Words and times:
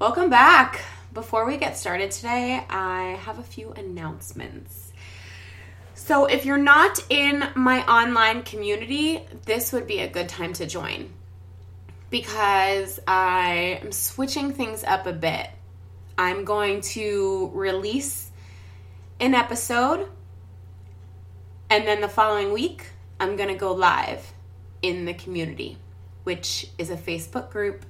Welcome 0.00 0.28
back. 0.28 0.82
Before 1.12 1.46
we 1.46 1.56
get 1.56 1.76
started 1.76 2.10
today, 2.10 2.60
I 2.68 3.16
have 3.22 3.38
a 3.38 3.44
few 3.44 3.70
announcements. 3.70 4.92
So, 5.94 6.26
if 6.26 6.44
you're 6.44 6.58
not 6.58 6.98
in 7.08 7.44
my 7.54 7.86
online 7.86 8.42
community, 8.42 9.24
this 9.46 9.72
would 9.72 9.86
be 9.86 10.00
a 10.00 10.08
good 10.08 10.28
time 10.28 10.52
to 10.54 10.66
join 10.66 11.12
because 12.10 12.98
I 13.06 13.78
am 13.82 13.92
switching 13.92 14.52
things 14.52 14.82
up 14.82 15.06
a 15.06 15.12
bit. 15.12 15.48
I'm 16.18 16.44
going 16.44 16.80
to 16.80 17.52
release 17.54 18.32
an 19.20 19.32
episode, 19.32 20.08
and 21.70 21.86
then 21.86 22.00
the 22.00 22.08
following 22.08 22.52
week, 22.52 22.84
I'm 23.20 23.36
going 23.36 23.48
to 23.48 23.54
go 23.54 23.72
live 23.72 24.32
in 24.82 25.04
the 25.04 25.14
community, 25.14 25.78
which 26.24 26.66
is 26.78 26.90
a 26.90 26.96
Facebook 26.96 27.52
group, 27.52 27.86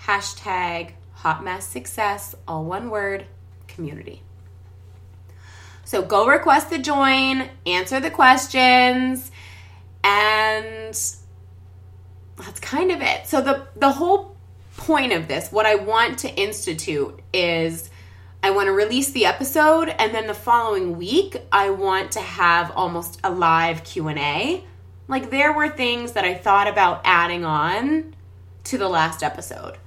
hashtag 0.00 0.92
hot 1.18 1.42
mess 1.42 1.66
success, 1.66 2.36
all 2.46 2.64
one 2.64 2.90
word, 2.90 3.26
community. 3.66 4.22
So 5.84 6.02
go 6.02 6.26
request 6.26 6.70
the 6.70 6.78
join, 6.78 7.48
answer 7.66 7.98
the 7.98 8.10
questions, 8.10 9.30
and 10.04 10.94
that's 12.36 12.60
kind 12.60 12.92
of 12.92 13.02
it. 13.02 13.26
So 13.26 13.40
the 13.40 13.66
the 13.74 13.90
whole 13.90 14.36
point 14.76 15.12
of 15.12 15.26
this, 15.26 15.50
what 15.50 15.66
I 15.66 15.74
want 15.74 16.18
to 16.20 16.32
institute 16.34 17.20
is 17.32 17.90
I 18.42 18.52
want 18.52 18.66
to 18.68 18.72
release 18.72 19.10
the 19.10 19.26
episode 19.26 19.88
and 19.88 20.14
then 20.14 20.28
the 20.28 20.34
following 20.34 20.96
week 20.96 21.36
I 21.50 21.70
want 21.70 22.12
to 22.12 22.20
have 22.20 22.70
almost 22.76 23.18
a 23.24 23.30
live 23.32 23.82
Q&A. 23.82 24.64
Like 25.08 25.30
there 25.30 25.52
were 25.52 25.68
things 25.68 26.12
that 26.12 26.24
I 26.24 26.34
thought 26.34 26.68
about 26.68 27.00
adding 27.04 27.44
on 27.44 28.14
to 28.64 28.78
the 28.78 28.88
last 28.88 29.24
episode. 29.24 29.78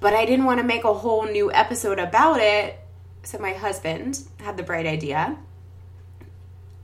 But 0.00 0.14
I 0.14 0.24
didn't 0.24 0.46
want 0.46 0.58
to 0.58 0.64
make 0.64 0.84
a 0.84 0.94
whole 0.94 1.26
new 1.26 1.52
episode 1.52 1.98
about 1.98 2.40
it. 2.40 2.78
So 3.22 3.38
my 3.38 3.52
husband 3.52 4.20
had 4.38 4.56
the 4.56 4.62
bright 4.62 4.86
idea 4.86 5.36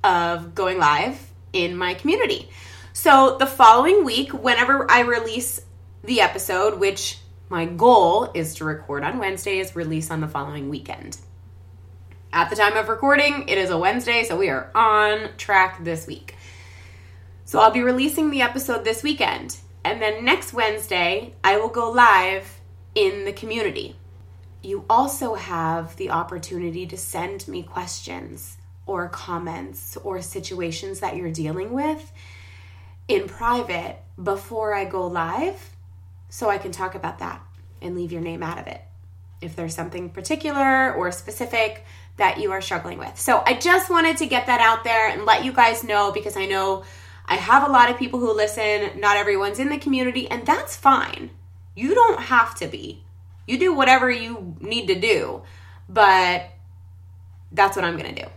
of 0.04 0.54
going 0.54 0.78
live 0.78 1.30
in 1.52 1.76
my 1.76 1.94
community. 1.94 2.50
So 2.92 3.36
the 3.38 3.46
following 3.46 4.04
week, 4.04 4.32
whenever 4.32 4.90
I 4.90 5.00
release 5.00 5.60
the 6.04 6.20
episode, 6.20 6.78
which 6.78 7.18
my 7.48 7.64
goal 7.64 8.30
is 8.34 8.54
to 8.56 8.64
record 8.64 9.02
on 9.02 9.18
Wednesdays, 9.18 9.74
release 9.74 10.10
on 10.10 10.20
the 10.20 10.28
following 10.28 10.68
weekend. 10.68 11.18
At 12.32 12.50
the 12.50 12.56
time 12.56 12.76
of 12.76 12.88
recording, 12.88 13.48
it 13.48 13.56
is 13.56 13.70
a 13.70 13.78
Wednesday, 13.78 14.24
so 14.24 14.36
we 14.36 14.50
are 14.50 14.70
on 14.74 15.30
track 15.36 15.82
this 15.84 16.06
week. 16.06 16.34
So 17.44 17.60
I'll 17.60 17.70
be 17.70 17.82
releasing 17.82 18.30
the 18.30 18.42
episode 18.42 18.84
this 18.84 19.02
weekend. 19.02 19.58
And 19.84 20.02
then 20.02 20.24
next 20.24 20.52
Wednesday, 20.52 21.34
I 21.44 21.56
will 21.58 21.68
go 21.68 21.90
live 21.90 22.55
in 22.96 23.26
the 23.26 23.32
community. 23.32 23.94
You 24.62 24.84
also 24.90 25.34
have 25.34 25.94
the 25.96 26.10
opportunity 26.10 26.86
to 26.86 26.96
send 26.96 27.46
me 27.46 27.62
questions 27.62 28.56
or 28.86 29.08
comments 29.08 29.96
or 29.98 30.22
situations 30.22 31.00
that 31.00 31.14
you're 31.14 31.30
dealing 31.30 31.72
with 31.72 32.10
in 33.06 33.28
private 33.28 33.98
before 34.20 34.74
I 34.74 34.86
go 34.86 35.06
live 35.06 35.70
so 36.30 36.48
I 36.48 36.58
can 36.58 36.72
talk 36.72 36.94
about 36.94 37.20
that 37.20 37.40
and 37.82 37.94
leave 37.94 38.10
your 38.10 38.22
name 38.22 38.42
out 38.42 38.58
of 38.58 38.66
it 38.66 38.80
if 39.42 39.54
there's 39.54 39.74
something 39.74 40.08
particular 40.08 40.92
or 40.94 41.12
specific 41.12 41.84
that 42.16 42.40
you 42.40 42.50
are 42.50 42.62
struggling 42.62 42.98
with. 42.98 43.18
So 43.20 43.42
I 43.44 43.54
just 43.54 43.90
wanted 43.90 44.16
to 44.16 44.26
get 44.26 44.46
that 44.46 44.62
out 44.62 44.84
there 44.84 45.10
and 45.10 45.26
let 45.26 45.44
you 45.44 45.52
guys 45.52 45.84
know 45.84 46.12
because 46.12 46.34
I 46.36 46.46
know 46.46 46.84
I 47.26 47.34
have 47.36 47.68
a 47.68 47.70
lot 47.70 47.90
of 47.90 47.98
people 47.98 48.20
who 48.20 48.34
listen. 48.34 48.98
Not 48.98 49.18
everyone's 49.18 49.58
in 49.58 49.68
the 49.68 49.78
community, 49.78 50.30
and 50.30 50.46
that's 50.46 50.76
fine. 50.76 51.30
You 51.76 51.94
don't 51.94 52.20
have 52.20 52.56
to 52.56 52.66
be. 52.66 53.04
You 53.46 53.58
do 53.58 53.72
whatever 53.72 54.10
you 54.10 54.56
need 54.60 54.88
to 54.88 54.98
do, 54.98 55.42
but 55.88 56.50
that's 57.52 57.76
what 57.76 57.84
I'm 57.84 57.96
going 57.96 58.12
to 58.12 58.22
do. 58.22 58.28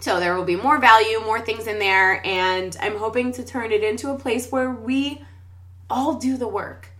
So 0.00 0.20
there 0.20 0.36
will 0.36 0.44
be 0.44 0.56
more 0.56 0.78
value, 0.78 1.20
more 1.20 1.40
things 1.40 1.66
in 1.66 1.78
there, 1.78 2.24
and 2.26 2.76
I'm 2.80 2.98
hoping 2.98 3.32
to 3.32 3.44
turn 3.44 3.72
it 3.72 3.82
into 3.82 4.10
a 4.10 4.18
place 4.18 4.52
where 4.52 4.70
we 4.70 5.24
all 5.88 6.14
do 6.14 6.36
the 6.36 6.46
work. 6.46 6.90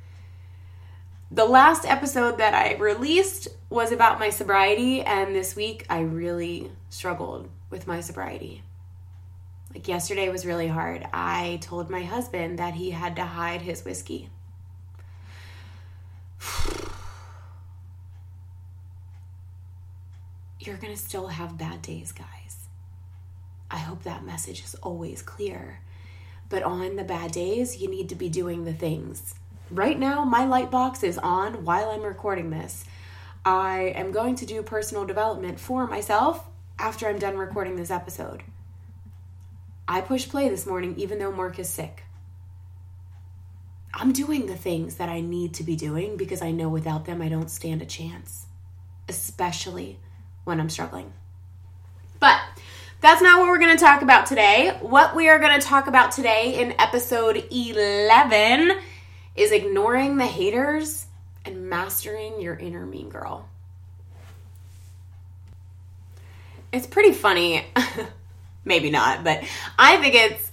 The 1.31 1.44
last 1.44 1.84
episode 1.84 2.38
that 2.38 2.54
I 2.54 2.75
released 2.77 3.49
was 3.69 3.93
about 3.93 4.19
my 4.19 4.31
sobriety, 4.31 5.03
and 5.03 5.34
this 5.34 5.54
week 5.54 5.84
I 5.91 6.00
really 6.00 6.72
struggled 6.88 7.50
with 7.69 7.87
my 7.87 8.00
sobriety. 8.00 8.62
Like 9.75 9.87
yesterday 9.87 10.31
was 10.31 10.47
really 10.47 10.69
hard. 10.69 11.06
I 11.12 11.59
told 11.60 11.91
my 11.91 12.03
husband 12.03 12.59
that 12.59 12.75
he 12.75 12.93
had 12.93 13.16
to 13.16 13.25
hide 13.25 13.60
his 13.60 13.84
whiskey. 13.84 14.31
You're 20.60 20.76
going 20.76 20.93
to 20.94 20.99
still 21.00 21.28
have 21.28 21.56
bad 21.59 21.82
days, 21.82 22.12
guys. 22.12 22.69
I 23.71 23.78
hope 23.78 24.03
that 24.04 24.25
message 24.25 24.65
is 24.65 24.75
always 24.77 25.22
clear. 25.22 25.81
But 26.48 26.62
on 26.62 26.97
the 26.97 27.04
bad 27.04 27.32
days, 27.32 27.81
you 27.81 27.88
need 27.88 28.09
to 28.09 28.15
be 28.15 28.28
doing 28.28 28.65
the 28.65 28.72
things. 28.72 29.34
Right 29.71 29.98
now, 29.98 30.25
my 30.25 30.47
light 30.47 30.71
box 30.71 31.03
is 31.03 31.19
on 31.19 31.65
while 31.65 31.91
I'm 31.91 32.03
recording 32.03 32.50
this. 32.50 32.84
I 33.44 33.93
am 33.94 34.12
going 34.12 34.34
to 34.37 34.47
do 34.47 34.62
personal 34.62 35.04
development 35.04 35.60
for 35.60 35.87
myself 35.87 36.47
after 36.78 37.06
I'm 37.06 37.19
done 37.19 37.37
recording 37.37 37.77
this 37.77 37.91
episode. 37.91 38.43
I 39.87 40.00
pushed 40.00 40.31
play 40.31 40.48
this 40.48 40.66
morning 40.66 40.94
even 40.97 41.19
though 41.19 41.32
Mark 41.32 41.59
is 41.59 41.69
sick. 41.69 42.04
I'm 43.94 44.12
doing 44.12 44.47
the 44.47 44.56
things 44.56 44.97
that 44.97 45.09
I 45.09 45.21
need 45.21 45.54
to 45.54 45.62
be 45.62 45.76
doing 45.76 46.16
because 46.16 46.43
I 46.43 46.50
know 46.50 46.69
without 46.69 47.06
them 47.06 47.22
I 47.22 47.28
don't 47.28 47.50
stand 47.50 47.82
a 47.82 47.87
chance, 47.87 48.47
especially 49.09 49.99
when 50.44 50.60
I'm 50.60 50.69
struggling. 50.69 51.12
But 52.21 52.41
that's 53.00 53.22
not 53.22 53.38
what 53.38 53.48
we're 53.48 53.59
going 53.59 53.77
to 53.77 53.82
talk 53.82 54.03
about 54.03 54.27
today. 54.27 54.77
What 54.81 55.15
we 55.15 55.28
are 55.28 55.38
going 55.38 55.59
to 55.59 55.66
talk 55.66 55.87
about 55.87 56.12
today 56.12 56.60
in 56.60 56.75
episode 56.81 57.44
11 57.50 58.78
is 59.37 59.53
ignoring 59.53 60.16
the 60.16 60.27
haters 60.27 61.06
and 61.44 61.71
mastering 61.71 62.41
your 62.41 62.54
inner 62.54 62.84
mean 62.84 63.09
girl. 63.09 63.48
It's 66.72 66.87
pretty 66.87 67.12
funny. 67.12 67.65
maybe 68.65 68.91
not, 68.91 69.25
but 69.25 69.43
I 69.78 69.97
think 69.97 70.15
it's 70.15 70.47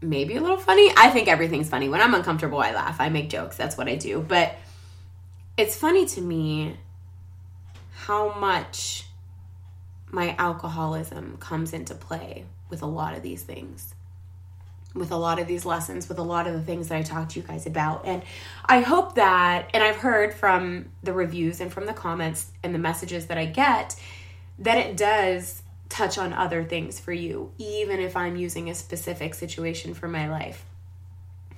maybe 0.00 0.36
a 0.36 0.40
little 0.40 0.56
funny. 0.56 0.92
I 0.96 1.10
think 1.10 1.28
everything's 1.28 1.68
funny. 1.68 1.88
When 1.88 2.00
I'm 2.00 2.14
uncomfortable, 2.14 2.58
I 2.58 2.72
laugh. 2.72 3.00
I 3.00 3.08
make 3.08 3.28
jokes. 3.30 3.56
That's 3.56 3.76
what 3.76 3.88
I 3.88 3.96
do. 3.96 4.24
But 4.26 4.56
it's 5.56 5.76
funny 5.76 6.06
to 6.06 6.20
me 6.20 6.76
how 7.92 8.32
much 8.38 9.04
my 10.10 10.34
alcoholism 10.38 11.36
comes 11.38 11.72
into 11.72 11.94
play 11.94 12.46
with 12.68 12.82
a 12.82 12.86
lot 12.86 13.16
of 13.16 13.22
these 13.22 13.42
things 13.42 13.94
with 14.94 15.10
a 15.12 15.16
lot 15.16 15.38
of 15.38 15.46
these 15.46 15.64
lessons, 15.64 16.08
with 16.08 16.18
a 16.18 16.22
lot 16.22 16.46
of 16.46 16.52
the 16.52 16.60
things 16.60 16.88
that 16.88 16.98
I 16.98 17.02
talked 17.02 17.32
to 17.32 17.40
you 17.40 17.46
guys 17.46 17.66
about. 17.66 18.06
And 18.06 18.22
I 18.64 18.80
hope 18.80 19.14
that, 19.14 19.70
and 19.72 19.82
I've 19.82 19.96
heard 19.96 20.34
from 20.34 20.86
the 21.02 21.12
reviews 21.12 21.60
and 21.60 21.72
from 21.72 21.86
the 21.86 21.92
comments 21.92 22.50
and 22.62 22.74
the 22.74 22.78
messages 22.78 23.26
that 23.26 23.38
I 23.38 23.44
get, 23.46 23.94
that 24.58 24.78
it 24.78 24.96
does 24.96 25.59
touch 25.90 26.16
on 26.16 26.32
other 26.32 26.64
things 26.64 26.98
for 26.98 27.12
you, 27.12 27.52
even 27.58 28.00
if 28.00 28.16
I'm 28.16 28.36
using 28.36 28.70
a 28.70 28.74
specific 28.74 29.34
situation 29.34 29.92
for 29.92 30.08
my 30.08 30.30
life. 30.30 30.64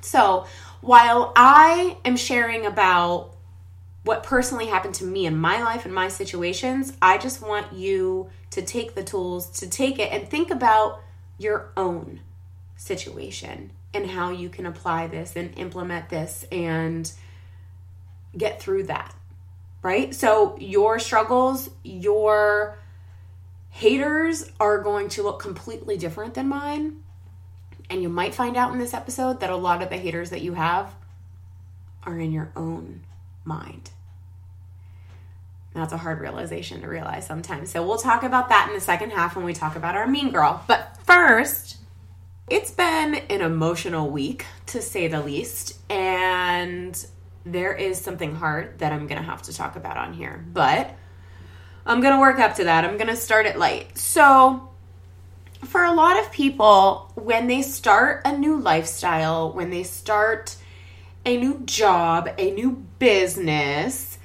So 0.01 0.47
while 0.81 1.33
I 1.37 1.97
am 2.05 2.17
sharing 2.17 2.67
about 2.67 3.37
what 4.05 4.25
personally 4.25 4.67
happened 4.67 4.95
to 4.97 5.05
me 5.05 5.27
in 5.27 5.37
my 5.37 5.63
life 5.63 5.85
and 5.85 5.95
my 5.95 6.09
situations, 6.09 6.93
I 7.01 7.19
just 7.19 7.41
want 7.41 7.73
you 7.73 8.31
to 8.51 8.63
take 8.63 8.97
the 8.97 9.05
tools, 9.05 9.49
to 9.61 9.69
take 9.69 10.01
it 10.01 10.11
and 10.11 10.29
think 10.29 10.51
about 10.51 11.01
your 11.39 11.71
own 11.77 12.21
situation 12.77 13.71
and 13.95 14.11
how 14.11 14.31
you 14.31 14.49
can 14.49 14.67
apply 14.67 15.07
this 15.07 15.37
and 15.37 15.57
implement 15.57 16.09
this 16.09 16.45
and 16.51 17.11
get 18.37 18.61
through 18.61 18.85
that. 18.85 19.15
Right? 19.83 20.15
So, 20.15 20.57
your 20.59 20.99
struggles, 20.99 21.69
your 21.83 22.79
haters 23.73 24.51
are 24.61 24.79
going 24.79 25.09
to 25.09 25.23
look 25.23 25.41
completely 25.41 25.97
different 25.97 26.35
than 26.35 26.47
mine. 26.47 27.03
And 27.91 28.03
you 28.03 28.09
might 28.09 28.35
find 28.35 28.57
out 28.57 28.73
in 28.73 28.79
this 28.79 28.95
episode 28.95 29.41
that 29.41 29.51
a 29.51 29.57
lot 29.57 29.83
of 29.83 29.89
the 29.89 29.97
haters 29.97 30.31
that 30.31 30.43
you 30.43 30.55
have 30.55 30.95
are 32.05 32.19
in 32.19 32.33
your 32.33 32.53
own 32.55 33.01
mind. 33.45 33.91
That's 35.75 35.93
a 35.93 35.97
hard 35.97 36.21
realization 36.21 36.83
to 36.83 36.87
realize 36.87 37.27
sometimes. 37.27 37.71
So 37.71 37.85
we'll 37.85 37.97
talk 37.97 38.23
about 38.23 38.51
that 38.51 38.69
in 38.69 38.75
the 38.75 38.81
second 38.81 39.11
half 39.11 39.35
when 39.35 39.45
we 39.45 39.55
talk 39.55 39.75
about 39.75 39.97
our 39.97 40.07
mean 40.07 40.31
girl. 40.31 40.63
But 40.69 40.99
first, 41.05 41.79
it's 42.51 42.71
been 42.71 43.15
an 43.15 43.41
emotional 43.41 44.11
week 44.11 44.45
to 44.67 44.83
say 44.83 45.09
the 45.09 45.23
least. 45.23 45.79
And 45.91 47.05
there 47.47 47.73
is 47.73 47.99
something 47.99 48.35
hard 48.35 48.81
that 48.81 48.93
I'm 48.93 49.07
going 49.07 49.21
to 49.21 49.27
have 49.27 49.43
to 49.43 49.53
talk 49.57 49.77
about 49.77 49.97
on 49.97 50.13
here. 50.13 50.45
But 50.53 50.95
I'm 51.85 52.01
going 52.01 52.15
to 52.15 52.21
work 52.21 52.39
up 52.39 52.57
to 52.57 52.65
that. 52.65 52.85
I'm 52.85 52.97
going 52.97 53.09
to 53.09 53.17
start 53.17 53.47
it 53.47 53.59
light. 53.59 53.99
So, 53.99 54.69
for 55.65 55.85
a 55.85 55.93
lot 55.93 56.19
of 56.19 56.33
people, 56.33 57.11
when 57.15 57.47
they 57.47 57.63
start 57.63 58.23
a 58.25 58.37
new 58.37 58.59
lifestyle, 58.59 59.53
when 59.53 59.71
they 59.71 59.83
start 59.83 60.57
a 61.25 61.37
new 61.37 61.61
job, 61.65 62.29
a 62.39 62.51
new 62.51 62.85
business, 62.99 64.19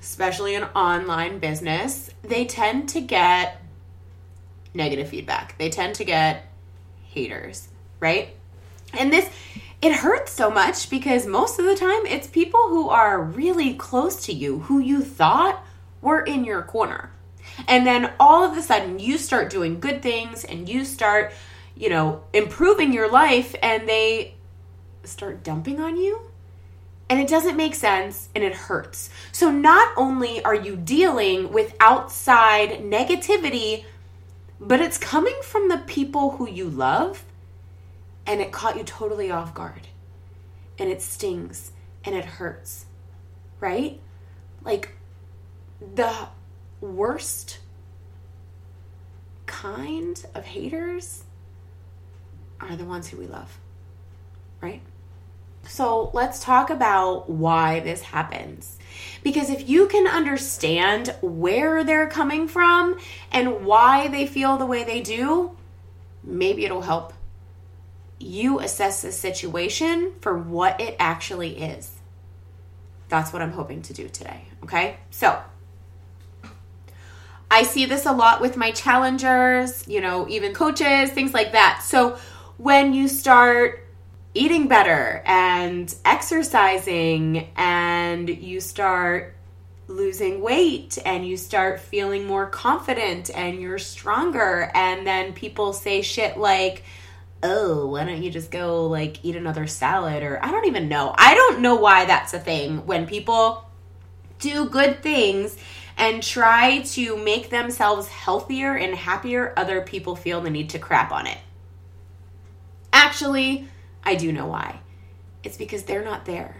especially 0.00 0.54
an 0.54 0.64
online 0.74 1.38
business, 1.38 2.10
they 2.22 2.44
tend 2.44 2.88
to 2.90 3.00
get 3.00 3.62
negative 4.74 5.08
feedback. 5.08 5.56
They 5.58 5.70
tend 5.70 5.94
to 5.96 6.04
get 6.04 6.46
haters, 7.04 7.68
right? 8.00 8.34
And 8.94 9.12
this 9.12 9.28
it 9.80 9.92
hurts 9.92 10.32
so 10.32 10.50
much 10.50 10.90
because 10.90 11.26
most 11.26 11.58
of 11.58 11.64
the 11.64 11.74
time 11.74 12.06
it's 12.06 12.28
people 12.28 12.68
who 12.68 12.88
are 12.88 13.20
really 13.20 13.74
close 13.74 14.26
to 14.26 14.32
you 14.32 14.60
who 14.60 14.78
you 14.78 15.02
thought 15.02 15.64
were 16.02 16.20
in 16.20 16.44
your 16.44 16.62
corner. 16.62 17.10
And 17.66 17.86
then 17.86 18.12
all 18.20 18.44
of 18.44 18.56
a 18.56 18.62
sudden 18.62 18.98
you 18.98 19.16
start 19.16 19.50
doing 19.50 19.80
good 19.80 20.02
things 20.02 20.44
and 20.44 20.68
you 20.68 20.84
start, 20.84 21.32
you 21.74 21.88
know, 21.88 22.24
improving 22.32 22.92
your 22.92 23.10
life 23.10 23.54
and 23.62 23.88
they 23.88 24.34
start 25.04 25.42
dumping 25.42 25.80
on 25.80 25.96
you. 25.96 26.20
And 27.08 27.20
it 27.20 27.28
doesn't 27.28 27.56
make 27.56 27.74
sense 27.74 28.28
and 28.34 28.42
it 28.42 28.54
hurts. 28.54 29.10
So 29.32 29.50
not 29.50 29.92
only 29.96 30.42
are 30.44 30.54
you 30.54 30.76
dealing 30.76 31.52
with 31.52 31.74
outside 31.78 32.80
negativity, 32.80 33.84
but 34.60 34.80
it's 34.80 34.98
coming 34.98 35.34
from 35.42 35.68
the 35.68 35.78
people 35.78 36.32
who 36.32 36.48
you 36.48 36.68
love 36.68 37.24
and 38.26 38.40
it 38.40 38.52
caught 38.52 38.76
you 38.76 38.84
totally 38.84 39.30
off 39.30 39.54
guard. 39.54 39.88
And 40.78 40.88
it 40.90 41.02
stings 41.02 41.72
and 42.04 42.14
it 42.14 42.24
hurts. 42.24 42.86
Right? 43.60 44.00
Like 44.64 44.96
the 45.94 46.12
worst 46.80 47.58
kind 49.46 50.24
of 50.34 50.44
haters 50.44 51.24
are 52.60 52.76
the 52.76 52.84
ones 52.84 53.08
who 53.08 53.16
we 53.16 53.26
love. 53.26 53.58
Right? 54.60 54.82
So 55.64 56.10
let's 56.12 56.42
talk 56.42 56.70
about 56.70 57.30
why 57.30 57.80
this 57.80 58.02
happens. 58.02 58.78
Because 59.22 59.50
if 59.50 59.68
you 59.68 59.86
can 59.86 60.06
understand 60.06 61.14
where 61.20 61.84
they're 61.84 62.08
coming 62.08 62.48
from 62.48 62.98
and 63.30 63.64
why 63.64 64.08
they 64.08 64.26
feel 64.26 64.56
the 64.56 64.66
way 64.66 64.84
they 64.84 65.00
do, 65.00 65.56
maybe 66.24 66.64
it'll 66.64 66.82
help 66.82 67.12
you 68.18 68.60
assess 68.60 69.02
the 69.02 69.12
situation 69.12 70.12
for 70.20 70.36
what 70.36 70.80
it 70.80 70.96
actually 70.98 71.58
is. 71.58 71.92
That's 73.08 73.32
what 73.32 73.42
I'm 73.42 73.52
hoping 73.52 73.82
to 73.82 73.92
do 73.92 74.08
today. 74.08 74.44
Okay. 74.64 74.96
So 75.10 75.40
I 77.52 77.64
see 77.64 77.84
this 77.84 78.06
a 78.06 78.12
lot 78.12 78.40
with 78.40 78.56
my 78.56 78.70
challengers, 78.70 79.86
you 79.86 80.00
know, 80.00 80.26
even 80.26 80.54
coaches, 80.54 81.10
things 81.10 81.34
like 81.34 81.52
that. 81.52 81.82
So 81.84 82.16
when 82.56 82.94
you 82.94 83.08
start 83.08 83.86
eating 84.32 84.68
better 84.68 85.22
and 85.26 85.94
exercising 86.02 87.50
and 87.54 88.26
you 88.26 88.58
start 88.58 89.36
losing 89.86 90.40
weight 90.40 90.96
and 91.04 91.28
you 91.28 91.36
start 91.36 91.78
feeling 91.78 92.24
more 92.24 92.46
confident 92.46 93.28
and 93.28 93.60
you're 93.60 93.78
stronger 93.78 94.70
and 94.74 95.06
then 95.06 95.34
people 95.34 95.74
say 95.74 96.00
shit 96.00 96.38
like 96.38 96.82
oh, 97.42 97.88
why 97.88 98.04
don't 98.04 98.22
you 98.22 98.30
just 98.30 98.50
go 98.50 98.86
like 98.86 99.22
eat 99.24 99.36
another 99.36 99.66
salad? 99.66 100.22
Or 100.22 100.42
I 100.42 100.50
don't 100.52 100.66
even 100.66 100.88
know. 100.88 101.12
I 101.18 101.34
don't 101.34 101.60
know 101.60 101.74
why 101.74 102.04
that's 102.06 102.32
a 102.32 102.38
thing 102.38 102.86
when 102.86 103.06
people 103.06 103.68
do 104.38 104.70
good 104.70 105.02
things 105.02 105.56
and 106.02 106.20
try 106.20 106.80
to 106.80 107.16
make 107.16 107.48
themselves 107.48 108.08
healthier 108.08 108.74
and 108.74 108.92
happier, 108.92 109.52
other 109.56 109.80
people 109.80 110.16
feel 110.16 110.40
the 110.40 110.50
need 110.50 110.68
to 110.68 110.76
crap 110.76 111.12
on 111.12 111.28
it. 111.28 111.38
Actually, 112.92 113.68
I 114.02 114.16
do 114.16 114.32
know 114.32 114.46
why. 114.46 114.80
It's 115.44 115.56
because 115.56 115.84
they're 115.84 116.04
not 116.04 116.24
there. 116.24 116.56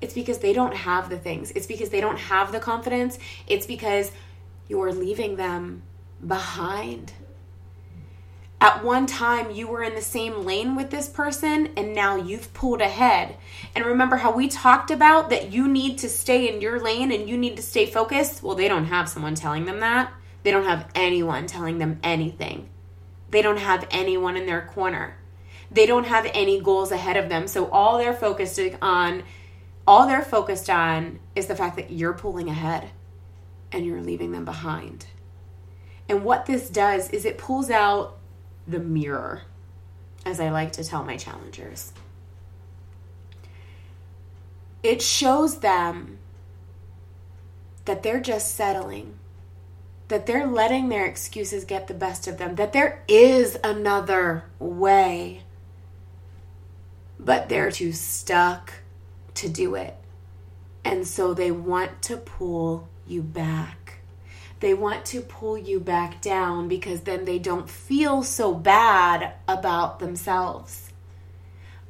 It's 0.00 0.14
because 0.14 0.38
they 0.38 0.52
don't 0.52 0.76
have 0.76 1.10
the 1.10 1.18
things. 1.18 1.50
It's 1.56 1.66
because 1.66 1.88
they 1.88 2.00
don't 2.00 2.20
have 2.20 2.52
the 2.52 2.60
confidence. 2.60 3.18
It's 3.48 3.66
because 3.66 4.12
you're 4.68 4.92
leaving 4.92 5.34
them 5.34 5.82
behind 6.24 7.12
at 8.64 8.82
one 8.82 9.04
time 9.04 9.50
you 9.50 9.68
were 9.68 9.82
in 9.82 9.94
the 9.94 10.00
same 10.00 10.42
lane 10.42 10.74
with 10.74 10.88
this 10.88 11.06
person 11.06 11.68
and 11.76 11.94
now 11.94 12.16
you've 12.16 12.54
pulled 12.54 12.80
ahead. 12.80 13.36
And 13.74 13.84
remember 13.84 14.16
how 14.16 14.32
we 14.32 14.48
talked 14.48 14.90
about 14.90 15.28
that 15.28 15.52
you 15.52 15.68
need 15.68 15.98
to 15.98 16.08
stay 16.08 16.48
in 16.48 16.62
your 16.62 16.80
lane 16.80 17.12
and 17.12 17.28
you 17.28 17.36
need 17.36 17.56
to 17.56 17.62
stay 17.62 17.84
focused? 17.84 18.42
Well, 18.42 18.56
they 18.56 18.66
don't 18.66 18.86
have 18.86 19.06
someone 19.06 19.34
telling 19.34 19.66
them 19.66 19.80
that. 19.80 20.14
They 20.44 20.50
don't 20.50 20.64
have 20.64 20.88
anyone 20.94 21.46
telling 21.46 21.76
them 21.76 22.00
anything. 22.02 22.70
They 23.28 23.42
don't 23.42 23.58
have 23.58 23.86
anyone 23.90 24.34
in 24.34 24.46
their 24.46 24.62
corner. 24.62 25.18
They 25.70 25.84
don't 25.84 26.06
have 26.06 26.26
any 26.32 26.58
goals 26.58 26.90
ahead 26.90 27.18
of 27.18 27.28
them. 27.28 27.46
So 27.48 27.68
all 27.68 27.98
they're 27.98 28.14
focused 28.14 28.58
on 28.80 29.24
all 29.86 30.06
they're 30.06 30.22
focused 30.22 30.70
on 30.70 31.18
is 31.36 31.48
the 31.48 31.56
fact 31.56 31.76
that 31.76 31.90
you're 31.90 32.14
pulling 32.14 32.48
ahead 32.48 32.88
and 33.70 33.84
you're 33.84 34.00
leaving 34.00 34.32
them 34.32 34.46
behind. 34.46 35.04
And 36.08 36.24
what 36.24 36.46
this 36.46 36.70
does 36.70 37.10
is 37.10 37.26
it 37.26 37.36
pulls 37.36 37.68
out 37.68 38.20
the 38.66 38.78
mirror, 38.78 39.42
as 40.24 40.40
I 40.40 40.50
like 40.50 40.72
to 40.72 40.84
tell 40.84 41.04
my 41.04 41.16
challengers. 41.16 41.92
It 44.82 45.00
shows 45.00 45.60
them 45.60 46.18
that 47.84 48.02
they're 48.02 48.20
just 48.20 48.54
settling, 48.54 49.14
that 50.08 50.26
they're 50.26 50.46
letting 50.46 50.88
their 50.88 51.06
excuses 51.06 51.64
get 51.64 51.86
the 51.86 51.94
best 51.94 52.26
of 52.26 52.38
them, 52.38 52.54
that 52.56 52.72
there 52.72 53.02
is 53.08 53.58
another 53.62 54.44
way, 54.58 55.42
but 57.18 57.48
they're 57.48 57.70
too 57.70 57.92
stuck 57.92 58.72
to 59.34 59.48
do 59.48 59.74
it. 59.74 59.94
And 60.84 61.06
so 61.06 61.32
they 61.34 61.50
want 61.50 62.02
to 62.02 62.16
pull 62.16 62.88
you 63.06 63.22
back. 63.22 63.83
They 64.64 64.72
want 64.72 65.04
to 65.06 65.20
pull 65.20 65.58
you 65.58 65.78
back 65.78 66.22
down 66.22 66.68
because 66.68 67.02
then 67.02 67.26
they 67.26 67.38
don't 67.38 67.68
feel 67.68 68.22
so 68.22 68.54
bad 68.54 69.34
about 69.46 69.98
themselves. 69.98 70.90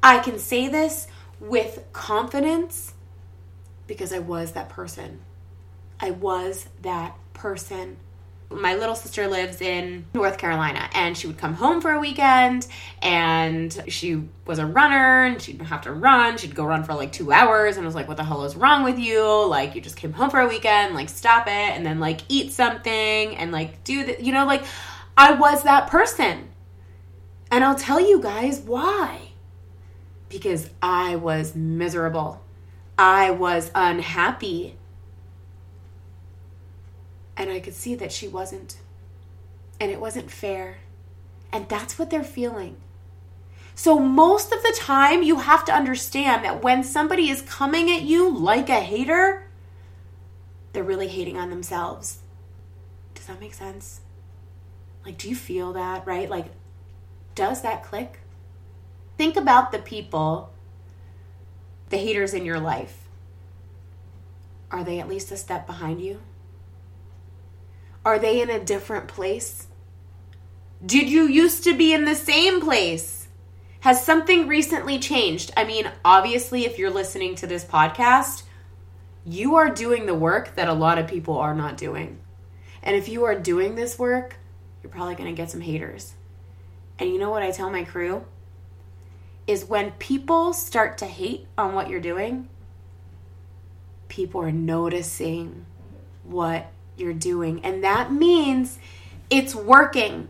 I 0.03 0.19
can 0.19 0.37
say 0.37 0.67
this 0.67 1.07
with 1.39 1.85
confidence 1.93 2.93
because 3.87 4.11
I 4.11 4.19
was 4.19 4.51
that 4.51 4.67
person. 4.67 5.21
I 6.01 6.11
was 6.11 6.67
that 6.81 7.15
person 7.31 7.95
my 8.49 8.75
little 8.75 8.95
sister 8.95 9.27
lives 9.27 9.59
in 9.59 10.05
North 10.13 10.37
Carolina 10.37 10.89
and 10.93 11.17
she 11.17 11.27
would 11.27 11.37
come 11.37 11.53
home 11.53 11.81
for 11.81 11.91
a 11.91 11.99
weekend 11.99 12.67
and 13.01 13.83
she 13.87 14.23
was 14.45 14.59
a 14.59 14.65
runner 14.65 15.25
and 15.25 15.41
she'd 15.41 15.61
have 15.61 15.81
to 15.81 15.91
run. 15.91 16.37
She'd 16.37 16.55
go 16.55 16.65
run 16.65 16.83
for 16.83 16.93
like 16.93 17.11
two 17.11 17.31
hours 17.31 17.77
and 17.77 17.85
I 17.85 17.87
was 17.87 17.95
like, 17.95 18.07
what 18.07 18.17
the 18.17 18.23
hell 18.23 18.43
is 18.45 18.55
wrong 18.55 18.83
with 18.83 18.99
you? 18.99 19.45
Like, 19.47 19.75
you 19.75 19.81
just 19.81 19.97
came 19.97 20.13
home 20.13 20.29
for 20.29 20.39
a 20.39 20.47
weekend, 20.47 20.93
like, 20.93 21.09
stop 21.09 21.47
it. 21.47 21.51
And 21.51 21.85
then, 21.85 21.99
like, 21.99 22.21
eat 22.29 22.51
something 22.51 23.35
and, 23.35 23.51
like, 23.51 23.83
do 23.83 24.05
the, 24.05 24.23
you 24.23 24.31
know, 24.31 24.45
like, 24.45 24.63
I 25.17 25.33
was 25.33 25.63
that 25.63 25.89
person. 25.89 26.49
And 27.51 27.63
I'll 27.63 27.75
tell 27.75 27.99
you 27.99 28.21
guys 28.21 28.59
why. 28.59 29.29
Because 30.29 30.69
I 30.81 31.15
was 31.15 31.55
miserable. 31.55 32.41
I 32.97 33.31
was 33.31 33.71
unhappy 33.75 34.77
and 37.37 37.49
I 37.49 37.59
could 37.59 37.73
see 37.73 37.95
that 37.95 38.11
she 38.11 38.27
wasn't. 38.27 38.77
And 39.79 39.91
it 39.91 39.99
wasn't 39.99 40.31
fair. 40.31 40.77
And 41.51 41.67
that's 41.67 41.99
what 41.99 42.09
they're 42.09 42.23
feeling. 42.23 42.77
So, 43.77 43.99
most 43.99 44.53
of 44.53 44.63
the 44.63 44.73
time, 44.77 45.21
you 45.21 45.39
have 45.39 45.65
to 45.65 45.73
understand 45.73 46.45
that 46.45 46.63
when 46.63 46.81
somebody 46.83 47.29
is 47.29 47.41
coming 47.41 47.91
at 47.91 48.03
you 48.03 48.29
like 48.29 48.69
a 48.69 48.79
hater, 48.79 49.47
they're 50.71 50.83
really 50.83 51.09
hating 51.09 51.37
on 51.37 51.49
themselves. 51.49 52.19
Does 53.15 53.25
that 53.25 53.41
make 53.41 53.53
sense? 53.53 53.99
Like, 55.05 55.17
do 55.17 55.29
you 55.29 55.35
feel 55.35 55.73
that, 55.73 56.07
right? 56.07 56.29
Like, 56.29 56.47
does 57.35 57.61
that 57.63 57.83
click? 57.83 58.19
Think 59.17 59.35
about 59.35 59.71
the 59.71 59.79
people, 59.79 60.51
the 61.89 61.97
haters 61.97 62.33
in 62.33 62.45
your 62.45 62.59
life. 62.59 62.97
Are 64.71 64.83
they 64.83 64.99
at 64.99 65.09
least 65.09 65.31
a 65.31 65.37
step 65.37 65.67
behind 65.67 66.01
you? 66.01 66.21
Are 68.05 68.19
they 68.19 68.39
in 68.39 68.51
a 68.51 68.63
different 68.63 69.07
place? 69.07 69.65
Did 70.85 71.09
you 71.09 71.23
used 71.23 71.63
to 71.63 71.73
be 71.73 71.91
in 71.91 72.05
the 72.05 72.13
same 72.13 72.61
place? 72.61 73.27
Has 73.79 74.05
something 74.05 74.47
recently 74.47 74.99
changed? 74.99 75.51
I 75.57 75.63
mean, 75.63 75.89
obviously, 76.05 76.65
if 76.65 76.77
you're 76.77 76.91
listening 76.91 77.33
to 77.35 77.47
this 77.47 77.65
podcast, 77.65 78.43
you 79.25 79.55
are 79.55 79.69
doing 79.69 80.05
the 80.05 80.13
work 80.13 80.55
that 80.55 80.69
a 80.69 80.73
lot 80.73 80.99
of 80.99 81.07
people 81.07 81.37
are 81.37 81.55
not 81.55 81.77
doing. 81.77 82.19
And 82.83 82.95
if 82.95 83.09
you 83.09 83.23
are 83.25 83.33
doing 83.33 83.73
this 83.73 83.97
work, 83.97 84.37
you're 84.83 84.91
probably 84.91 85.15
going 85.15 85.33
to 85.33 85.41
get 85.41 85.49
some 85.49 85.61
haters. 85.61 86.13
And 86.99 87.09
you 87.09 87.17
know 87.17 87.31
what 87.31 87.41
I 87.41 87.49
tell 87.49 87.71
my 87.71 87.83
crew? 87.83 88.23
Is 89.47 89.65
when 89.65 89.91
people 89.93 90.53
start 90.53 90.99
to 90.99 91.05
hate 91.05 91.47
on 91.57 91.73
what 91.73 91.89
you're 91.89 91.99
doing, 91.99 92.49
people 94.09 94.41
are 94.41 94.51
noticing 94.51 95.65
what 96.23 96.71
you're 96.97 97.13
doing. 97.13 97.63
And 97.63 97.83
that 97.83 98.11
means 98.11 98.79
it's 99.29 99.55
working. 99.55 100.29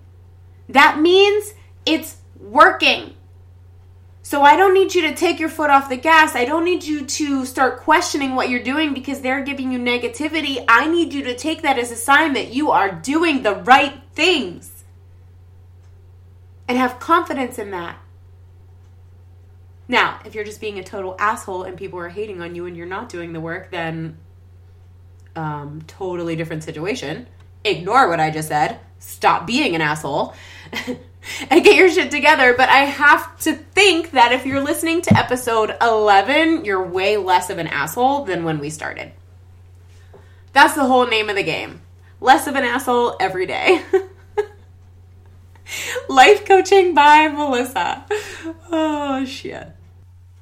That 0.70 1.00
means 1.00 1.54
it's 1.86 2.18
working. 2.40 3.16
So 4.22 4.42
I 4.42 4.56
don't 4.56 4.74
need 4.74 4.96
you 4.96 5.04
to 5.04 5.14
take 5.14 5.40
your 5.40 5.50
foot 5.50 5.70
off 5.70 5.88
the 5.88 5.98
gas. 5.98 6.36
I 6.36 6.46
don't 6.46 6.66
need 6.66 6.84
you 6.84 7.06
to 7.06 7.46
start 7.46 7.82
questioning 7.82 8.34
what 8.34 8.50
you're 8.50 8.64
doing 8.64 8.96
because 8.96 9.22
they're 9.22 9.44
giving 9.44 9.72
you 9.72 9.78
negativity. 9.78 10.66
I 10.68 10.88
need 10.90 11.14
you 11.14 11.24
to 11.26 11.36
take 11.36 11.62
that 11.62 11.78
as 11.78 11.92
a 11.92 11.96
sign 11.96 12.34
that 12.34 12.52
you 12.52 12.72
are 12.72 12.92
doing 12.92 13.44
the 13.44 13.54
right 13.54 14.02
things. 14.14 14.84
And 16.68 16.76
have 16.80 17.00
confidence 17.00 17.60
in 17.60 17.70
that. 17.70 18.00
Now, 19.88 20.20
if 20.26 20.34
you're 20.34 20.44
just 20.44 20.60
being 20.60 20.80
a 20.80 20.84
total 20.84 21.16
asshole 21.20 21.62
and 21.62 21.78
people 21.78 22.00
are 22.00 22.10
hating 22.10 22.42
on 22.42 22.56
you 22.56 22.66
and 22.66 22.76
you're 22.76 22.88
not 22.88 23.10
doing 23.10 23.34
the 23.34 23.40
work, 23.40 23.70
then 23.70 24.18
um, 25.36 25.84
totally 25.88 26.36
different 26.36 26.64
situation. 26.64 27.28
Ignore 27.64 28.10
what 28.10 28.20
I 28.20 28.30
just 28.30 28.48
said. 28.48 28.80
Stop 29.00 29.48
being 29.48 29.76
an 29.76 29.82
asshole. 29.82 30.34
and 31.50 31.64
get 31.64 31.76
your 31.76 31.90
shit 31.90 32.12
together. 32.12 32.54
But 32.56 32.70
I 32.70 32.86
have 32.86 33.40
to 33.42 33.54
think 33.54 34.12
that 34.12 34.32
if 34.32 34.46
you're 34.46 34.64
listening 34.64 35.02
to 35.04 35.18
episode 35.18 35.76
11, 35.82 36.66
you're 36.66 36.84
way 36.84 37.18
less 37.18 37.50
of 37.50 37.58
an 37.58 37.68
asshole 37.68 38.26
than 38.26 38.44
when 38.44 38.60
we 38.60 38.70
started. 38.70 39.12
That's 40.54 40.76
the 40.76 40.86
whole 40.86 41.08
name 41.08 41.30
of 41.30 41.36
the 41.36 41.44
game. 41.44 41.82
Less 42.22 42.48
of 42.48 42.56
an 42.56 42.64
asshole 42.64 43.18
every 43.20 43.46
day. 43.46 43.84
Life 46.10 46.46
coaching 46.46 46.94
by 46.94 47.28
Melissa. 47.28 48.06
Oh, 48.72 49.26
shit. 49.26 49.68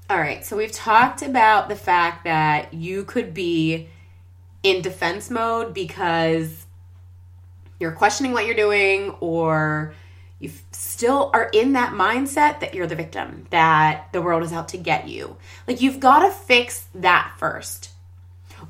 All 0.10 0.20
right, 0.20 0.46
so 0.46 0.58
we've 0.58 0.72
talked 0.72 1.22
about 1.22 1.70
the 1.70 1.76
fact 1.76 2.26
that 2.26 2.74
you 2.74 3.06
could 3.06 3.34
be 3.34 3.88
in 4.64 4.82
defense 4.82 5.30
mode 5.30 5.74
because 5.74 6.66
you're 7.80 7.92
questioning 7.92 8.32
what 8.32 8.46
you're 8.46 8.56
doing 8.56 9.12
or 9.20 9.94
you 10.40 10.52
still 10.72 11.30
are 11.34 11.50
in 11.54 11.74
that 11.74 11.94
mindset 11.94 12.60
that 12.60 12.74
you're 12.74 12.88
the 12.88 12.96
victim, 12.96 13.46
that 13.50 14.08
the 14.12 14.22
world 14.22 14.44
is 14.44 14.52
out 14.52 14.70
to 14.70 14.78
get 14.78 15.08
you. 15.08 15.38
Like 15.68 15.82
you've 15.82 16.00
got 16.00 16.20
to 16.20 16.32
fix 16.32 16.88
that 16.96 17.36
first. 17.38 17.92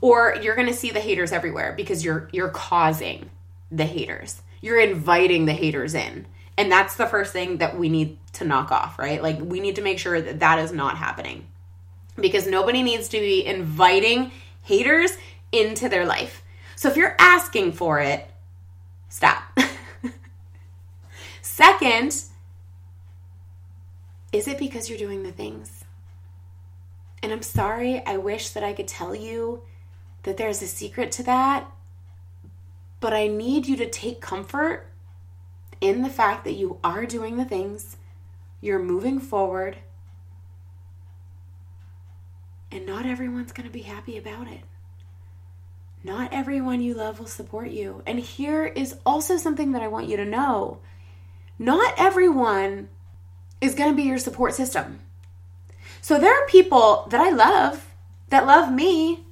Or 0.02 0.36
you're 0.42 0.56
going 0.56 0.68
to 0.68 0.74
see 0.74 0.90
the 0.90 1.00
haters 1.00 1.32
everywhere 1.32 1.74
because 1.76 2.04
you're 2.04 2.30
you're 2.32 2.50
causing 2.50 3.30
the 3.72 3.86
haters. 3.86 4.42
You're 4.62 4.80
inviting 4.80 5.46
the 5.46 5.54
haters 5.54 5.94
in. 5.94 6.26
And 6.58 6.72
that's 6.72 6.96
the 6.96 7.06
first 7.06 7.34
thing 7.34 7.58
that 7.58 7.78
we 7.78 7.90
need 7.90 8.18
to 8.34 8.46
knock 8.46 8.72
off, 8.72 8.98
right? 9.00 9.22
Like 9.22 9.40
we 9.40 9.60
need 9.60 9.76
to 9.76 9.82
make 9.82 10.00
sure 10.00 10.20
that 10.20 10.40
that 10.40 10.60
is 10.60 10.72
not 10.72 10.98
happening. 10.98 11.48
Because 12.16 12.48
nobody 12.48 12.84
needs 12.84 13.08
to 13.10 13.20
be 13.20 13.46
inviting 13.46 14.32
haters 14.62 15.12
into 15.54 15.88
their 15.88 16.06
life. 16.06 16.44
So 16.76 16.90
if 16.90 16.98
you're 16.98 17.16
asking 17.18 17.74
for 17.74 18.02
it, 18.02 18.30
stop. 19.08 19.44
Second, 21.42 22.14
is 24.34 24.48
it 24.48 24.58
because 24.58 24.90
you're 24.90 24.98
doing 24.98 25.24
the 25.24 25.32
things? 25.32 25.86
And 27.22 27.32
I'm 27.32 27.44
sorry, 27.44 28.06
I 28.06 28.18
wish 28.18 28.50
that 28.50 28.64
I 28.64 28.74
could 28.74 28.88
tell 28.88 29.16
you 29.16 29.62
that 30.24 30.36
there's 30.36 30.62
a 30.62 30.68
secret 30.68 31.12
to 31.14 31.24
that, 31.24 31.72
but 33.00 33.14
I 33.14 33.28
need 33.28 33.68
you 33.68 33.78
to 33.78 33.90
take 33.90 34.20
comfort 34.20 34.88
in 35.80 36.02
the 36.02 36.10
fact 36.10 36.44
that 36.46 36.54
you 36.54 36.80
are 36.84 37.06
doing 37.06 37.38
the 37.38 37.46
things, 37.46 37.98
you're 38.60 38.80
moving 38.80 39.20
forward, 39.20 39.78
and 42.72 42.86
not 42.86 43.06
everyone's 43.06 43.52
going 43.52 43.68
to 43.68 43.74
be 43.74 43.84
happy 43.84 44.18
about 44.18 44.48
it. 44.48 44.62
Not 46.04 46.34
everyone 46.34 46.82
you 46.82 46.94
love 46.94 47.20
will 47.20 47.28
support 47.28 47.70
you. 47.70 48.04
And 48.06 48.20
here 48.20 48.66
is 48.66 48.98
also 49.06 49.38
something 49.38 49.72
that 49.72 49.82
I 49.82 49.88
want 49.88 50.10
you 50.10 50.18
to 50.18 50.26
know 50.26 50.80
not 51.58 51.94
everyone 51.98 52.90
is 53.62 53.76
going 53.76 53.92
to 53.92 53.96
be 53.96 54.04
your 54.04 54.18
support 54.18 54.54
system. 54.54 55.00
So 56.02 56.20
there 56.20 56.34
are 56.34 56.48
people 56.48 57.08
that 57.10 57.22
I 57.22 57.30
love, 57.30 57.90
that 58.30 58.46
love 58.46 58.74
me, 58.74 59.24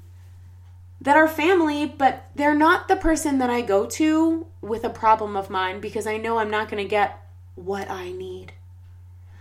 that 1.01 1.17
are 1.17 1.27
family, 1.27 1.85
but 1.85 2.29
they're 2.35 2.55
not 2.55 2.87
the 2.87 2.95
person 2.95 3.39
that 3.39 3.49
I 3.49 3.61
go 3.61 3.85
to 3.87 4.45
with 4.61 4.85
a 4.85 4.89
problem 4.89 5.35
of 5.35 5.49
mine 5.49 5.81
because 5.81 6.07
I 6.07 6.17
know 6.17 6.37
I'm 6.37 6.51
not 6.51 6.69
going 6.69 6.81
to 6.81 6.89
get 6.89 7.19
what 7.55 7.89
I 7.89 8.11
need. 8.13 8.53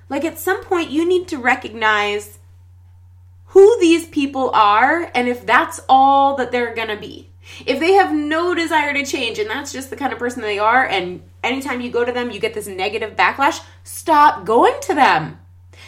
Like 0.08 0.24
at 0.24 0.38
some 0.38 0.64
point, 0.64 0.90
you 0.90 1.06
need 1.06 1.28
to 1.28 1.38
recognize 1.38 2.39
who 3.50 3.78
these 3.80 4.06
people 4.06 4.50
are 4.50 5.10
and 5.14 5.28
if 5.28 5.44
that's 5.44 5.80
all 5.88 6.36
that 6.36 6.52
they're 6.52 6.74
to 6.74 6.96
be. 6.96 7.30
If 7.66 7.80
they 7.80 7.92
have 7.92 8.12
no 8.12 8.54
desire 8.54 8.92
to 8.92 9.04
change 9.04 9.38
and 9.38 9.50
that's 9.50 9.72
just 9.72 9.90
the 9.90 9.96
kind 9.96 10.12
of 10.12 10.18
person 10.18 10.42
they 10.42 10.58
are, 10.58 10.86
and 10.86 11.22
anytime 11.42 11.80
you 11.80 11.90
go 11.90 12.04
to 12.04 12.12
them, 12.12 12.30
you 12.30 12.38
get 12.38 12.54
this 12.54 12.68
negative 12.68 13.16
backlash, 13.16 13.60
stop 13.82 14.44
going 14.44 14.74
to 14.82 14.94
them. 14.94 15.38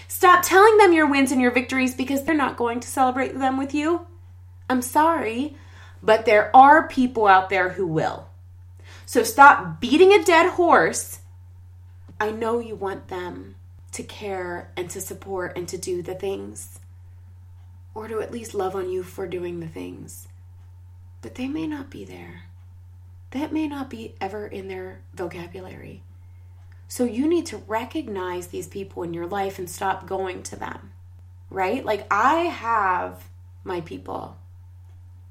Stop 0.09 0.45
telling 0.45 0.77
them 0.79 0.93
your 0.93 1.09
wins 1.09 1.31
and 1.31 1.41
your 1.41 1.53
victories 1.53 1.95
because 1.95 2.25
they're 2.25 2.35
not 2.35 2.57
going 2.57 2.81
to 2.81 2.89
celebrate 2.89 3.39
them 3.39 3.59
with 3.59 3.75
you. 3.75 4.07
I'm 4.69 4.83
sorry, 4.83 5.57
but 6.03 6.25
there 6.25 6.55
are 6.57 6.89
people 6.89 7.27
out 7.27 7.49
there 7.49 7.71
who 7.71 7.87
will. 7.87 8.27
So 9.07 9.23
stop 9.23 9.81
beating 9.81 10.13
a 10.13 10.25
dead 10.25 10.51
horse. 10.51 11.21
I 12.19 12.31
know 12.31 12.59
you 12.59 12.75
want 12.75 13.09
them 13.09 13.55
to 13.93 14.03
care 14.03 14.71
and 14.77 14.91
to 14.91 15.01
support 15.01 15.57
and 15.57 15.69
to 15.69 15.79
do 15.79 16.03
the 16.03 16.15
things, 16.15 16.81
or 17.95 18.09
to 18.09 18.21
at 18.21 18.33
least 18.33 18.55
love 18.55 18.75
on 18.75 18.91
you 18.91 19.03
for 19.03 19.27
doing 19.27 19.61
the 19.61 19.69
things 19.69 20.29
but 21.23 21.37
they 21.37 21.47
may 21.47 21.67
not 21.67 21.89
be 21.89 22.05
there. 22.05 22.43
That 23.31 23.53
may 23.53 23.67
not 23.67 23.89
be 23.89 24.15
ever 24.21 24.47
in 24.47 24.69
their 24.69 25.01
vocabulary. 25.15 26.03
So 26.89 27.05
you 27.05 27.27
need 27.27 27.47
to 27.47 27.57
recognize 27.57 28.49
these 28.49 28.67
people 28.67 29.03
in 29.05 29.15
your 29.15 29.27
life 29.27 29.59
and 29.59 29.71
stop 29.71 30.07
going 30.07 30.43
to 30.43 30.57
them, 30.57 30.91
right? 31.49 31.83
Like 31.83 32.07
I 32.11 32.35
have 32.41 33.29
my 33.65 33.81
people 33.81 34.37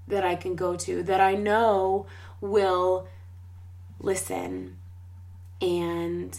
that 0.07 0.23
I 0.23 0.35
can 0.35 0.55
go 0.55 0.75
to 0.77 1.03
that 1.03 1.21
I 1.21 1.35
know 1.35 2.07
will 2.39 3.07
listen 3.99 4.77
and 5.61 6.35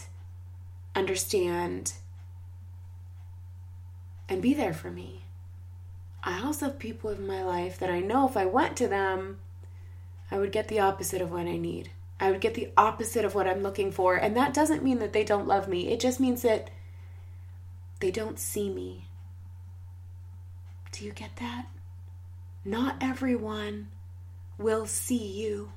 understand 0.96 1.92
and 4.28 4.42
be 4.42 4.54
there 4.54 4.74
for 4.74 4.90
me. 4.90 5.21
I 6.24 6.42
also 6.44 6.66
have 6.66 6.78
people 6.78 7.10
in 7.10 7.26
my 7.26 7.42
life 7.42 7.78
that 7.78 7.90
I 7.90 8.00
know 8.00 8.28
if 8.28 8.36
I 8.36 8.46
went 8.46 8.76
to 8.76 8.88
them, 8.88 9.38
I 10.30 10.38
would 10.38 10.52
get 10.52 10.68
the 10.68 10.80
opposite 10.80 11.20
of 11.20 11.32
what 11.32 11.46
I 11.46 11.56
need. 11.56 11.90
I 12.20 12.30
would 12.30 12.40
get 12.40 12.54
the 12.54 12.70
opposite 12.76 13.24
of 13.24 13.34
what 13.34 13.48
I'm 13.48 13.62
looking 13.62 13.90
for. 13.90 14.14
And 14.14 14.36
that 14.36 14.54
doesn't 14.54 14.84
mean 14.84 15.00
that 15.00 15.12
they 15.12 15.24
don't 15.24 15.48
love 15.48 15.68
me, 15.68 15.88
it 15.88 16.00
just 16.00 16.20
means 16.20 16.42
that 16.42 16.70
they 18.00 18.10
don't 18.10 18.38
see 18.38 18.70
me. 18.70 19.06
Do 20.92 21.04
you 21.04 21.12
get 21.12 21.36
that? 21.36 21.66
Not 22.64 22.96
everyone 23.00 23.88
will 24.58 24.86
see 24.86 25.16
you. 25.16 25.72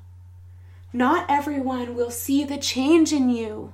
Not 0.94 1.26
everyone 1.30 1.96
will 1.96 2.12
see 2.12 2.44
the 2.44 2.58
change 2.58 3.12
in 3.12 3.30
you. 3.30 3.74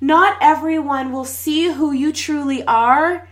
Not 0.00 0.36
everyone 0.40 1.12
will 1.12 1.24
see 1.24 1.72
who 1.72 1.92
you 1.92 2.12
truly 2.12 2.62
are 2.64 3.26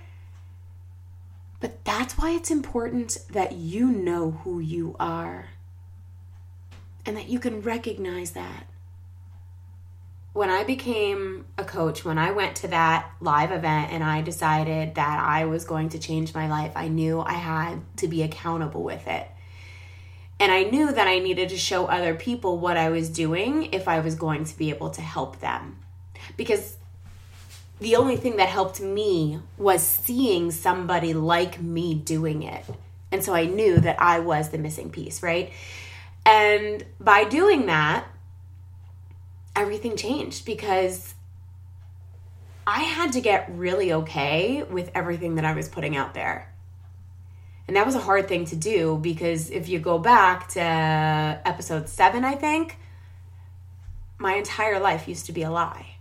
but 1.60 1.84
that's 1.84 2.16
why 2.16 2.30
it's 2.30 2.50
important 2.50 3.18
that 3.30 3.52
you 3.52 3.86
know 3.88 4.30
who 4.30 4.60
you 4.60 4.94
are 5.00 5.50
and 7.04 7.16
that 7.16 7.28
you 7.28 7.38
can 7.38 7.62
recognize 7.62 8.32
that. 8.32 8.66
When 10.34 10.50
I 10.50 10.62
became 10.62 11.46
a 11.56 11.64
coach, 11.64 12.04
when 12.04 12.18
I 12.18 12.30
went 12.30 12.54
to 12.56 12.68
that 12.68 13.10
live 13.20 13.50
event 13.50 13.92
and 13.92 14.04
I 14.04 14.22
decided 14.22 14.94
that 14.94 15.18
I 15.18 15.46
was 15.46 15.64
going 15.64 15.88
to 15.90 15.98
change 15.98 16.34
my 16.34 16.48
life, 16.48 16.72
I 16.76 16.88
knew 16.88 17.20
I 17.20 17.32
had 17.32 17.80
to 17.96 18.08
be 18.08 18.22
accountable 18.22 18.84
with 18.84 19.08
it. 19.08 19.26
And 20.40 20.52
I 20.52 20.62
knew 20.62 20.92
that 20.92 21.08
I 21.08 21.18
needed 21.18 21.48
to 21.48 21.58
show 21.58 21.86
other 21.86 22.14
people 22.14 22.58
what 22.58 22.76
I 22.76 22.90
was 22.90 23.10
doing 23.10 23.72
if 23.72 23.88
I 23.88 23.98
was 23.98 24.14
going 24.14 24.44
to 24.44 24.56
be 24.56 24.70
able 24.70 24.90
to 24.90 25.00
help 25.00 25.40
them. 25.40 25.78
Because 26.36 26.77
the 27.80 27.96
only 27.96 28.16
thing 28.16 28.36
that 28.36 28.48
helped 28.48 28.80
me 28.80 29.40
was 29.56 29.82
seeing 29.82 30.50
somebody 30.50 31.14
like 31.14 31.60
me 31.60 31.94
doing 31.94 32.42
it. 32.42 32.64
And 33.10 33.22
so 33.24 33.34
I 33.34 33.46
knew 33.46 33.78
that 33.78 34.00
I 34.00 34.20
was 34.20 34.50
the 34.50 34.58
missing 34.58 34.90
piece, 34.90 35.22
right? 35.22 35.52
And 36.26 36.84
by 37.00 37.24
doing 37.24 37.66
that, 37.66 38.06
everything 39.56 39.96
changed 39.96 40.44
because 40.44 41.14
I 42.66 42.80
had 42.80 43.12
to 43.14 43.20
get 43.20 43.50
really 43.50 43.92
okay 43.92 44.62
with 44.62 44.90
everything 44.94 45.36
that 45.36 45.44
I 45.44 45.54
was 45.54 45.68
putting 45.68 45.96
out 45.96 46.14
there. 46.14 46.52
And 47.66 47.76
that 47.76 47.86
was 47.86 47.94
a 47.94 48.00
hard 48.00 48.28
thing 48.28 48.44
to 48.46 48.56
do 48.56 48.98
because 49.00 49.50
if 49.50 49.68
you 49.68 49.78
go 49.78 49.98
back 49.98 50.48
to 50.50 50.60
episode 50.60 51.88
seven, 51.88 52.24
I 52.24 52.34
think, 52.34 52.76
my 54.18 54.34
entire 54.34 54.80
life 54.80 55.06
used 55.06 55.26
to 55.26 55.32
be 55.32 55.42
a 55.42 55.50
lie. 55.50 55.97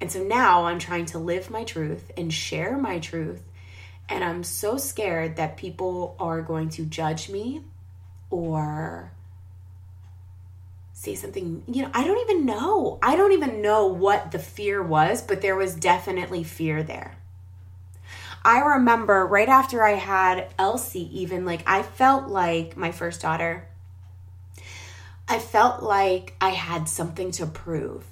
And 0.00 0.10
so 0.10 0.22
now 0.22 0.64
I'm 0.64 0.78
trying 0.78 1.06
to 1.06 1.18
live 1.18 1.50
my 1.50 1.64
truth 1.64 2.10
and 2.16 2.32
share 2.32 2.78
my 2.78 2.98
truth. 2.98 3.42
And 4.08 4.24
I'm 4.24 4.42
so 4.42 4.76
scared 4.76 5.36
that 5.36 5.56
people 5.56 6.16
are 6.18 6.42
going 6.42 6.70
to 6.70 6.86
judge 6.86 7.28
me 7.28 7.62
or 8.30 9.12
say 10.92 11.14
something. 11.14 11.62
You 11.66 11.82
know, 11.82 11.90
I 11.94 12.04
don't 12.04 12.30
even 12.30 12.46
know. 12.46 12.98
I 13.02 13.16
don't 13.16 13.32
even 13.32 13.62
know 13.62 13.86
what 13.86 14.32
the 14.32 14.38
fear 14.38 14.82
was, 14.82 15.22
but 15.22 15.42
there 15.42 15.56
was 15.56 15.74
definitely 15.74 16.44
fear 16.44 16.82
there. 16.82 17.16
I 18.44 18.60
remember 18.60 19.26
right 19.26 19.48
after 19.48 19.84
I 19.84 19.92
had 19.92 20.48
Elsie, 20.58 21.20
even 21.20 21.44
like 21.44 21.62
I 21.66 21.82
felt 21.82 22.28
like 22.28 22.76
my 22.76 22.90
first 22.90 23.20
daughter, 23.20 23.68
I 25.28 25.38
felt 25.38 25.82
like 25.82 26.34
I 26.40 26.50
had 26.50 26.88
something 26.88 27.30
to 27.32 27.46
prove 27.46 28.04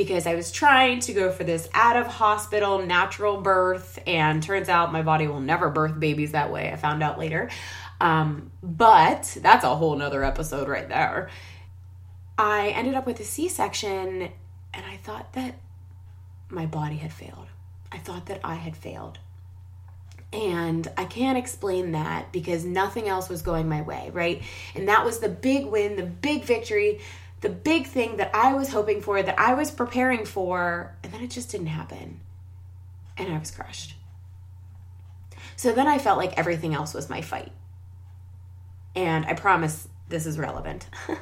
because 0.00 0.26
I 0.26 0.34
was 0.34 0.50
trying 0.50 1.00
to 1.00 1.12
go 1.12 1.30
for 1.30 1.44
this 1.44 1.68
out 1.74 1.94
of 1.94 2.06
hospital 2.06 2.80
natural 2.80 3.42
birth, 3.42 3.98
and 4.06 4.42
turns 4.42 4.70
out 4.70 4.94
my 4.94 5.02
body 5.02 5.26
will 5.26 5.40
never 5.40 5.68
birth 5.68 6.00
babies 6.00 6.32
that 6.32 6.50
way. 6.50 6.72
I 6.72 6.76
found 6.76 7.02
out 7.02 7.18
later. 7.18 7.50
Um, 8.00 8.50
but 8.62 9.36
that's 9.42 9.62
a 9.62 9.76
whole 9.76 9.94
nother 9.94 10.24
episode 10.24 10.68
right 10.68 10.88
there. 10.88 11.28
I 12.38 12.68
ended 12.70 12.94
up 12.94 13.04
with 13.04 13.20
a 13.20 13.24
C 13.24 13.50
section, 13.50 14.30
and 14.72 14.86
I 14.86 14.96
thought 14.96 15.34
that 15.34 15.56
my 16.48 16.64
body 16.64 16.96
had 16.96 17.12
failed. 17.12 17.48
I 17.92 17.98
thought 17.98 18.24
that 18.26 18.40
I 18.42 18.54
had 18.54 18.78
failed. 18.78 19.18
And 20.32 20.90
I 20.96 21.04
can't 21.04 21.36
explain 21.36 21.92
that 21.92 22.32
because 22.32 22.64
nothing 22.64 23.06
else 23.06 23.28
was 23.28 23.42
going 23.42 23.68
my 23.68 23.82
way, 23.82 24.08
right? 24.14 24.42
And 24.74 24.88
that 24.88 25.04
was 25.04 25.18
the 25.18 25.28
big 25.28 25.66
win, 25.66 25.96
the 25.96 26.04
big 26.06 26.44
victory, 26.44 27.00
the 27.40 27.48
big 27.48 27.86
thing 27.86 28.16
that 28.16 28.30
I 28.34 28.52
was 28.54 28.70
hoping 28.70 29.00
for, 29.00 29.22
that 29.22 29.38
I 29.38 29.54
was 29.54 29.70
preparing 29.70 30.24
for, 30.24 30.96
and 31.02 31.12
then 31.12 31.22
it 31.22 31.30
just 31.30 31.50
didn't 31.50 31.68
happen. 31.68 32.20
And 33.16 33.32
I 33.32 33.38
was 33.38 33.50
crushed. 33.50 33.94
So 35.56 35.72
then 35.72 35.86
I 35.86 35.98
felt 35.98 36.18
like 36.18 36.38
everything 36.38 36.74
else 36.74 36.94
was 36.94 37.10
my 37.10 37.20
fight. 37.20 37.52
And 38.94 39.26
I 39.26 39.34
promise 39.34 39.88
this 40.08 40.26
is 40.26 40.38
relevant. 40.38 40.86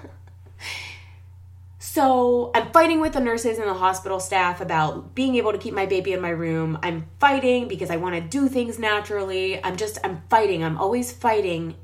So 1.98 2.50
I'm 2.54 2.70
fighting 2.70 3.00
with 3.00 3.14
the 3.14 3.20
nurses 3.20 3.58
and 3.58 3.66
the 3.66 3.72
hospital 3.72 4.20
staff 4.20 4.60
about 4.60 5.14
being 5.14 5.36
able 5.36 5.52
to 5.52 5.58
keep 5.58 5.72
my 5.72 5.86
baby 5.86 6.12
in 6.12 6.20
my 6.20 6.28
room. 6.28 6.78
I'm 6.82 7.06
fighting 7.18 7.66
because 7.66 7.88
I 7.90 7.96
want 7.96 8.14
to 8.14 8.20
do 8.20 8.46
things 8.48 8.78
naturally. 8.78 9.58
I'm 9.64 9.76
just, 9.76 9.98
I'm 10.04 10.22
fighting. 10.28 10.62
I'm 10.62 10.76
always 10.76 11.10
fighting. 11.10 11.76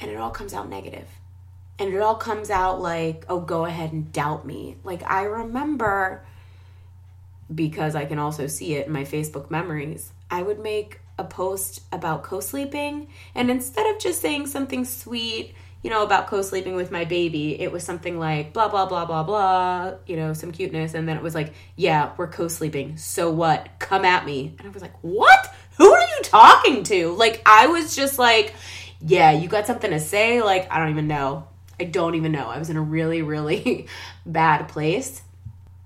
And 0.00 0.10
it 0.10 0.16
all 0.16 0.30
comes 0.30 0.52
out 0.52 0.68
negative. 0.68 1.06
And 1.80 1.94
it 1.94 2.00
all 2.02 2.14
comes 2.14 2.50
out 2.50 2.82
like, 2.82 3.24
oh, 3.30 3.40
go 3.40 3.64
ahead 3.64 3.92
and 3.92 4.12
doubt 4.12 4.44
me. 4.46 4.76
Like, 4.84 5.02
I 5.10 5.22
remember, 5.22 6.22
because 7.52 7.94
I 7.94 8.04
can 8.04 8.18
also 8.18 8.46
see 8.48 8.74
it 8.74 8.86
in 8.86 8.92
my 8.92 9.04
Facebook 9.04 9.50
memories, 9.50 10.12
I 10.30 10.42
would 10.42 10.60
make 10.60 11.00
a 11.18 11.24
post 11.24 11.80
about 11.90 12.22
co 12.22 12.40
sleeping. 12.40 13.08
And 13.34 13.50
instead 13.50 13.86
of 13.86 13.98
just 13.98 14.20
saying 14.20 14.48
something 14.48 14.84
sweet, 14.84 15.54
you 15.82 15.88
know, 15.88 16.02
about 16.02 16.26
co 16.26 16.42
sleeping 16.42 16.76
with 16.76 16.90
my 16.90 17.06
baby, 17.06 17.58
it 17.58 17.72
was 17.72 17.82
something 17.82 18.18
like 18.18 18.52
blah, 18.52 18.68
blah, 18.68 18.84
blah, 18.84 19.06
blah, 19.06 19.22
blah, 19.22 19.94
you 20.06 20.16
know, 20.16 20.34
some 20.34 20.52
cuteness. 20.52 20.92
And 20.92 21.08
then 21.08 21.16
it 21.16 21.22
was 21.22 21.34
like, 21.34 21.54
yeah, 21.76 22.12
we're 22.18 22.28
co 22.28 22.48
sleeping. 22.48 22.98
So 22.98 23.30
what? 23.30 23.70
Come 23.78 24.04
at 24.04 24.26
me. 24.26 24.54
And 24.58 24.68
I 24.68 24.70
was 24.70 24.82
like, 24.82 24.98
what? 25.00 25.54
Who 25.78 25.90
are 25.90 26.02
you 26.02 26.22
talking 26.24 26.82
to? 26.84 27.12
Like, 27.12 27.40
I 27.46 27.68
was 27.68 27.96
just 27.96 28.18
like, 28.18 28.54
yeah, 29.00 29.30
you 29.30 29.48
got 29.48 29.66
something 29.66 29.90
to 29.90 29.98
say? 29.98 30.42
Like, 30.42 30.70
I 30.70 30.78
don't 30.78 30.90
even 30.90 31.08
know. 31.08 31.46
I 31.80 31.84
don't 31.84 32.14
even 32.14 32.30
know. 32.30 32.46
I 32.46 32.58
was 32.58 32.68
in 32.68 32.76
a 32.76 32.82
really, 32.82 33.22
really 33.22 33.86
bad 34.26 34.68
place. 34.68 35.22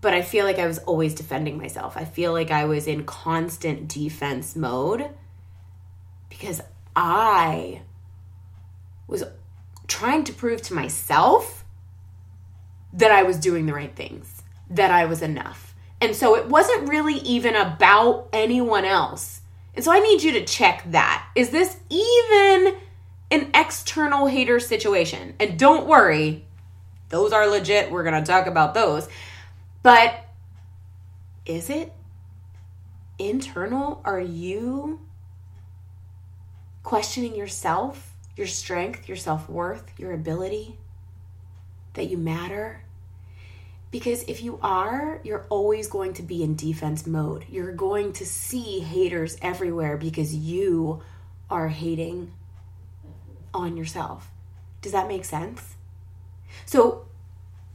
But 0.00 0.12
I 0.12 0.22
feel 0.22 0.44
like 0.44 0.58
I 0.58 0.66
was 0.66 0.78
always 0.80 1.14
defending 1.14 1.56
myself. 1.56 1.96
I 1.96 2.04
feel 2.04 2.32
like 2.32 2.50
I 2.50 2.64
was 2.64 2.86
in 2.86 3.04
constant 3.04 3.88
defense 3.88 4.56
mode 4.56 5.08
because 6.28 6.60
I 6.94 7.82
was 9.06 9.22
trying 9.86 10.24
to 10.24 10.32
prove 10.32 10.62
to 10.62 10.74
myself 10.74 11.64
that 12.92 13.12
I 13.12 13.22
was 13.22 13.38
doing 13.38 13.66
the 13.66 13.72
right 13.72 13.94
things, 13.94 14.42
that 14.68 14.90
I 14.90 15.04
was 15.04 15.22
enough. 15.22 15.74
And 16.00 16.14
so 16.14 16.34
it 16.36 16.48
wasn't 16.48 16.88
really 16.88 17.18
even 17.18 17.54
about 17.54 18.28
anyone 18.32 18.84
else. 18.84 19.40
And 19.74 19.84
so 19.84 19.92
I 19.92 20.00
need 20.00 20.22
you 20.22 20.32
to 20.32 20.44
check 20.44 20.84
that. 20.90 21.26
Is 21.34 21.50
this 21.50 21.78
even 21.88 22.74
an 23.34 23.50
external 23.54 24.26
hater 24.26 24.60
situation? 24.60 25.34
And 25.38 25.58
don't 25.58 25.86
worry, 25.86 26.46
those 27.08 27.32
are 27.32 27.46
legit. 27.46 27.90
We're 27.90 28.04
going 28.04 28.22
to 28.22 28.26
talk 28.26 28.46
about 28.46 28.74
those. 28.74 29.08
But 29.82 30.24
is 31.44 31.68
it 31.68 31.92
internal? 33.18 34.00
Are 34.04 34.20
you 34.20 35.00
questioning 36.82 37.34
yourself? 37.34 38.14
your 38.36 38.46
strength, 38.46 39.08
your 39.08 39.16
self 39.16 39.48
worth, 39.48 39.92
your 39.98 40.12
ability, 40.12 40.78
that 41.94 42.10
you 42.10 42.18
matter. 42.18 42.82
Because 43.90 44.24
if 44.24 44.42
you 44.42 44.58
are, 44.60 45.20
you're 45.22 45.46
always 45.50 45.86
going 45.86 46.14
to 46.14 46.22
be 46.22 46.42
in 46.42 46.56
defense 46.56 47.06
mode. 47.06 47.44
You're 47.48 47.72
going 47.72 48.12
to 48.14 48.26
see 48.26 48.80
haters 48.80 49.36
everywhere 49.40 49.96
because 49.96 50.34
you 50.34 51.02
are 51.48 51.68
hating 51.68 52.32
on 53.54 53.76
yourself. 53.76 54.30
Does 54.82 54.92
that 54.92 55.08
make 55.08 55.24
sense? 55.24 55.76
So, 56.66 57.06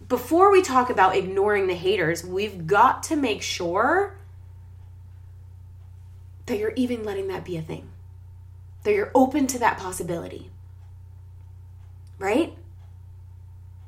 before 0.08 0.52
we 0.52 0.62
talk 0.62 0.90
about 0.90 1.16
ignoring 1.16 1.68
the 1.68 1.76
haters, 1.76 2.24
we've 2.26 2.66
got 2.66 3.04
to 3.04 3.16
make 3.16 3.42
sure 3.42 4.18
that 6.48 6.58
you're 6.58 6.74
even 6.76 7.04
letting 7.04 7.28
that 7.28 7.46
be 7.46 7.58
a 7.58 7.62
thing 7.62 7.90
that 8.84 8.94
you're 8.94 9.12
open 9.14 9.48
to 9.48 9.60
that 9.60 9.78
possibility. 9.78 10.50
Right? 12.18 12.56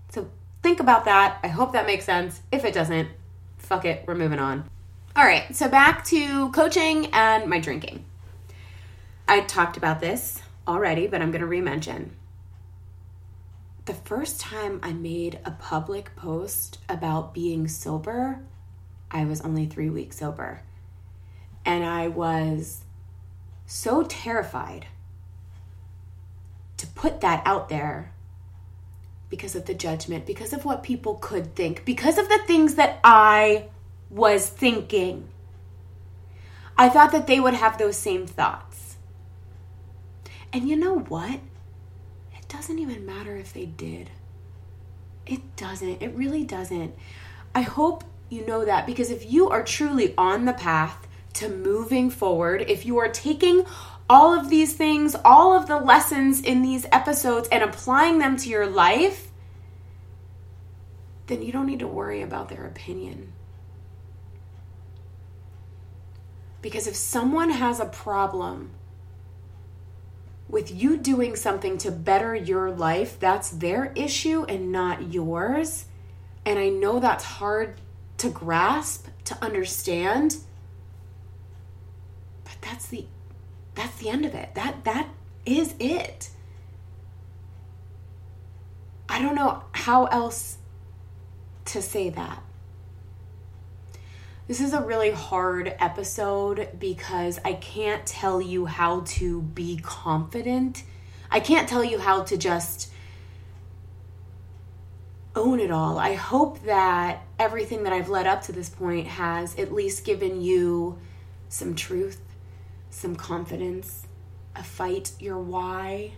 So 0.10 0.30
think 0.62 0.80
about 0.80 1.06
that. 1.06 1.40
I 1.44 1.48
hope 1.48 1.74
that 1.74 1.86
makes 1.86 2.06
sense. 2.06 2.42
If 2.52 2.66
it 2.66 2.74
doesn't, 2.74 3.10
fuck 3.58 3.86
it, 3.86 4.04
we're 4.06 4.16
moving 4.16 4.40
on. 4.40 4.70
All 5.16 5.26
right, 5.26 5.54
so 5.56 5.68
back 5.68 6.06
to 6.06 6.52
coaching 6.52 7.08
and 7.08 7.50
my 7.50 7.60
drinking. 7.60 8.06
I 9.28 9.42
talked 9.42 9.76
about 9.76 10.00
this 10.00 10.42
already, 10.68 11.08
but 11.08 11.22
I'm 11.22 11.32
going 11.32 11.42
to 11.42 11.48
re-mention. 11.48 12.16
The 13.86 13.94
first 13.94 14.40
time 14.40 14.80
I 14.84 14.94
made 14.94 15.40
a 15.44 15.52
public 15.52 16.16
post 16.16 16.78
about 16.88 17.34
being 17.34 17.68
sober, 17.68 18.40
I 19.10 19.26
was 19.26 19.42
only 19.42 19.66
three 19.66 19.90
weeks 19.90 20.18
sober. 20.20 20.62
And 21.66 21.84
I 21.84 22.08
was 22.08 22.84
so 23.66 24.04
terrified 24.04 24.88
to 26.78 26.88
put 26.88 27.22
that 27.22 27.42
out 27.46 27.70
there 27.70 28.14
because 29.30 29.56
of 29.56 29.66
the 29.66 29.74
judgment, 29.74 30.26
because 30.26 30.54
of 30.54 30.66
what 30.66 30.84
people 30.84 31.16
could 31.16 31.56
think, 31.56 31.86
because 31.86 32.18
of 32.18 32.28
the 32.28 32.40
things 32.46 32.76
that 32.76 33.00
I 33.04 33.66
was 34.10 34.48
thinking. 34.48 35.30
I 36.78 36.90
thought 36.90 37.12
that 37.14 37.28
they 37.28 37.40
would 37.40 37.54
have 37.54 37.78
those 37.78 37.98
same 37.98 38.28
thoughts. 38.28 38.71
And 40.54 40.68
you 40.68 40.76
know 40.76 41.00
what? 41.00 41.40
It 42.34 42.48
doesn't 42.48 42.80
even 42.80 43.06
matter 43.06 43.36
if 43.38 43.54
they 43.54 43.66
did. 43.66 44.10
It 45.26 45.56
doesn't. 45.56 46.02
It 46.02 46.14
really 46.16 46.44
doesn't. 46.44 46.94
I 47.56 47.62
hope 47.62 48.04
you 48.30 48.46
know 48.46 48.66
that 48.66 48.86
because 48.86 49.12
if 49.12 49.32
you 49.32 49.50
are 49.50 49.64
truly 49.64 50.14
on 50.18 50.46
the 50.46 50.54
path 50.54 51.08
to 51.34 51.50
moving 51.50 52.10
forward, 52.10 52.66
if 52.68 52.86
you 52.86 52.98
are 52.98 53.10
taking 53.10 53.66
all 54.10 54.38
of 54.38 54.50
these 54.50 54.74
things, 54.74 55.16
all 55.24 55.54
of 55.56 55.68
the 55.68 55.78
lessons 55.78 56.42
in 56.42 56.62
these 56.62 56.86
episodes, 56.92 57.48
and 57.50 57.64
applying 57.64 58.20
them 58.20 58.36
to 58.36 58.50
your 58.50 58.68
life, 58.68 59.30
then 61.28 61.42
you 61.42 61.54
don't 61.54 61.66
need 61.66 61.80
to 61.80 61.88
worry 61.88 62.22
about 62.22 62.50
their 62.50 62.66
opinion. 62.66 63.32
Because 66.62 66.88
if 66.88 66.96
someone 66.96 67.52
has 67.52 67.80
a 67.80 67.86
problem 67.86 68.72
with 70.52 70.72
you 70.72 70.98
doing 70.98 71.36
something 71.36 71.78
to 71.80 71.92
better 71.92 72.36
your 72.36 72.72
life, 72.72 73.20
that's 73.20 73.50
their 73.50 73.94
issue 73.96 74.46
and 74.50 74.72
not 74.72 75.14
yours. 75.14 75.86
And 76.46 76.60
I 76.60 76.70
know 76.70 77.00
that's 77.00 77.24
hard 77.24 77.82
to 78.20 78.30
grasp, 78.30 79.08
to 79.26 79.38
understand 79.44 80.38
But 82.44 82.56
that's 82.62 82.88
the 82.88 83.06
that's 83.76 83.98
the 84.00 84.10
end 84.10 84.26
of 84.26 84.36
it. 84.36 84.56
That 84.56 84.84
that 84.86 85.10
is 85.46 85.76
it. 85.80 86.30
I 89.10 89.22
don't 89.22 89.36
know 89.36 89.64
how 89.74 90.06
else 90.08 90.58
to 91.66 91.82
say 91.82 92.10
that. 92.10 92.44
This 94.48 94.60
is 94.60 94.74
a 94.74 94.82
really 94.82 95.12
hard 95.12 95.74
episode 95.80 96.70
because 96.80 97.40
I 97.46 97.54
can't 97.54 98.06
tell 98.06 98.42
you 98.42 98.66
how 98.66 99.02
to 99.02 99.42
be 99.42 99.78
confident. 99.82 100.84
I 101.30 101.40
can't 101.40 101.70
tell 101.70 101.84
you 101.84 102.00
how 102.00 102.24
to 102.24 102.38
just 102.38 102.92
own 105.36 105.60
it 105.60 105.72
all. 105.72 105.98
I 105.98 106.14
hope 106.14 106.64
that 106.64 107.24
everything 107.40 107.84
that 107.84 107.94
I've 107.94 108.10
led 108.10 108.28
up 108.28 108.42
to 108.44 108.52
this 108.52 108.68
point 108.68 109.08
has 109.08 109.58
at 109.58 109.72
least 109.72 110.04
given 110.04 110.42
you 110.42 111.00
some 111.48 111.76
truth 111.76 112.20
some 112.92 113.16
confidence, 113.16 114.06
a 114.56 114.64
fight 114.64 115.14
your 115.20 115.40
why, 115.40 116.12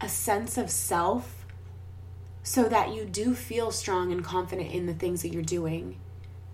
a 0.00 0.08
sense 0.08 0.58
of 0.58 0.68
self, 0.68 1.46
so 2.42 2.68
that 2.68 2.92
you 2.92 3.04
do 3.04 3.34
feel 3.34 3.70
strong 3.70 4.12
and 4.12 4.24
confident 4.24 4.72
in 4.72 4.86
the 4.86 4.94
things 4.94 5.22
that 5.22 5.32
you're 5.32 5.42
doing. 5.42 5.98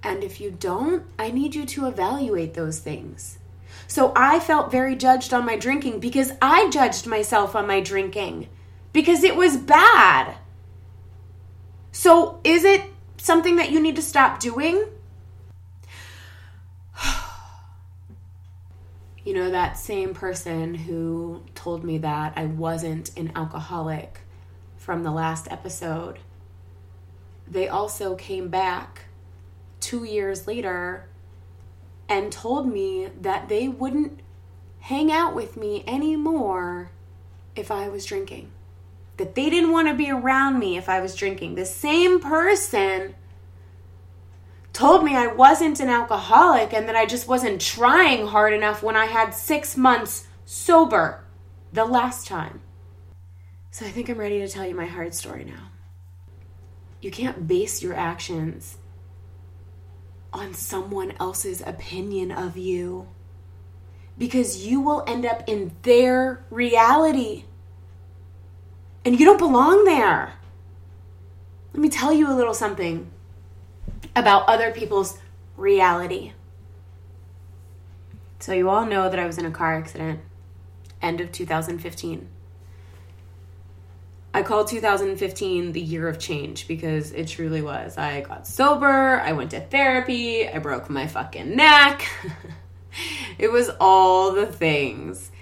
And 0.03 0.23
if 0.23 0.41
you 0.41 0.51
don't, 0.51 1.05
I 1.19 1.31
need 1.31 1.55
you 1.55 1.65
to 1.67 1.87
evaluate 1.87 2.55
those 2.55 2.79
things. 2.79 3.39
So 3.87 4.13
I 4.15 4.39
felt 4.39 4.71
very 4.71 4.97
judged 4.97 5.33
on 5.33 5.47
my 5.47 5.57
drinking 5.57 6.01
because 6.01 6.33
I 6.43 6.69
judged 6.71 7.07
myself 7.07 7.57
on 7.57 7.67
my 7.67 7.81
drinking 7.81 8.49
because 8.93 9.25
it 9.25 9.35
was 9.35 9.57
bad. 9.57 10.37
So 11.91 12.41
is 12.45 12.65
it 12.65 12.83
something 13.17 13.57
that 13.57 13.71
you 13.71 13.81
need 13.81 13.97
to 13.97 14.03
stop 14.03 14.41
doing? 14.41 14.85
you 19.25 19.35
know, 19.35 19.51
that 19.51 19.79
same 19.79 20.15
person 20.15 20.75
who 20.75 21.43
told 21.55 21.83
me 21.83 21.99
that 21.99 22.35
I 22.37 22.47
wasn't 22.47 23.17
an 23.17 23.33
alcoholic 23.35 24.21
from 24.77 25.03
the 25.03 25.11
last 25.11 25.49
episode, 25.51 26.19
they 27.47 27.69
also 27.69 28.15
came 28.15 28.49
back 28.49 29.08
two 29.89 30.05
years 30.05 30.47
later 30.47 31.09
and 32.11 32.31
told 32.31 32.71
me 32.71 33.09
that 33.23 33.49
they 33.49 33.67
wouldn't 33.67 34.21
hang 34.81 35.11
out 35.11 35.35
with 35.35 35.57
me 35.57 35.83
anymore 35.87 36.91
if 37.57 37.71
I 37.71 37.89
was 37.89 38.05
drinking. 38.05 38.51
That 39.17 39.35
they 39.35 39.49
didn't 39.49 39.73
want 39.73 39.89
to 39.89 39.95
be 39.95 40.11
around 40.11 40.59
me 40.59 40.77
if 40.77 40.91
I 40.91 41.01
was 41.01 41.15
drinking. 41.15 41.55
The 41.55 41.65
same 41.65 42.21
person 42.21 43.15
told 44.75 45.05
me 45.05 45.17
I 45.17 45.29
wasn't 45.29 45.81
an 45.81 45.89
alcoholic 45.89 46.75
and 46.75 46.87
that 46.87 46.95
I 46.95 47.07
just 47.07 47.27
wasn't 47.27 47.59
trying 47.59 48.27
hard 48.27 48.53
enough 48.53 48.83
when 48.83 48.95
I 48.95 49.07
had 49.07 49.31
six 49.31 49.75
months 49.75 50.27
sober 50.45 51.25
the 51.73 51.87
last 51.87 52.27
time. 52.27 52.61
So 53.71 53.87
I 53.87 53.89
think 53.89 54.11
I'm 54.11 54.19
ready 54.19 54.41
to 54.41 54.49
tell 54.49 54.67
you 54.67 54.75
my 54.75 54.85
hard 54.85 55.15
story 55.15 55.45
now. 55.45 55.71
You 57.01 57.11
can't 57.11 57.49
base 57.49 57.83
your 57.83 57.95
actions 57.95 58.77
on 60.33 60.55
someone 60.55 61.13
else's 61.19 61.61
opinion 61.61 62.31
of 62.31 62.57
you 62.57 63.09
because 64.19 64.67
you 64.67 64.81
will 64.81 65.05
end 65.07 65.25
up 65.25 65.45
in 65.47 65.73
their 65.83 66.45
reality. 66.51 67.45
And 69.05 69.19
you 69.19 69.25
don't 69.25 69.39
belong 69.39 69.85
there. 69.85 70.35
Let 71.73 71.81
me 71.81 71.89
tell 71.89 72.13
you 72.13 72.31
a 72.31 72.35
little 72.35 72.55
something 72.55 73.11
about 74.17 74.49
other 74.49 74.73
people's 74.73 75.19
reality. 75.57 76.33
So, 78.41 78.53
you 78.53 78.69
all 78.69 78.87
know 78.87 79.09
that 79.09 79.19
I 79.19 79.27
was 79.27 79.39
in 79.39 79.45
a 79.45 79.51
car 79.51 79.75
accident 79.75 80.21
end 81.03 81.21
of 81.21 81.33
2015. 81.33 82.29
I 84.39 84.43
call 84.43 84.65
2015 84.65 85.73
the 85.73 85.81
year 85.81 86.07
of 86.07 86.21
change 86.21 86.69
because 86.69 87.11
it 87.11 87.27
truly 87.27 87.61
was. 87.61 87.99
I 87.99 88.21
got 88.21 88.47
sober, 88.47 89.21
I 89.21 89.33
went 89.33 89.51
to 89.51 89.61
therapy, 89.61 90.49
I 90.49 90.61
broke 90.61 90.89
my 90.89 91.09
fucking 91.09 91.57
neck. 91.57 92.09
it 93.39 93.51
was 93.51 93.69
all 93.81 94.31
the 94.31 94.47
things. 94.47 95.33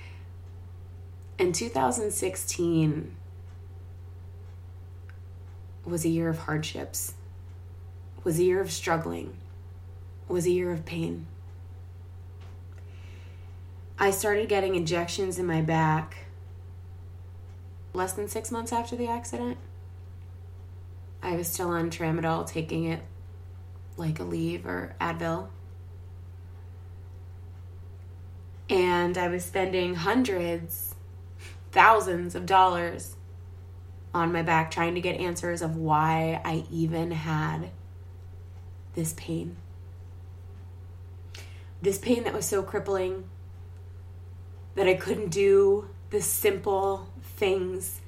And 1.38 1.54
2016 1.54 3.14
was 5.84 6.06
a 6.06 6.08
year 6.08 6.30
of 6.30 6.38
hardships 6.38 7.16
was 8.24 8.38
a 8.38 8.44
year 8.44 8.62
of 8.62 8.72
struggling, 8.72 9.36
was 10.26 10.46
a 10.46 10.50
year 10.50 10.72
of 10.72 10.86
pain. 10.86 11.26
I 13.98 14.10
started 14.10 14.48
getting 14.48 14.74
injections 14.74 15.38
in 15.38 15.44
my 15.44 15.60
back 15.60 16.25
less 17.96 18.12
than 18.12 18.28
six 18.28 18.52
months 18.52 18.72
after 18.72 18.94
the 18.94 19.08
accident. 19.08 19.56
I 21.22 21.34
was 21.34 21.48
still 21.48 21.70
on 21.70 21.90
tramadol, 21.90 22.46
taking 22.46 22.84
it 22.84 23.02
like 23.96 24.18
Aleve 24.18 24.66
or 24.66 24.94
Advil. 25.00 25.48
And 28.68 29.16
I 29.16 29.28
was 29.28 29.44
spending 29.44 29.94
hundreds, 29.94 30.94
thousands 31.72 32.34
of 32.34 32.46
dollars 32.46 33.16
on 34.12 34.32
my 34.32 34.42
back 34.42 34.70
trying 34.70 34.94
to 34.94 35.00
get 35.00 35.18
answers 35.18 35.62
of 35.62 35.76
why 35.76 36.40
I 36.44 36.64
even 36.70 37.10
had 37.10 37.70
this 38.94 39.14
pain. 39.16 39.56
This 41.80 41.98
pain 41.98 42.24
that 42.24 42.34
was 42.34 42.44
so 42.44 42.62
crippling 42.62 43.24
that 44.74 44.86
I 44.86 44.94
couldn't 44.94 45.30
do 45.30 45.88
the 46.10 46.20
simple 46.20 47.08
things. 47.36 48.00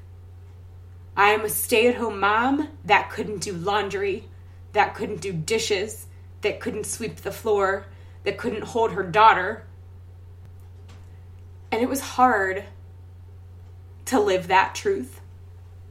I 1.16 1.30
am 1.30 1.44
a 1.44 1.48
stay 1.48 1.88
at 1.88 1.96
home 1.96 2.20
mom 2.20 2.68
that 2.84 3.10
couldn't 3.10 3.40
do 3.40 3.52
laundry, 3.52 4.28
that 4.72 4.94
couldn't 4.94 5.20
do 5.20 5.32
dishes, 5.32 6.06
that 6.42 6.60
couldn't 6.60 6.86
sweep 6.86 7.16
the 7.16 7.32
floor, 7.32 7.86
that 8.24 8.38
couldn't 8.38 8.64
hold 8.64 8.92
her 8.92 9.02
daughter. 9.02 9.64
And 11.70 11.82
it 11.82 11.88
was 11.88 12.00
hard 12.00 12.64
to 14.06 14.20
live 14.20 14.48
that 14.48 14.74
truth 14.74 15.20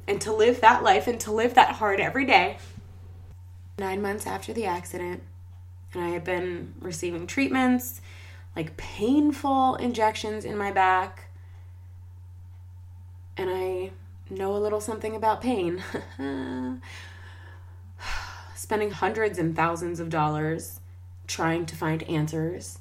and 0.08 0.20
to 0.22 0.34
live 0.34 0.62
that 0.62 0.84
life 0.84 1.08
and 1.08 1.20
to 1.22 1.32
live 1.32 1.54
that 1.56 1.74
hard 1.74 2.00
every 2.00 2.26
day 2.26 2.58
nine 3.80 4.02
months 4.02 4.26
after 4.26 4.54
the 4.54 4.66
accident, 4.66 5.22
and 5.94 6.04
I 6.04 6.10
had 6.10 6.24
been 6.24 6.74
receiving 6.80 7.28
treatments, 7.28 8.02
like 8.56 8.76
painful 8.76 9.76
injections 9.76 10.46
in 10.46 10.58
my 10.58 10.72
back. 10.72 11.27
And 13.38 13.50
I 13.50 13.92
know 14.30 14.56
a 14.56 14.58
little 14.58 14.82
something 14.82 15.16
about 15.16 15.42
pain. 15.42 15.84
Spending 18.56 18.92
hundreds 18.92 19.38
and 19.38 19.56
thousands 19.56 20.00
of 20.00 20.10
dollars 20.10 20.80
trying 21.28 21.66
to 21.68 21.76
find 21.76 22.04
answers 22.04 22.80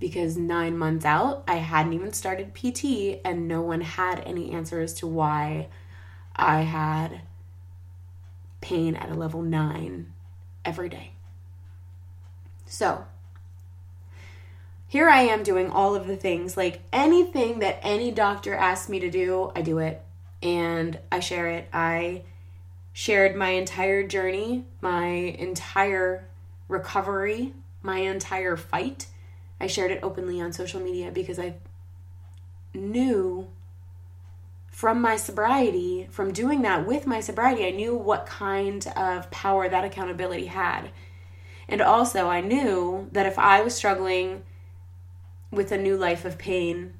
because 0.00 0.36
nine 0.36 0.76
months 0.76 1.04
out, 1.04 1.44
I 1.46 1.56
hadn't 1.56 1.92
even 1.92 2.12
started 2.12 2.54
PT 2.54 3.20
and 3.24 3.46
no 3.46 3.62
one 3.62 3.80
had 3.80 4.20
any 4.26 4.50
answers 4.50 4.92
to 4.94 5.06
why 5.06 5.68
I 6.34 6.62
had 6.62 7.22
pain 8.60 8.96
at 8.96 9.10
a 9.10 9.14
level 9.14 9.42
nine 9.42 10.12
every 10.64 10.88
day. 10.88 11.12
So, 12.66 13.06
here 14.94 15.08
I 15.08 15.22
am 15.22 15.42
doing 15.42 15.72
all 15.72 15.96
of 15.96 16.06
the 16.06 16.14
things 16.14 16.56
like 16.56 16.80
anything 16.92 17.58
that 17.58 17.80
any 17.82 18.12
doctor 18.12 18.54
asks 18.54 18.88
me 18.88 19.00
to 19.00 19.10
do, 19.10 19.50
I 19.56 19.60
do 19.60 19.78
it 19.78 20.00
and 20.40 20.96
I 21.10 21.18
share 21.18 21.48
it. 21.48 21.68
I 21.72 22.22
shared 22.92 23.34
my 23.34 23.48
entire 23.48 24.06
journey, 24.06 24.66
my 24.80 25.06
entire 25.06 26.28
recovery, 26.68 27.54
my 27.82 27.98
entire 27.98 28.56
fight. 28.56 29.08
I 29.60 29.66
shared 29.66 29.90
it 29.90 29.98
openly 30.00 30.40
on 30.40 30.52
social 30.52 30.78
media 30.78 31.10
because 31.10 31.40
I 31.40 31.54
knew 32.72 33.48
from 34.70 35.00
my 35.00 35.16
sobriety, 35.16 36.06
from 36.12 36.32
doing 36.32 36.62
that 36.62 36.86
with 36.86 37.04
my 37.04 37.18
sobriety, 37.18 37.66
I 37.66 37.72
knew 37.72 37.96
what 37.96 38.26
kind 38.26 38.86
of 38.94 39.28
power 39.32 39.68
that 39.68 39.84
accountability 39.84 40.46
had. 40.46 40.90
And 41.66 41.82
also, 41.82 42.28
I 42.28 42.40
knew 42.42 43.08
that 43.10 43.26
if 43.26 43.40
I 43.40 43.60
was 43.60 43.74
struggling 43.74 44.44
with 45.54 45.72
a 45.72 45.78
new 45.78 45.96
life 45.96 46.24
of 46.24 46.38
pain, 46.38 46.94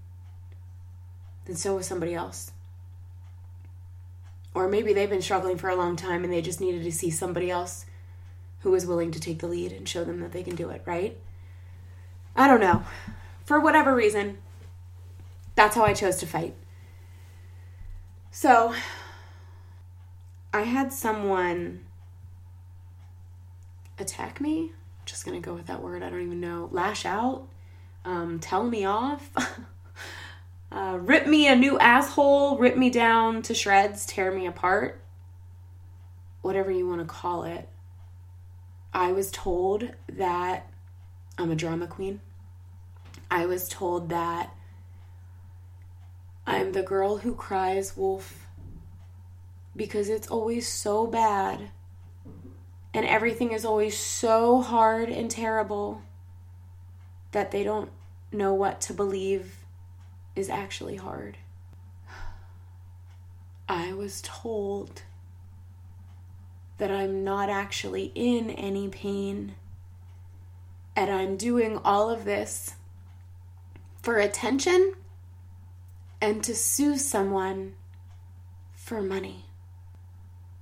then 1.47 1.57
so 1.57 1.77
was 1.77 1.87
somebody 1.87 2.14
else. 2.14 2.53
Or 4.55 4.69
maybe 4.69 4.93
they've 4.93 5.11
been 5.11 5.23
struggling 5.23 5.59
for 5.59 5.69
a 5.69 5.77
long 5.77 5.97
time 5.97 6.25
and 6.25 6.33
they 6.33 6.40
just 6.40 6.61
needed 6.61 6.85
to 6.85 6.93
see 6.93 7.11
somebody 7.11 7.51
else 7.51 7.87
who 8.61 8.71
was 8.71 8.87
willing 8.87 9.11
to 9.11 9.21
take 9.21 9.40
the 9.40 9.49
lead 9.49 9.73
and 9.73 9.88
show 9.88 10.05
them 10.05 10.21
that 10.21 10.33
they 10.33 10.43
can 10.43 10.55
do 10.55 10.71
it, 10.71 10.83
right? 10.87 11.19
I 12.37 12.47
don't 12.47 12.61
know. 12.61 12.85
For 13.45 13.61
whatever 13.61 13.95
reason, 13.95 14.38
that's 15.55 15.77
how 15.77 15.85
I 15.85 15.93
chose 15.93 16.17
to 16.17 16.27
fight. 16.27 16.55
So 18.31 18.75
I 20.53 20.62
had 20.62 20.93
someone 20.93 21.85
attack 23.99 24.40
me. 24.40 24.73
I'm 24.73 25.07
just 25.07 25.25
gonna 25.25 25.40
go 25.40 25.55
with 25.55 25.67
that 25.67 25.83
word. 25.83 26.03
I 26.03 26.11
don't 26.11 26.23
even 26.23 26.40
know. 26.40 26.69
Lash 26.73 27.05
out, 27.05 27.47
um, 28.05 28.38
tell 28.38 28.64
me 28.64 28.85
off, 28.85 29.31
uh, 30.73 30.99
rip 31.01 31.27
me 31.27 31.49
a 31.49 31.57
new 31.57 31.79
asshole, 31.79 32.59
rip 32.59 32.77
me 32.77 32.90
down 32.90 33.43
to 33.43 33.55
shreds, 33.55 34.07
tear 34.07 34.31
me 34.31 34.47
apart, 34.47 35.03
whatever 36.43 36.71
you 36.71 36.88
want 36.88 37.01
to 37.01 37.07
call 37.07 37.45
it. 37.45 37.69
I 38.93 39.12
was 39.12 39.31
told 39.31 39.90
that 40.12 40.71
I'm 41.37 41.51
a 41.51 41.57
drama 41.57 41.87
queen. 41.87 42.21
I 43.31 43.47
was 43.47 43.69
told 43.69 44.11
that 44.11 44.55
I'm 46.47 46.73
the 46.73 46.83
girl 46.83 47.19
who 47.19 47.35
cries 47.35 47.97
wolf 47.97 48.47
because 49.75 50.09
it's 50.09 50.29
always 50.29 50.69
so 50.69 51.07
bad 51.07 51.71
and 52.93 53.05
everything 53.07 53.53
is 53.53 53.64
always 53.64 53.99
so 53.99 54.61
hard 54.61 55.09
and 55.09 55.31
terrible 55.31 56.03
that 57.35 57.51
they 57.51 57.64
don't 57.64 57.90
know 58.31 58.55
what 58.55 58.81
to 58.81 58.94
believe 58.94 59.57
is 60.37 60.49
actually 60.49 60.94
hard. 60.94 61.37
I 63.68 63.92
was 63.92 64.23
told 64.23 65.03
that 66.79 66.92
I'm 66.92 67.25
not 67.25 67.51
actually 67.51 68.12
in 68.14 68.51
any 68.51 68.88
pain 68.88 69.57
and 70.94 71.11
I'm 71.11 71.37
doing 71.37 71.81
all 71.85 72.09
of 72.09 72.25
this 72.25 72.75
for 74.01 74.18
attention 74.18 74.94
and 76.20 76.42
to 76.44 76.55
sue 76.55 76.97
someone 76.97 77.75
for 78.77 79.03
money. 79.03 79.47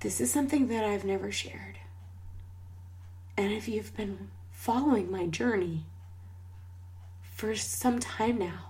This 0.01 0.23
is 0.23 0.33
something 0.33 0.69
that 0.69 0.85
I've 0.85 1.05
never 1.05 1.31
shared. 1.31 1.77
And 3.37 3.53
if 3.53 3.69
you've 3.69 3.95
been 3.95 4.31
following 4.51 5.11
my 5.11 5.27
journey 5.27 5.85
for 7.43 7.57
some 7.57 7.99
time 7.99 8.39
now, 8.39 8.69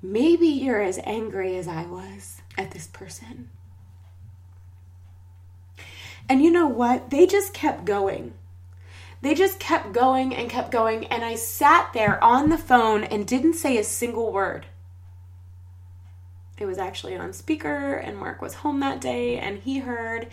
maybe 0.00 0.46
you're 0.46 0.80
as 0.80 1.00
angry 1.02 1.56
as 1.56 1.66
I 1.66 1.82
was 1.86 2.40
at 2.56 2.70
this 2.70 2.86
person. 2.86 3.50
And 6.28 6.40
you 6.40 6.52
know 6.52 6.68
what? 6.68 7.10
They 7.10 7.26
just 7.26 7.52
kept 7.52 7.84
going. 7.84 8.34
They 9.22 9.34
just 9.34 9.58
kept 9.58 9.92
going 9.92 10.32
and 10.32 10.48
kept 10.48 10.70
going. 10.70 11.06
And 11.06 11.24
I 11.24 11.34
sat 11.34 11.92
there 11.94 12.22
on 12.22 12.48
the 12.48 12.56
phone 12.56 13.02
and 13.02 13.26
didn't 13.26 13.54
say 13.54 13.76
a 13.76 13.82
single 13.82 14.30
word. 14.30 14.66
It 16.58 16.66
was 16.66 16.78
actually 16.78 17.16
on 17.16 17.32
speaker, 17.32 17.94
and 17.94 18.16
Mark 18.16 18.40
was 18.40 18.54
home 18.54 18.78
that 18.78 19.00
day, 19.00 19.36
and 19.36 19.58
he 19.58 19.80
heard 19.80 20.28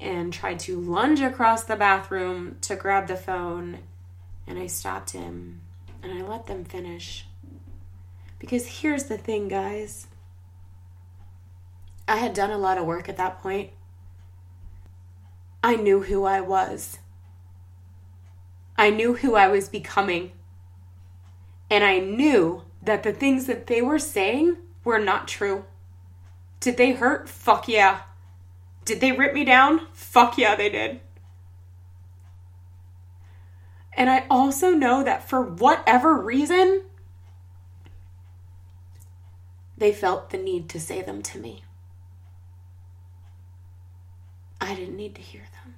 and 0.00 0.32
tried 0.32 0.60
to 0.60 0.80
lunge 0.80 1.20
across 1.20 1.64
the 1.64 1.76
bathroom 1.76 2.56
to 2.62 2.76
grab 2.76 3.08
the 3.08 3.16
phone. 3.16 3.80
And 4.46 4.58
I 4.58 4.68
stopped 4.68 5.10
him 5.10 5.60
and 6.02 6.12
I 6.12 6.22
let 6.22 6.46
them 6.46 6.64
finish. 6.64 7.26
Because 8.38 8.80
here's 8.80 9.04
the 9.04 9.18
thing, 9.18 9.48
guys 9.48 10.08
I 12.08 12.16
had 12.16 12.34
done 12.34 12.50
a 12.50 12.58
lot 12.58 12.78
of 12.78 12.86
work 12.86 13.08
at 13.08 13.16
that 13.16 13.40
point. 13.40 13.70
I 15.62 15.76
knew 15.76 16.02
who 16.02 16.24
I 16.24 16.40
was. 16.40 16.98
I 18.76 18.90
knew 18.90 19.14
who 19.14 19.36
I 19.36 19.48
was 19.48 19.68
becoming. 19.68 20.32
And 21.70 21.84
I 21.84 22.00
knew 22.00 22.62
that 22.82 23.04
the 23.04 23.12
things 23.12 23.46
that 23.46 23.68
they 23.68 23.80
were 23.80 23.98
saying 23.98 24.56
were 24.84 24.98
not 24.98 25.28
true. 25.28 25.64
Did 26.58 26.76
they 26.76 26.92
hurt? 26.92 27.28
Fuck 27.28 27.68
yeah. 27.68 28.00
Did 28.84 29.00
they 29.00 29.12
rip 29.12 29.34
me 29.34 29.44
down? 29.44 29.86
Fuck 29.92 30.36
yeah, 30.36 30.56
they 30.56 30.68
did. 30.68 31.00
And 33.94 34.08
I 34.08 34.24
also 34.30 34.70
know 34.70 35.02
that 35.04 35.28
for 35.28 35.42
whatever 35.42 36.16
reason, 36.16 36.82
they 39.76 39.92
felt 39.92 40.30
the 40.30 40.38
need 40.38 40.68
to 40.70 40.80
say 40.80 41.02
them 41.02 41.22
to 41.22 41.38
me. 41.38 41.64
I 44.60 44.74
didn't 44.74 44.96
need 44.96 45.14
to 45.16 45.20
hear 45.20 45.42
them. 45.42 45.74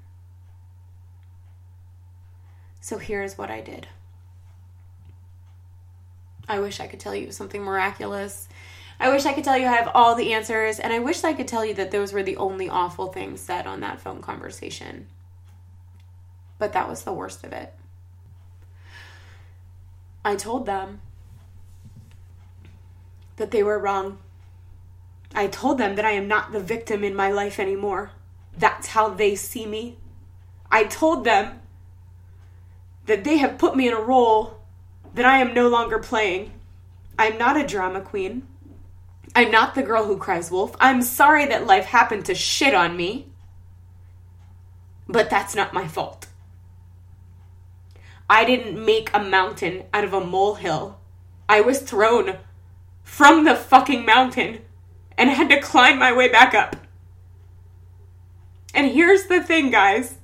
So 2.80 2.98
here's 2.98 3.38
what 3.38 3.50
I 3.50 3.62
did. 3.62 3.88
I 6.46 6.60
wish 6.60 6.80
I 6.80 6.86
could 6.86 7.00
tell 7.00 7.14
you 7.14 7.32
something 7.32 7.62
miraculous. 7.62 8.46
I 9.00 9.08
wish 9.08 9.24
I 9.24 9.32
could 9.32 9.42
tell 9.42 9.56
you 9.56 9.66
I 9.66 9.72
have 9.72 9.90
all 9.94 10.14
the 10.14 10.34
answers, 10.34 10.78
and 10.78 10.92
I 10.92 10.98
wish 10.98 11.24
I 11.24 11.32
could 11.32 11.48
tell 11.48 11.64
you 11.64 11.74
that 11.74 11.90
those 11.90 12.12
were 12.12 12.22
the 12.22 12.36
only 12.36 12.68
awful 12.68 13.06
things 13.06 13.40
said 13.40 13.66
on 13.66 13.80
that 13.80 14.00
phone 14.00 14.20
conversation. 14.20 15.06
But 16.58 16.74
that 16.74 16.88
was 16.88 17.02
the 17.02 17.12
worst 17.12 17.42
of 17.42 17.52
it. 17.52 17.74
I 20.24 20.36
told 20.36 20.66
them 20.66 21.00
that 23.36 23.50
they 23.50 23.62
were 23.62 23.78
wrong. 23.78 24.18
I 25.34 25.48
told 25.48 25.78
them 25.78 25.96
that 25.96 26.04
I 26.04 26.12
am 26.12 26.28
not 26.28 26.52
the 26.52 26.60
victim 26.60 27.04
in 27.04 27.14
my 27.14 27.30
life 27.30 27.58
anymore. 27.58 28.12
That's 28.56 28.88
how 28.88 29.08
they 29.08 29.34
see 29.34 29.66
me. 29.66 29.98
I 30.70 30.84
told 30.84 31.24
them 31.24 31.60
that 33.06 33.24
they 33.24 33.38
have 33.38 33.58
put 33.58 33.76
me 33.76 33.88
in 33.88 33.94
a 33.94 34.00
role 34.00 34.60
that 35.14 35.26
I 35.26 35.38
am 35.38 35.52
no 35.52 35.68
longer 35.68 35.98
playing. 35.98 36.52
I'm 37.18 37.36
not 37.36 37.56
a 37.60 37.66
drama 37.66 38.00
queen. 38.00 38.46
I'm 39.36 39.50
not 39.50 39.74
the 39.74 39.82
girl 39.82 40.04
who 40.04 40.16
cries 40.16 40.50
wolf. 40.50 40.74
I'm 40.80 41.02
sorry 41.02 41.46
that 41.46 41.66
life 41.66 41.86
happened 41.86 42.24
to 42.26 42.34
shit 42.34 42.74
on 42.74 42.96
me. 42.96 43.26
But 45.08 45.28
that's 45.28 45.54
not 45.54 45.74
my 45.74 45.86
fault. 45.86 46.26
I 48.28 48.44
didn't 48.44 48.84
make 48.84 49.10
a 49.12 49.22
mountain 49.22 49.84
out 49.92 50.04
of 50.04 50.12
a 50.12 50.24
molehill. 50.24 50.98
I 51.48 51.60
was 51.60 51.80
thrown 51.82 52.38
from 53.02 53.44
the 53.44 53.54
fucking 53.54 54.04
mountain 54.04 54.60
and 55.18 55.30
had 55.30 55.50
to 55.50 55.60
climb 55.60 55.98
my 55.98 56.12
way 56.12 56.28
back 56.28 56.54
up. 56.54 56.76
And 58.74 58.90
here's 58.90 59.26
the 59.26 59.42
thing, 59.42 59.70
guys 59.70 60.18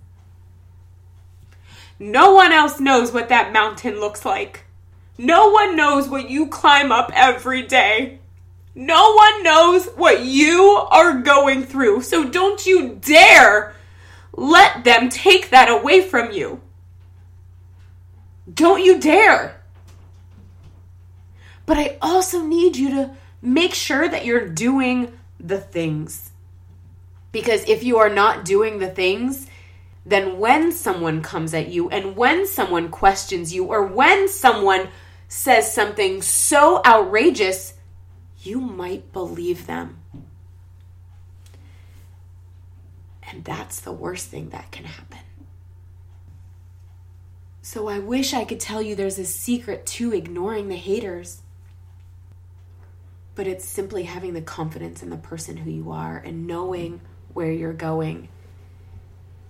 no 2.02 2.32
one 2.32 2.50
else 2.50 2.80
knows 2.80 3.12
what 3.12 3.28
that 3.28 3.52
mountain 3.52 4.00
looks 4.00 4.24
like. 4.24 4.64
No 5.18 5.50
one 5.50 5.76
knows 5.76 6.08
what 6.08 6.30
you 6.30 6.46
climb 6.46 6.90
up 6.90 7.12
every 7.14 7.62
day. 7.62 8.20
No 8.74 9.12
one 9.12 9.42
knows 9.42 9.86
what 9.96 10.24
you 10.24 10.62
are 10.90 11.20
going 11.20 11.62
through. 11.62 12.00
So 12.00 12.26
don't 12.26 12.64
you 12.64 12.98
dare 13.02 13.74
let 14.32 14.84
them 14.84 15.10
take 15.10 15.50
that 15.50 15.68
away 15.68 16.00
from 16.00 16.32
you. 16.32 16.62
Don't 18.52 18.84
you 18.84 18.98
dare. 18.98 19.60
But 21.66 21.78
I 21.78 21.98
also 22.02 22.42
need 22.42 22.76
you 22.76 22.90
to 22.90 23.10
make 23.42 23.74
sure 23.74 24.08
that 24.08 24.24
you're 24.24 24.48
doing 24.48 25.12
the 25.38 25.58
things. 25.58 26.30
Because 27.32 27.68
if 27.68 27.84
you 27.84 27.98
are 27.98 28.08
not 28.08 28.44
doing 28.44 28.78
the 28.78 28.90
things, 28.90 29.46
then 30.04 30.38
when 30.38 30.72
someone 30.72 31.22
comes 31.22 31.54
at 31.54 31.68
you 31.68 31.88
and 31.90 32.16
when 32.16 32.46
someone 32.46 32.88
questions 32.88 33.54
you 33.54 33.66
or 33.66 33.84
when 33.86 34.28
someone 34.28 34.88
says 35.28 35.72
something 35.72 36.22
so 36.22 36.82
outrageous, 36.84 37.74
you 38.42 38.60
might 38.60 39.12
believe 39.12 39.66
them. 39.66 39.98
And 43.30 43.44
that's 43.44 43.80
the 43.80 43.92
worst 43.92 44.28
thing 44.28 44.48
that 44.48 44.72
can 44.72 44.86
happen. 44.86 45.20
So 47.70 47.88
I 47.88 48.00
wish 48.00 48.35
I 48.35 48.44
could 48.44 48.59
tell 48.59 48.83
you 48.83 48.94
there's 48.94 49.18
a 49.18 49.24
secret 49.24 49.87
to 49.87 50.12
ignoring 50.12 50.68
the 50.68 50.76
haters. 50.76 51.42
But 53.35 53.46
it's 53.46 53.64
simply 53.64 54.02
having 54.02 54.35
the 54.35 54.42
confidence 54.42 55.02
in 55.02 55.11
the 55.11 55.16
person 55.16 55.56
who 55.56 55.70
you 55.70 55.90
are 55.92 56.18
and 56.18 56.46
knowing 56.46 57.00
where 57.33 57.52
you're 57.52 57.72
going 57.72 58.28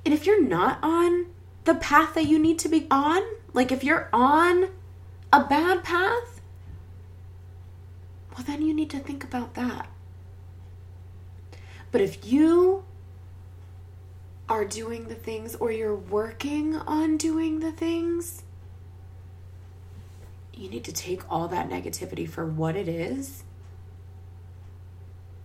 and 0.04 0.14
if 0.14 0.26
you're 0.26 0.42
not 0.42 0.78
on 0.82 1.26
the 1.64 1.74
path 1.74 2.14
that 2.14 2.24
you 2.24 2.38
need 2.38 2.58
to 2.60 2.68
be 2.68 2.86
on, 2.90 3.22
like 3.52 3.70
if 3.70 3.84
you're 3.84 4.08
on 4.12 4.70
a 5.32 5.44
bad 5.44 5.84
path, 5.84 6.40
well, 8.34 8.44
then 8.46 8.62
you 8.62 8.72
need 8.72 8.90
to 8.90 8.98
think 8.98 9.22
about 9.22 9.54
that. 9.54 9.88
But 11.92 12.00
if 12.00 12.24
you 12.24 12.84
are 14.50 14.64
doing 14.64 15.06
the 15.06 15.14
things 15.14 15.54
or 15.54 15.70
you're 15.70 15.94
working 15.94 16.74
on 16.74 17.16
doing 17.16 17.60
the 17.60 17.70
things, 17.70 18.42
you 20.52 20.68
need 20.68 20.82
to 20.84 20.92
take 20.92 21.22
all 21.30 21.46
that 21.48 21.70
negativity 21.70 22.28
for 22.28 22.44
what 22.44 22.74
it 22.74 22.88
is, 22.88 23.44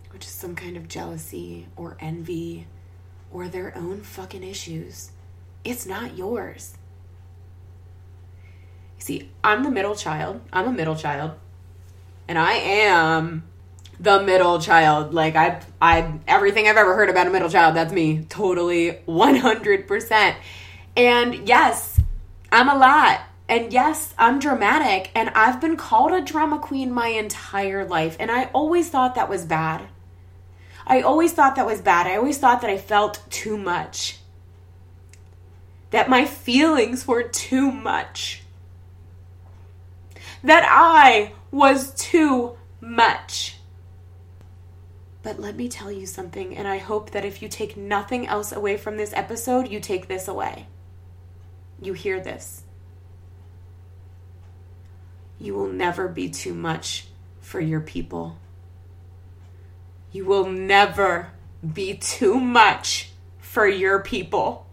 which 0.09 0.25
is 0.25 0.31
some 0.31 0.55
kind 0.55 0.75
of 0.75 0.87
jealousy 0.87 1.67
or 1.75 1.95
envy 1.99 2.65
or 3.31 3.47
their 3.47 3.77
own 3.77 4.01
fucking 4.01 4.43
issues. 4.43 5.11
It's 5.63 5.85
not 5.85 6.17
yours. 6.17 6.75
See, 8.97 9.29
I'm 9.43 9.61
the 9.61 9.69
middle 9.69 9.95
child. 9.95 10.41
I'm 10.51 10.67
a 10.67 10.71
middle 10.71 10.95
child. 10.95 11.33
And 12.27 12.39
I 12.39 12.53
am 12.53 13.43
the 13.99 14.21
middle 14.21 14.60
child. 14.60 15.13
Like 15.13 15.36
I 15.36 15.62
I 15.81 16.19
everything 16.27 16.67
I've 16.67 16.77
ever 16.77 16.95
heard 16.95 17.10
about 17.10 17.27
a 17.27 17.29
middle 17.29 17.49
child, 17.49 17.75
that's 17.75 17.93
me. 17.93 18.25
Totally 18.29 18.99
100%. 19.08 20.36
And 20.97 21.47
yes, 21.47 21.99
I'm 22.51 22.69
a 22.69 22.75
lot. 22.75 23.21
And 23.47 23.71
yes, 23.71 24.13
I'm 24.17 24.39
dramatic 24.39 25.12
and 25.13 25.29
I've 25.29 25.62
been 25.62 25.77
called 25.77 26.12
a 26.12 26.21
drama 26.21 26.58
queen 26.58 26.91
my 26.91 27.10
entire 27.10 27.86
life 27.86 28.17
and 28.19 28.31
I 28.31 28.45
always 28.45 28.89
thought 28.89 29.15
that 29.15 29.29
was 29.29 29.45
bad. 29.45 29.88
I 30.88 31.01
always 31.01 31.34
thought 31.34 31.55
that 31.55 31.65
was 31.65 31.81
bad. 31.81 32.08
I 32.08 32.15
always 32.15 32.38
thought 32.38 32.62
that 32.62 32.69
I 32.69 32.77
felt 32.77 33.23
too 33.29 33.58
much. 33.58 34.19
That 35.91 36.10
my 36.10 36.25
feelings 36.25 37.08
were 37.08 37.23
too 37.23 37.71
much. 37.71 38.43
That 40.43 40.67
I 40.69 41.34
was 41.51 41.93
too 41.95 42.58
much. 42.81 43.54
But 45.25 45.39
let 45.39 45.55
me 45.55 45.67
tell 45.67 45.91
you 45.91 46.05
something, 46.05 46.55
and 46.55 46.67
I 46.67 46.77
hope 46.77 47.09
that 47.09 47.25
if 47.25 47.41
you 47.41 47.49
take 47.49 47.75
nothing 47.75 48.27
else 48.27 48.51
away 48.51 48.77
from 48.77 48.95
this 48.95 49.11
episode, 49.11 49.67
you 49.67 49.79
take 49.79 50.07
this 50.07 50.27
away. 50.27 50.67
You 51.81 51.93
hear 51.93 52.19
this. 52.19 52.61
You 55.39 55.55
will 55.55 55.65
never 55.65 56.07
be 56.07 56.29
too 56.29 56.53
much 56.53 57.07
for 57.41 57.59
your 57.59 57.81
people. 57.81 58.38
You 60.11 60.25
will 60.25 60.45
never 60.47 61.31
be 61.73 61.95
too 61.95 62.39
much 62.39 63.09
for 63.39 63.67
your 63.67 64.03
people. 64.03 64.67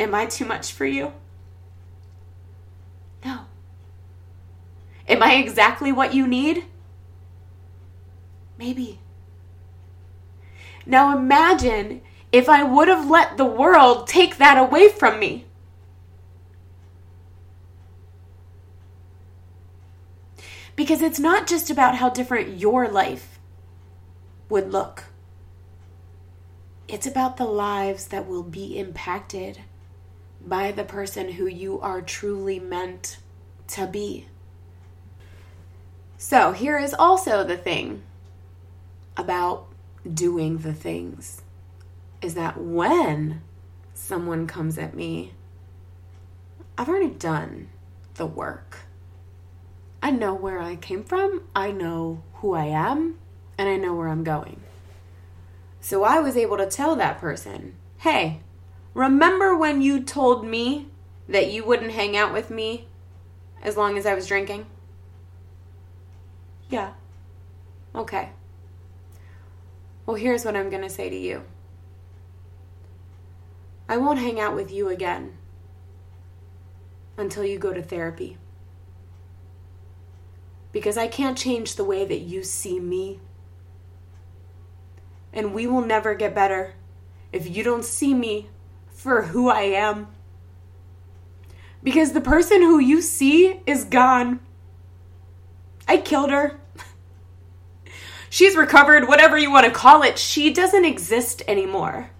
Am 0.00 0.14
I 0.14 0.24
too 0.24 0.46
much 0.46 0.72
for 0.72 0.86
you? 0.86 1.12
No. 3.22 3.40
Am 5.06 5.22
I 5.22 5.34
exactly 5.34 5.92
what 5.92 6.14
you 6.14 6.26
need? 6.26 6.64
Maybe. 8.58 9.00
Now 10.86 11.16
imagine 11.16 12.02
if 12.32 12.48
I 12.48 12.62
would 12.62 12.88
have 12.88 13.08
let 13.08 13.36
the 13.36 13.44
world 13.44 14.06
take 14.06 14.38
that 14.38 14.58
away 14.58 14.88
from 14.88 15.18
me. 15.18 15.46
Because 20.76 21.02
it's 21.02 21.20
not 21.20 21.46
just 21.46 21.70
about 21.70 21.96
how 21.96 22.10
different 22.10 22.58
your 22.58 22.88
life 22.88 23.38
would 24.48 24.72
look, 24.72 25.04
it's 26.88 27.06
about 27.06 27.36
the 27.36 27.44
lives 27.44 28.08
that 28.08 28.26
will 28.26 28.42
be 28.42 28.78
impacted 28.78 29.60
by 30.44 30.72
the 30.72 30.84
person 30.84 31.32
who 31.32 31.46
you 31.46 31.80
are 31.80 32.02
truly 32.02 32.58
meant 32.58 33.18
to 33.68 33.86
be. 33.86 34.26
So, 36.18 36.52
here 36.52 36.78
is 36.78 36.94
also 36.94 37.44
the 37.44 37.56
thing 37.56 38.02
about 39.16 39.66
doing 40.12 40.58
the 40.58 40.72
things 40.72 41.42
is 42.20 42.34
that 42.34 42.60
when 42.60 43.42
someone 43.94 44.46
comes 44.46 44.78
at 44.78 44.94
me, 44.94 45.32
I've 46.76 46.88
already 46.88 47.10
done 47.10 47.68
the 48.14 48.26
work. 48.26 48.78
I 50.02 50.10
know 50.10 50.34
where 50.34 50.60
I 50.60 50.76
came 50.76 51.04
from, 51.04 51.44
I 51.54 51.70
know 51.70 52.22
who 52.34 52.54
I 52.54 52.66
am, 52.66 53.18
and 53.56 53.68
I 53.68 53.76
know 53.76 53.94
where 53.94 54.08
I'm 54.08 54.24
going. 54.24 54.60
So 55.80 56.02
I 56.04 56.18
was 56.20 56.36
able 56.36 56.56
to 56.56 56.66
tell 56.66 56.96
that 56.96 57.18
person, 57.18 57.74
hey, 57.98 58.40
remember 58.94 59.56
when 59.56 59.82
you 59.82 60.02
told 60.02 60.44
me 60.44 60.88
that 61.28 61.52
you 61.52 61.64
wouldn't 61.64 61.92
hang 61.92 62.16
out 62.16 62.32
with 62.32 62.50
me 62.50 62.88
as 63.62 63.76
long 63.76 63.96
as 63.96 64.06
I 64.06 64.14
was 64.14 64.26
drinking? 64.26 64.66
Yeah. 66.68 66.92
Okay. 67.94 68.30
Well, 70.06 70.16
here's 70.16 70.44
what 70.44 70.56
I'm 70.56 70.70
going 70.70 70.82
to 70.82 70.90
say 70.90 71.08
to 71.08 71.16
you 71.16 71.44
I 73.88 73.96
won't 73.96 74.18
hang 74.18 74.40
out 74.40 74.54
with 74.54 74.72
you 74.72 74.88
again 74.88 75.36
until 77.16 77.44
you 77.44 77.58
go 77.58 77.72
to 77.72 77.82
therapy 77.82 78.38
because 80.74 80.98
I 80.98 81.06
can't 81.06 81.38
change 81.38 81.76
the 81.76 81.84
way 81.84 82.04
that 82.04 82.18
you 82.18 82.42
see 82.42 82.80
me. 82.80 83.20
And 85.32 85.54
we 85.54 85.68
will 85.68 85.80
never 85.80 86.16
get 86.16 86.34
better 86.34 86.74
if 87.32 87.48
you 87.48 87.62
don't 87.62 87.84
see 87.84 88.12
me 88.12 88.48
for 88.88 89.22
who 89.22 89.48
I 89.48 89.62
am. 89.62 90.08
Because 91.84 92.12
the 92.12 92.20
person 92.20 92.60
who 92.60 92.80
you 92.80 93.00
see 93.02 93.60
is 93.66 93.84
gone. 93.84 94.40
I 95.86 95.98
killed 95.98 96.30
her. 96.30 96.58
She's 98.34 98.56
recovered, 98.56 99.06
whatever 99.06 99.38
you 99.38 99.52
want 99.52 99.64
to 99.64 99.70
call 99.70 100.02
it. 100.02 100.18
She 100.18 100.52
doesn't 100.52 100.84
exist 100.84 101.42
anymore. 101.46 102.10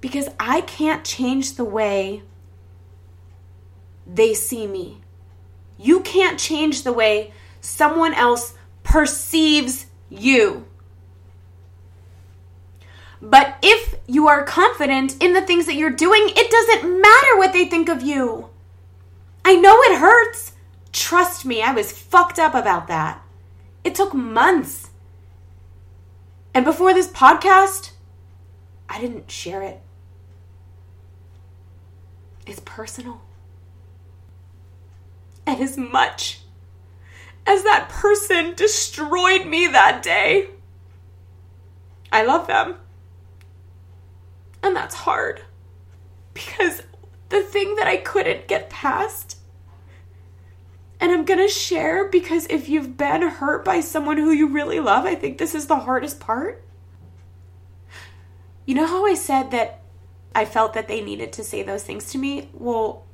Because 0.00 0.28
I 0.40 0.62
can't 0.62 1.04
change 1.04 1.54
the 1.54 1.64
way 1.64 2.24
they 4.04 4.34
see 4.34 4.66
me. 4.66 5.00
You 5.78 6.00
can't 6.00 6.36
change 6.36 6.82
the 6.82 6.92
way 6.92 7.32
someone 7.60 8.12
else 8.12 8.54
perceives 8.82 9.86
you. 10.10 10.66
But 13.20 13.58
if 13.62 13.94
you 14.08 14.26
are 14.26 14.42
confident 14.42 15.22
in 15.22 15.32
the 15.32 15.42
things 15.42 15.66
that 15.66 15.76
you're 15.76 15.90
doing, 15.90 16.24
it 16.34 16.50
doesn't 16.50 17.00
matter 17.00 17.38
what 17.38 17.52
they 17.52 17.66
think 17.66 17.88
of 17.88 18.02
you. 18.02 18.48
I 19.44 19.54
know 19.54 19.80
it 19.82 20.00
hurts. 20.00 20.54
Trust 20.90 21.44
me, 21.44 21.62
I 21.62 21.72
was 21.72 21.92
fucked 21.92 22.40
up 22.40 22.56
about 22.56 22.88
that. 22.88 23.21
It 23.84 23.94
took 23.94 24.14
months. 24.14 24.90
And 26.54 26.64
before 26.64 26.94
this 26.94 27.08
podcast, 27.08 27.92
I 28.88 29.00
didn't 29.00 29.30
share 29.30 29.62
it. 29.62 29.80
It's 32.46 32.60
personal. 32.60 33.22
And 35.46 35.60
as 35.60 35.76
much 35.76 36.40
as 37.46 37.64
that 37.64 37.88
person 37.88 38.54
destroyed 38.54 39.46
me 39.46 39.66
that 39.66 40.02
day, 40.02 40.50
I 42.12 42.24
love 42.24 42.46
them. 42.46 42.76
And 44.62 44.76
that's 44.76 44.94
hard. 44.94 45.42
Because 46.34 46.82
the 47.30 47.42
thing 47.42 47.76
that 47.76 47.86
I 47.86 47.96
couldn't 47.96 48.46
get 48.46 48.70
past, 48.70 49.38
and 51.02 51.10
I'm 51.10 51.24
gonna 51.24 51.48
share 51.48 52.08
because 52.08 52.46
if 52.46 52.68
you've 52.68 52.96
been 52.96 53.22
hurt 53.22 53.64
by 53.64 53.80
someone 53.80 54.18
who 54.18 54.30
you 54.30 54.46
really 54.46 54.78
love, 54.78 55.04
I 55.04 55.16
think 55.16 55.36
this 55.36 55.52
is 55.52 55.66
the 55.66 55.80
hardest 55.80 56.20
part. 56.20 56.62
You 58.64 58.76
know 58.76 58.86
how 58.86 59.04
I 59.04 59.14
said 59.14 59.50
that 59.50 59.80
I 60.32 60.44
felt 60.44 60.74
that 60.74 60.86
they 60.86 61.00
needed 61.00 61.32
to 61.32 61.42
say 61.42 61.64
those 61.64 61.82
things 61.82 62.12
to 62.12 62.18
me? 62.18 62.50
Well, 62.54 63.04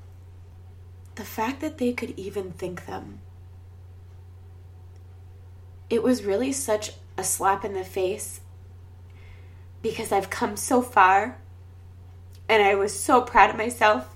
the 1.14 1.24
fact 1.24 1.60
that 1.60 1.78
they 1.78 1.94
could 1.94 2.12
even 2.18 2.52
think 2.52 2.84
them. 2.84 3.20
It 5.88 6.02
was 6.02 6.24
really 6.24 6.52
such 6.52 6.92
a 7.16 7.24
slap 7.24 7.64
in 7.64 7.72
the 7.72 7.84
face 7.84 8.42
because 9.80 10.12
I've 10.12 10.28
come 10.28 10.58
so 10.58 10.82
far 10.82 11.38
and 12.50 12.62
I 12.62 12.74
was 12.74 12.92
so 12.92 13.22
proud 13.22 13.48
of 13.48 13.56
myself. 13.56 14.14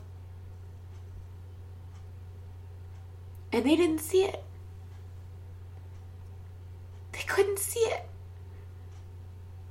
And 3.53 3.65
they 3.67 3.77
didn't 3.77 4.01
see 4.01 4.25
it. 4.25 4.43
They 7.13 7.23
couldn't 7.27 7.59
see 7.59 7.81
it. 7.81 8.09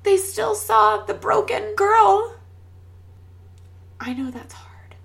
They 0.04 0.18
still 0.18 0.56
saw 0.56 1.04
the 1.04 1.14
broken 1.14 1.76
girl. 1.76 2.36
I 4.00 4.14
know 4.14 4.32
that's 4.32 4.54
hard 4.54 4.96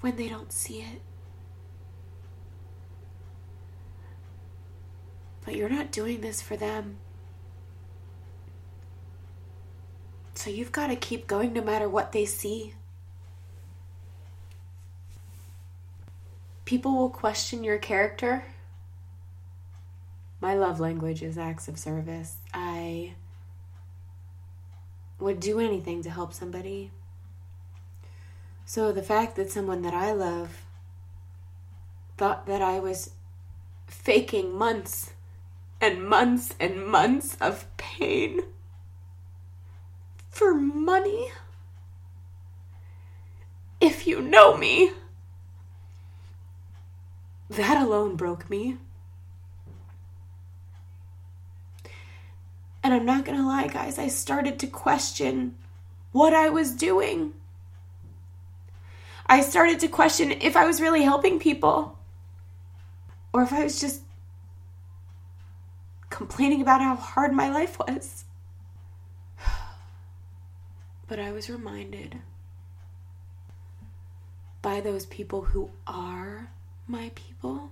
when 0.00 0.16
they 0.16 0.28
don't 0.28 0.52
see 0.52 0.80
it. 0.80 1.02
But 5.44 5.54
you're 5.54 5.68
not 5.68 5.90
doing 5.90 6.20
this 6.20 6.40
for 6.42 6.56
them. 6.56 6.98
So 10.34 10.48
you've 10.48 10.72
got 10.72 10.88
to 10.88 10.96
keep 10.96 11.26
going 11.26 11.52
no 11.52 11.62
matter 11.62 11.88
what 11.88 12.12
they 12.12 12.24
see. 12.24 12.74
People 16.70 16.94
will 16.96 17.10
question 17.10 17.64
your 17.64 17.78
character. 17.78 18.44
My 20.40 20.54
love 20.54 20.78
language 20.78 21.20
is 21.20 21.36
acts 21.36 21.66
of 21.66 21.76
service. 21.76 22.36
I 22.54 23.14
would 25.18 25.40
do 25.40 25.58
anything 25.58 26.00
to 26.04 26.10
help 26.10 26.32
somebody. 26.32 26.92
So 28.66 28.92
the 28.92 29.02
fact 29.02 29.34
that 29.34 29.50
someone 29.50 29.82
that 29.82 29.94
I 29.94 30.12
love 30.12 30.58
thought 32.16 32.46
that 32.46 32.62
I 32.62 32.78
was 32.78 33.10
faking 33.88 34.56
months 34.56 35.10
and 35.80 36.08
months 36.08 36.54
and 36.60 36.86
months 36.86 37.36
of 37.40 37.66
pain 37.78 38.42
for 40.28 40.54
money. 40.54 41.32
If 43.80 44.06
you 44.06 44.22
know 44.22 44.56
me, 44.56 44.92
that 47.50 47.82
alone 47.82 48.14
broke 48.14 48.48
me. 48.48 48.78
And 52.82 52.94
I'm 52.94 53.04
not 53.04 53.24
gonna 53.24 53.46
lie, 53.46 53.66
guys, 53.66 53.98
I 53.98 54.08
started 54.08 54.58
to 54.60 54.66
question 54.66 55.56
what 56.12 56.32
I 56.32 56.48
was 56.48 56.72
doing. 56.72 57.34
I 59.26 59.42
started 59.42 59.80
to 59.80 59.88
question 59.88 60.32
if 60.32 60.56
I 60.56 60.64
was 60.64 60.80
really 60.80 61.02
helping 61.02 61.38
people 61.38 61.98
or 63.32 63.42
if 63.42 63.52
I 63.52 63.64
was 63.64 63.80
just 63.80 64.02
complaining 66.08 66.62
about 66.62 66.80
how 66.80 66.96
hard 66.96 67.32
my 67.32 67.50
life 67.50 67.78
was. 67.78 68.24
But 71.06 71.18
I 71.18 71.32
was 71.32 71.50
reminded 71.50 72.18
by 74.62 74.80
those 74.80 75.06
people 75.06 75.42
who 75.42 75.70
are 75.84 76.50
my 76.90 77.10
people 77.14 77.70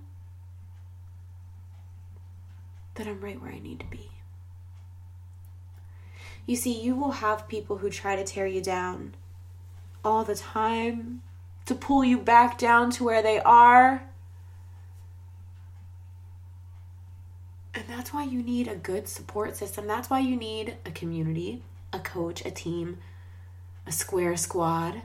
that 2.95 3.07
I'm 3.07 3.21
right 3.21 3.41
where 3.41 3.51
I 3.51 3.59
need 3.59 3.79
to 3.79 3.85
be. 3.85 4.09
You 6.45 6.55
see, 6.55 6.81
you 6.81 6.95
will 6.95 7.11
have 7.11 7.47
people 7.47 7.77
who 7.77 7.89
try 7.89 8.15
to 8.15 8.23
tear 8.23 8.47
you 8.47 8.61
down 8.61 9.15
all 10.03 10.23
the 10.23 10.35
time 10.35 11.21
to 11.65 11.75
pull 11.75 12.03
you 12.03 12.17
back 12.17 12.57
down 12.57 12.89
to 12.91 13.03
where 13.03 13.21
they 13.21 13.39
are. 13.39 14.03
And 17.75 17.83
that's 17.87 18.11
why 18.11 18.23
you 18.23 18.41
need 18.41 18.67
a 18.67 18.75
good 18.75 19.07
support 19.07 19.55
system. 19.55 19.85
That's 19.85 20.09
why 20.09 20.19
you 20.19 20.35
need 20.35 20.77
a 20.85 20.91
community, 20.91 21.61
a 21.93 21.99
coach, 21.99 22.43
a 22.45 22.51
team, 22.51 22.97
a 23.85 23.91
square 23.91 24.35
squad, 24.35 25.03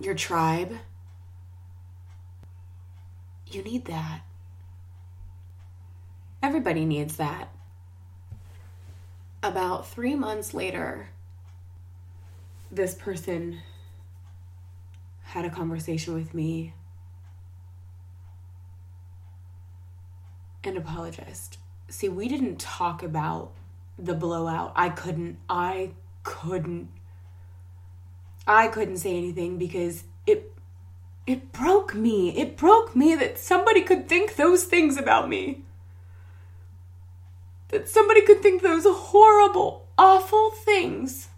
your 0.00 0.14
tribe. 0.14 0.78
You 3.52 3.62
need 3.62 3.84
that. 3.84 4.22
Everybody 6.42 6.86
needs 6.86 7.16
that. 7.18 7.52
About 9.42 9.86
three 9.86 10.14
months 10.14 10.54
later, 10.54 11.10
this 12.70 12.94
person 12.94 13.60
had 15.24 15.44
a 15.44 15.50
conversation 15.50 16.14
with 16.14 16.32
me 16.32 16.72
and 20.64 20.78
apologized. 20.78 21.58
See, 21.88 22.08
we 22.08 22.28
didn't 22.28 22.58
talk 22.58 23.02
about 23.02 23.52
the 23.98 24.14
blowout. 24.14 24.72
I 24.74 24.88
couldn't, 24.88 25.36
I 25.50 25.90
couldn't, 26.22 26.88
I 28.46 28.68
couldn't 28.68 28.96
say 28.96 29.16
anything 29.16 29.58
because 29.58 30.04
it 30.26 30.51
it 31.26 31.52
broke 31.52 31.94
me. 31.94 32.36
It 32.36 32.56
broke 32.56 32.96
me 32.96 33.14
that 33.14 33.38
somebody 33.38 33.82
could 33.82 34.08
think 34.08 34.34
those 34.34 34.64
things 34.64 34.96
about 34.96 35.28
me. 35.28 35.62
That 37.68 37.88
somebody 37.88 38.22
could 38.22 38.42
think 38.42 38.62
those 38.62 38.84
horrible, 38.84 39.86
awful 39.96 40.50
things. 40.50 41.28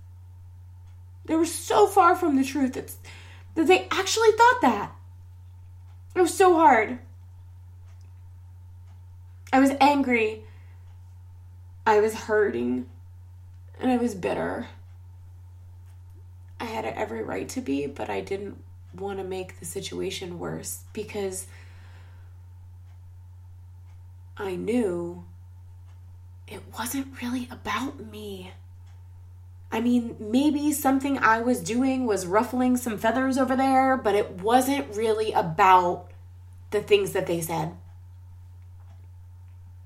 They 1.26 1.36
were 1.36 1.44
so 1.44 1.86
far 1.86 2.16
from 2.16 2.36
the 2.36 2.44
truth 2.44 2.72
that, 2.74 2.92
that 3.54 3.66
they 3.66 3.86
actually 3.90 4.32
thought 4.32 4.60
that. 4.62 4.92
It 6.14 6.20
was 6.20 6.34
so 6.34 6.54
hard. 6.54 6.98
I 9.52 9.60
was 9.60 9.72
angry. 9.80 10.44
I 11.86 12.00
was 12.00 12.14
hurting. 12.14 12.86
And 13.80 13.90
I 13.90 13.96
was 13.96 14.14
bitter. 14.14 14.68
I 16.58 16.64
had 16.64 16.84
every 16.84 17.22
right 17.22 17.48
to 17.50 17.60
be, 17.60 17.86
but 17.86 18.08
I 18.08 18.20
didn't 18.20 18.63
want 18.98 19.18
to 19.18 19.24
make 19.24 19.58
the 19.58 19.64
situation 19.64 20.38
worse 20.38 20.84
because 20.92 21.46
I 24.36 24.56
knew 24.56 25.24
it 26.48 26.62
wasn't 26.76 27.20
really 27.22 27.48
about 27.50 28.10
me. 28.10 28.52
I 29.70 29.80
mean, 29.80 30.16
maybe 30.20 30.72
something 30.72 31.18
I 31.18 31.40
was 31.40 31.60
doing 31.60 32.06
was 32.06 32.26
ruffling 32.26 32.76
some 32.76 32.98
feathers 32.98 33.38
over 33.38 33.56
there, 33.56 33.96
but 33.96 34.14
it 34.14 34.42
wasn't 34.42 34.94
really 34.94 35.32
about 35.32 36.10
the 36.70 36.80
things 36.80 37.12
that 37.12 37.26
they 37.26 37.40
said. 37.40 37.76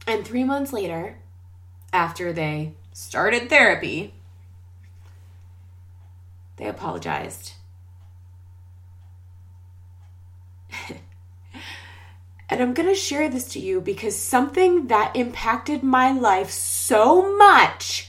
And 0.06 0.26
three 0.26 0.44
months 0.44 0.72
later, 0.72 1.18
after 1.92 2.32
they 2.32 2.74
started 2.92 3.48
therapy, 3.48 4.14
they 6.56 6.66
apologized 6.66 7.52
And 12.48 12.62
I'm 12.62 12.72
going 12.72 12.88
to 12.88 12.94
share 12.94 13.28
this 13.28 13.48
to 13.52 13.58
you 13.58 13.80
because 13.80 14.16
something 14.16 14.86
that 14.86 15.14
impacted 15.14 15.82
my 15.82 16.12
life 16.12 16.50
so 16.50 17.36
much, 17.36 18.08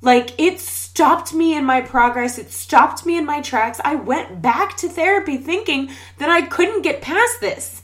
like 0.00 0.38
it 0.38 0.58
stopped 0.58 1.32
me 1.32 1.56
in 1.56 1.64
my 1.64 1.80
progress, 1.80 2.38
it 2.38 2.50
stopped 2.50 3.06
me 3.06 3.16
in 3.16 3.24
my 3.24 3.40
tracks. 3.40 3.80
I 3.84 3.94
went 3.94 4.42
back 4.42 4.76
to 4.78 4.88
therapy 4.88 5.36
thinking 5.36 5.90
that 6.18 6.28
I 6.28 6.42
couldn't 6.42 6.82
get 6.82 7.02
past 7.02 7.40
this. 7.40 7.82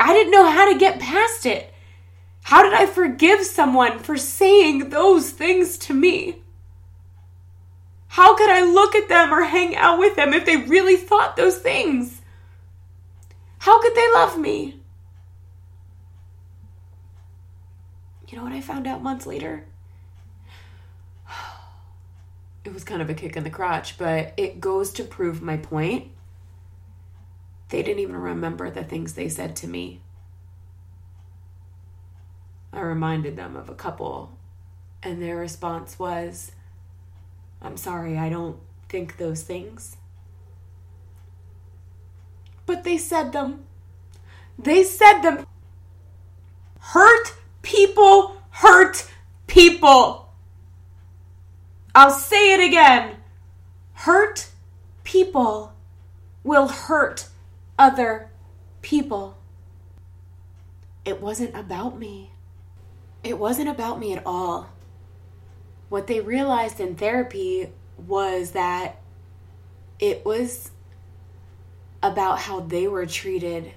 I 0.00 0.12
didn't 0.12 0.32
know 0.32 0.50
how 0.50 0.72
to 0.72 0.78
get 0.78 0.98
past 0.98 1.46
it. 1.46 1.72
How 2.42 2.64
did 2.64 2.72
I 2.72 2.86
forgive 2.86 3.42
someone 3.42 4.00
for 4.00 4.16
saying 4.16 4.90
those 4.90 5.30
things 5.30 5.78
to 5.78 5.94
me? 5.94 6.42
How 8.08 8.34
could 8.36 8.50
I 8.50 8.62
look 8.62 8.96
at 8.96 9.08
them 9.08 9.32
or 9.32 9.44
hang 9.44 9.76
out 9.76 10.00
with 10.00 10.16
them 10.16 10.34
if 10.34 10.44
they 10.44 10.56
really 10.56 10.96
thought 10.96 11.36
those 11.36 11.58
things? 11.58 12.21
How 13.62 13.80
could 13.80 13.94
they 13.94 14.12
love 14.12 14.40
me? 14.40 14.80
You 18.26 18.36
know 18.36 18.42
what 18.42 18.52
I 18.52 18.60
found 18.60 18.88
out 18.88 19.04
months 19.04 19.24
later? 19.24 19.66
It 22.64 22.74
was 22.74 22.82
kind 22.82 23.00
of 23.00 23.08
a 23.08 23.14
kick 23.14 23.36
in 23.36 23.44
the 23.44 23.50
crotch, 23.50 23.98
but 23.98 24.34
it 24.36 24.60
goes 24.60 24.92
to 24.92 25.04
prove 25.04 25.42
my 25.42 25.56
point. 25.56 26.10
They 27.68 27.84
didn't 27.84 28.00
even 28.00 28.16
remember 28.16 28.68
the 28.68 28.82
things 28.82 29.12
they 29.12 29.28
said 29.28 29.54
to 29.56 29.68
me. 29.68 30.00
I 32.72 32.80
reminded 32.80 33.36
them 33.36 33.54
of 33.54 33.68
a 33.68 33.74
couple, 33.74 34.36
and 35.04 35.22
their 35.22 35.36
response 35.36 36.00
was, 36.00 36.50
I'm 37.60 37.76
sorry, 37.76 38.18
I 38.18 38.28
don't 38.28 38.58
think 38.88 39.18
those 39.18 39.42
things 39.42 39.96
but 42.72 42.84
they 42.84 42.96
said 42.96 43.32
them. 43.32 43.64
They 44.58 44.82
said 44.82 45.20
them. 45.20 45.46
Hurt 46.78 47.34
people 47.60 48.38
hurt 48.48 49.10
people. 49.46 50.32
I'll 51.94 52.10
say 52.10 52.54
it 52.54 52.66
again. 52.66 53.16
Hurt 53.92 54.48
people 55.04 55.74
will 56.42 56.68
hurt 56.68 57.28
other 57.78 58.30
people. 58.80 59.36
It 61.04 61.20
wasn't 61.20 61.54
about 61.54 61.98
me. 61.98 62.30
It 63.22 63.38
wasn't 63.38 63.68
about 63.68 64.00
me 64.00 64.14
at 64.14 64.22
all. 64.24 64.70
What 65.90 66.06
they 66.06 66.20
realized 66.20 66.80
in 66.80 66.94
therapy 66.96 67.68
was 67.98 68.52
that 68.52 68.98
it 69.98 70.24
was 70.24 70.70
about 72.02 72.38
how 72.40 72.60
they 72.60 72.88
were 72.88 73.06
treated 73.06 73.72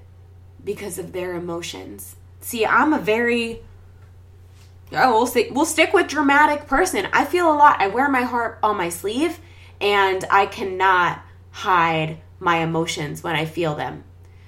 because 0.64 0.98
of 0.98 1.12
their 1.12 1.36
emotions. 1.36 2.16
See, 2.42 2.66
I'm 2.66 2.94
a 2.94 3.00
very 3.00 3.62
oh, 4.92 5.12
we'll 5.12 5.28
stick 5.28 5.50
we'll 5.52 5.66
stick 5.66 5.94
with 5.94 6.08
dramatic 6.08 6.68
person. 6.68 7.08
I 7.14 7.26
feel 7.26 7.52
a 7.52 7.56
lot. 7.56 7.82
I 7.82 7.88
wear 7.88 8.10
my 8.10 8.24
heart 8.24 8.60
on 8.64 8.78
my 8.78 8.90
sleeve 8.90 9.40
and 9.80 10.24
I 10.30 10.46
cannot 10.46 11.22
hide 11.52 12.18
my 12.40 12.58
emotions 12.58 13.24
when 13.24 13.36
I 13.36 13.46
feel 13.46 13.76
them. 13.76 14.04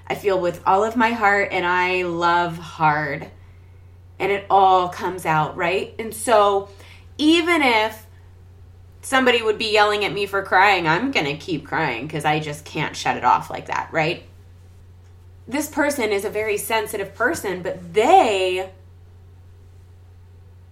I 0.08 0.16
feel 0.16 0.40
with 0.40 0.62
all 0.66 0.84
of 0.84 0.96
my 0.96 1.12
heart 1.12 1.50
and 1.52 1.66
I 1.66 2.04
love 2.04 2.58
hard. 2.58 3.30
And 4.20 4.32
it 4.32 4.46
all 4.50 4.90
comes 4.90 5.26
out, 5.26 5.56
right? 5.56 5.94
And 6.00 6.14
so 6.14 6.70
even 7.18 7.62
if 7.62 8.07
somebody 9.08 9.42
would 9.42 9.58
be 9.58 9.72
yelling 9.72 10.04
at 10.04 10.12
me 10.12 10.26
for 10.26 10.44
crying, 10.44 10.86
I'm 10.86 11.12
going 11.12 11.28
to 11.28 11.38
keep 11.38 11.66
crying 11.66 12.08
because 12.08 12.26
I 12.26 12.42
just 12.42 12.66
can't 12.66 12.94
shut 12.94 13.16
it 13.16 13.24
off 13.24 13.50
like 13.50 13.68
that, 13.68 13.88
right? 13.94 14.24
This 15.48 15.70
person 15.70 16.12
is 16.12 16.26
a 16.26 16.30
very 16.30 16.58
sensitive 16.58 17.16
person, 17.16 17.62
but 17.62 17.94
they 17.94 18.70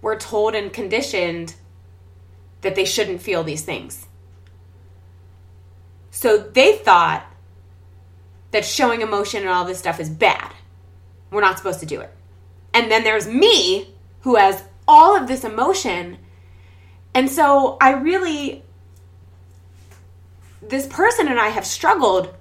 were 0.02 0.18
told 0.18 0.54
and 0.54 0.74
conditioned 0.74 1.56
that 2.60 2.76
they 2.76 2.84
shouldn't 2.84 3.22
feel 3.22 3.46
these 3.46 3.62
things. 3.62 4.06
So 6.12 6.38
they 6.38 6.76
thought 6.76 7.26
that 8.52 8.66
showing 8.66 9.00
emotion 9.00 9.44
and 9.44 9.50
all 9.50 9.64
this 9.64 9.80
stuff 9.80 10.02
is 10.02 10.10
bad. 10.10 10.52
We're 11.32 11.40
not 11.40 11.58
supposed 11.58 11.80
to 11.80 11.86
do 11.86 12.02
it. 12.02 12.12
And 12.74 12.92
then 12.92 13.06
there's 13.06 13.30
me 13.30 13.94
who 14.22 14.36
has 14.36 14.62
all 14.90 15.16
of 15.16 15.30
this 15.30 15.46
emotion 15.46 16.18
and 17.16 17.32
so 17.32 17.78
I 17.80 17.92
really, 17.92 18.62
this 20.62 20.86
person 20.86 21.30
and 21.30 21.40
I 21.40 21.48
have 21.48 21.66
struggled 21.66 22.36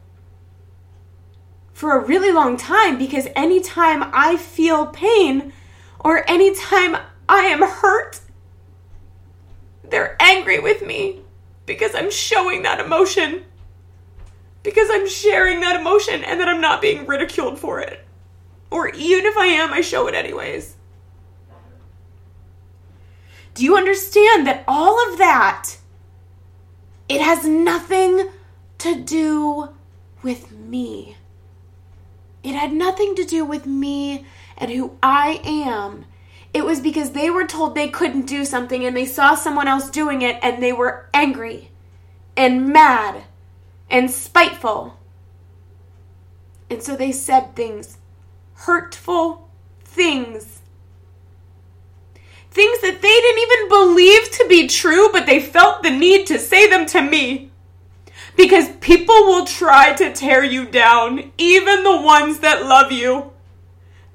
for 1.73 1.97
a 1.97 2.05
really 2.05 2.33
long 2.33 2.57
time 2.57 2.99
because 2.99 3.29
anytime 3.37 4.03
I 4.13 4.37
feel 4.37 4.87
pain 4.87 5.53
or 6.01 6.29
anytime 6.29 6.97
I 7.29 7.43
am 7.43 7.63
hurt, 7.63 8.21
they're 9.85 10.17
angry 10.21 10.59
with 10.59 10.83
me 10.83 11.21
because 11.67 11.95
I'm 11.95 12.11
showing 12.11 12.63
that 12.63 12.81
emotion. 12.81 13.45
Because 14.65 14.89
I'm 14.91 15.09
sharing 15.09 15.61
that 15.61 15.79
emotion 15.79 16.25
and 16.25 16.41
that 16.41 16.49
I'm 16.49 16.61
not 16.61 16.83
being 16.83 17.07
ridiculed 17.07 17.61
for 17.61 17.79
it. 17.81 18.05
Or 18.71 18.89
even 18.89 19.27
if 19.27 19.37
I 19.37 19.47
am, 19.47 19.73
I 19.73 19.83
show 19.83 20.09
it 20.09 20.15
anyways. 20.15 20.75
Do 23.55 23.65
you 23.65 23.77
understand 23.77 24.47
that 24.47 24.65
all 24.67 25.11
of 25.11 25.19
that 25.19 25.77
it 27.09 27.21
has 27.21 27.45
nothing 27.47 28.29
to 28.79 28.95
do 29.01 29.69
with 30.23 30.51
me. 30.53 31.17
It 32.43 32.55
had 32.55 32.73
nothing 32.73 33.15
to 33.17 33.25
do 33.25 33.45
with 33.45 33.67
me 33.67 34.27
and 34.57 34.71
who 34.71 34.97
I 35.03 35.41
am. 35.45 36.07
It 36.53 36.65
was 36.65 36.81
because 36.81 37.11
they 37.11 37.31
were 37.31 37.47
told 37.47 37.75
they 37.75 37.89
couldn't 37.89 38.27
do 38.27 38.45
something 38.45 38.85
and 38.85 38.97
they 38.97 39.07
saw 39.07 39.35
someone 39.35 39.69
else 39.69 39.91
doing 39.91 40.23
it 40.23 40.39
and 40.43 40.63
they 40.63 40.73
were 40.73 41.09
angry 41.13 41.71
and 42.37 42.69
mad 42.69 43.25
and 43.91 44.11
spiteful. 44.11 44.99
And 46.71 46.83
so 46.83 46.97
they 46.97 47.13
said 47.13 47.55
things, 47.55 47.99
hurtful 48.55 49.49
things 49.85 50.61
Things 52.55 52.81
that 52.83 53.03
they 53.03 53.09
didn't 53.09 53.43
even 53.43 53.69
believe 53.69 54.31
to 54.31 54.47
be 54.49 54.69
true, 54.69 55.09
but 55.13 55.27
they 55.27 55.41
felt 55.41 55.83
the 55.83 55.91
need 55.91 56.29
to 56.29 56.39
say 56.39 56.71
them 56.71 56.87
to 56.87 57.03
me. 57.03 57.51
Because 58.37 58.69
people 58.81 59.17
will 59.27 59.45
try 59.45 59.93
to 59.95 60.13
tear 60.13 60.45
you 60.45 60.65
down, 60.65 61.33
even 61.37 61.83
the 61.83 62.01
ones 62.01 62.39
that 62.39 62.65
love 62.65 62.93
you. 62.93 63.33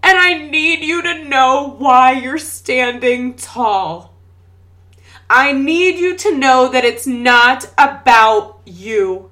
And 0.01 0.17
I 0.17 0.35
need 0.35 0.79
you 0.85 1.01
to 1.01 1.25
know 1.25 1.75
why 1.77 2.13
you're 2.13 2.37
standing 2.37 3.35
tall. 3.35 4.13
I 5.29 5.51
need 5.51 5.99
you 5.99 6.15
to 6.15 6.37
know 6.37 6.69
that 6.69 6.85
it's 6.85 7.05
not 7.05 7.65
about 7.77 8.61
you. 8.65 9.31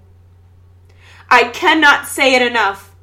I 1.29 1.45
cannot 1.45 2.07
say 2.07 2.35
it 2.35 2.41
enough. 2.41 2.93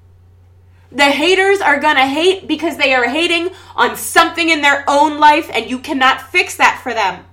The 0.93 1.05
haters 1.05 1.61
are 1.61 1.81
gonna 1.81 2.07
hate 2.07 2.47
because 2.47 2.77
they 2.77 2.95
are 2.95 3.09
hating 3.09 3.49
on 3.75 3.97
something 3.97 4.49
in 4.49 4.62
their 4.62 4.85
own 4.89 5.18
life, 5.18 5.51
and 5.53 5.68
you 5.68 5.79
cannot 5.79 6.31
fix 6.31 6.57
that 6.57 6.81
for 6.83 6.95
them. 6.95 7.25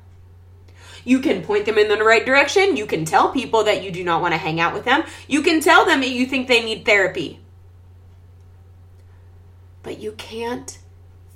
You 1.04 1.20
can 1.20 1.44
point 1.44 1.66
them 1.66 1.78
in 1.78 1.88
the 1.88 2.04
right 2.04 2.26
direction. 2.26 2.78
You 2.78 2.86
can 2.86 3.06
tell 3.06 3.32
people 3.32 3.64
that 3.64 3.84
you 3.84 3.92
do 3.92 4.04
not 4.04 4.22
want 4.22 4.34
to 4.34 4.38
hang 4.38 4.60
out 4.60 4.74
with 4.74 4.86
them. 4.86 5.04
You 5.28 5.42
can 5.42 5.60
tell 5.60 5.86
them 5.86 6.02
that 6.02 6.10
you 6.10 6.26
think 6.26 6.48
they 6.48 6.64
need 6.64 6.86
therapy. 6.86 7.40
But 9.84 10.00
you 10.00 10.12
can't 10.12 10.78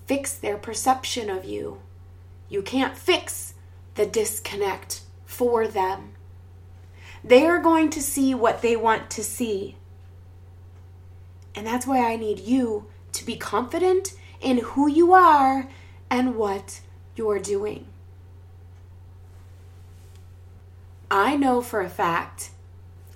fix 0.05 0.33
their 0.33 0.57
perception 0.57 1.29
of 1.29 1.45
you. 1.45 1.81
You 2.47 2.61
can't 2.61 2.95
fix 2.95 3.55
the 3.95 4.05
disconnect 4.05 5.01
for 5.25 5.67
them. 5.67 6.11
They 7.23 7.47
are 7.47 7.59
going 7.59 7.89
to 7.91 8.03
see 8.03 8.35
what 8.35 8.61
they 8.61 8.75
want 8.75 9.09
to 9.11 9.23
see. 9.23 9.77
And 11.55 11.65
that's 11.65 11.87
why 11.87 12.11
I 12.11 12.17
need 12.17 12.39
you 12.39 12.85
to 13.13 13.25
be 13.25 13.35
confident 13.35 14.13
in 14.45 14.59
who 14.59 14.87
you 14.87 15.11
are 15.11 15.67
and 16.09 16.35
what 16.35 16.79
you're 17.15 17.39
doing. 17.39 17.87
I 21.09 21.35
know 21.35 21.61
for 21.61 21.81
a 21.81 21.89
fact 21.89 22.51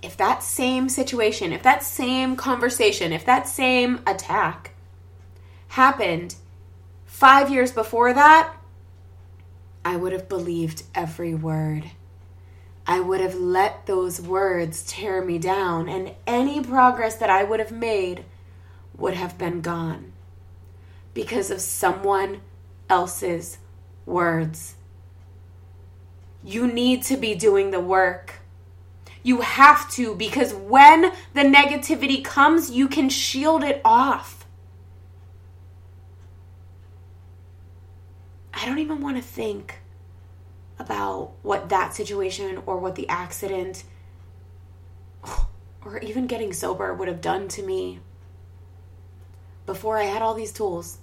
if 0.02 0.16
that 0.16 0.42
same 0.42 0.88
situation, 0.88 1.52
if 1.52 1.62
that 1.62 1.84
same 1.84 2.34
conversation, 2.34 3.12
if 3.12 3.24
that 3.26 3.46
same 3.46 4.00
attack 4.06 4.72
happened 5.68 6.34
five 7.04 7.50
years 7.50 7.70
before 7.70 8.12
that, 8.12 8.56
I 9.84 9.96
would 9.96 10.12
have 10.12 10.28
believed 10.28 10.82
every 10.94 11.34
word. 11.34 11.90
I 12.86 12.98
would 12.98 13.20
have 13.20 13.34
let 13.36 13.86
those 13.86 14.20
words 14.20 14.82
tear 14.84 15.22
me 15.22 15.38
down, 15.38 15.88
and 15.88 16.14
any 16.26 16.60
progress 16.60 17.16
that 17.16 17.30
I 17.30 17.44
would 17.44 17.60
have 17.60 17.70
made 17.70 18.24
would 18.96 19.14
have 19.14 19.38
been 19.38 19.60
gone 19.60 20.12
because 21.14 21.50
of 21.50 21.60
someone 21.60 22.40
else's 22.88 23.58
words. 24.06 24.74
You 26.42 26.66
need 26.66 27.02
to 27.04 27.16
be 27.16 27.34
doing 27.34 27.70
the 27.70 27.80
work. 27.80 28.40
You 29.22 29.42
have 29.42 29.90
to 29.92 30.14
because 30.14 30.54
when 30.54 31.12
the 31.34 31.42
negativity 31.42 32.24
comes, 32.24 32.70
you 32.70 32.88
can 32.88 33.08
shield 33.08 33.62
it 33.62 33.80
off. 33.84 34.46
I 38.54 38.66
don't 38.66 38.78
even 38.78 39.00
want 39.00 39.16
to 39.16 39.22
think 39.22 39.80
about 40.78 41.32
what 41.42 41.68
that 41.68 41.94
situation 41.94 42.62
or 42.66 42.78
what 42.78 42.94
the 42.94 43.08
accident 43.08 43.84
or 45.84 45.98
even 45.98 46.26
getting 46.26 46.52
sober 46.52 46.92
would 46.94 47.08
have 47.08 47.20
done 47.20 47.48
to 47.48 47.62
me 47.62 48.00
before 49.70 49.98
I 49.98 50.02
had 50.02 50.20
all 50.20 50.34
these 50.34 50.50
tools, 50.50 50.98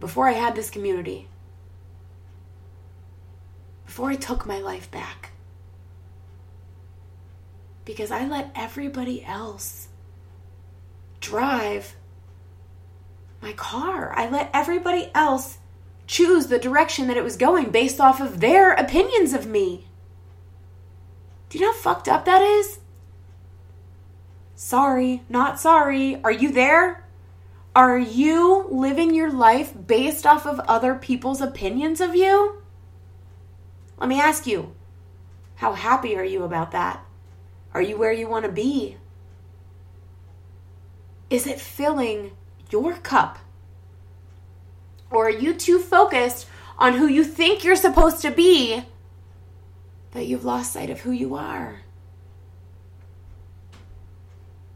before 0.00 0.26
I 0.26 0.32
had 0.32 0.56
this 0.56 0.68
community, 0.68 1.28
before 3.86 4.10
I 4.10 4.16
took 4.16 4.44
my 4.44 4.58
life 4.58 4.90
back. 4.90 5.30
Because 7.84 8.10
I 8.10 8.26
let 8.26 8.50
everybody 8.56 9.24
else 9.24 9.86
drive 11.20 11.94
my 13.40 13.52
car. 13.52 14.12
I 14.16 14.28
let 14.28 14.50
everybody 14.52 15.12
else 15.14 15.58
choose 16.08 16.48
the 16.48 16.58
direction 16.58 17.06
that 17.06 17.16
it 17.16 17.22
was 17.22 17.36
going 17.36 17.70
based 17.70 18.00
off 18.00 18.20
of 18.20 18.40
their 18.40 18.72
opinions 18.72 19.32
of 19.32 19.46
me. 19.46 19.86
Do 21.48 21.58
you 21.58 21.64
know 21.64 21.72
how 21.72 21.78
fucked 21.78 22.08
up 22.08 22.24
that 22.24 22.42
is? 22.42 22.80
Sorry, 24.56 25.22
not 25.28 25.60
sorry. 25.60 26.20
Are 26.24 26.32
you 26.32 26.50
there? 26.50 27.04
Are 27.74 27.98
you 27.98 28.66
living 28.70 29.14
your 29.14 29.30
life 29.30 29.72
based 29.86 30.26
off 30.26 30.46
of 30.46 30.60
other 30.60 30.94
people's 30.94 31.40
opinions 31.40 32.00
of 32.00 32.14
you? 32.14 32.62
Let 33.98 34.08
me 34.08 34.20
ask 34.20 34.46
you, 34.46 34.74
how 35.56 35.72
happy 35.72 36.16
are 36.16 36.24
you 36.24 36.44
about 36.44 36.72
that? 36.72 37.04
Are 37.74 37.82
you 37.82 37.96
where 37.96 38.12
you 38.12 38.28
want 38.28 38.44
to 38.44 38.52
be? 38.52 38.96
Is 41.30 41.46
it 41.46 41.60
filling 41.60 42.32
your 42.70 42.94
cup? 42.94 43.38
Or 45.10 45.26
are 45.26 45.30
you 45.30 45.54
too 45.54 45.78
focused 45.78 46.46
on 46.78 46.94
who 46.94 47.06
you 47.06 47.24
think 47.24 47.64
you're 47.64 47.76
supposed 47.76 48.22
to 48.22 48.30
be 48.30 48.84
that 50.12 50.26
you've 50.26 50.44
lost 50.44 50.72
sight 50.72 50.90
of 50.90 51.00
who 51.00 51.10
you 51.10 51.34
are? 51.34 51.80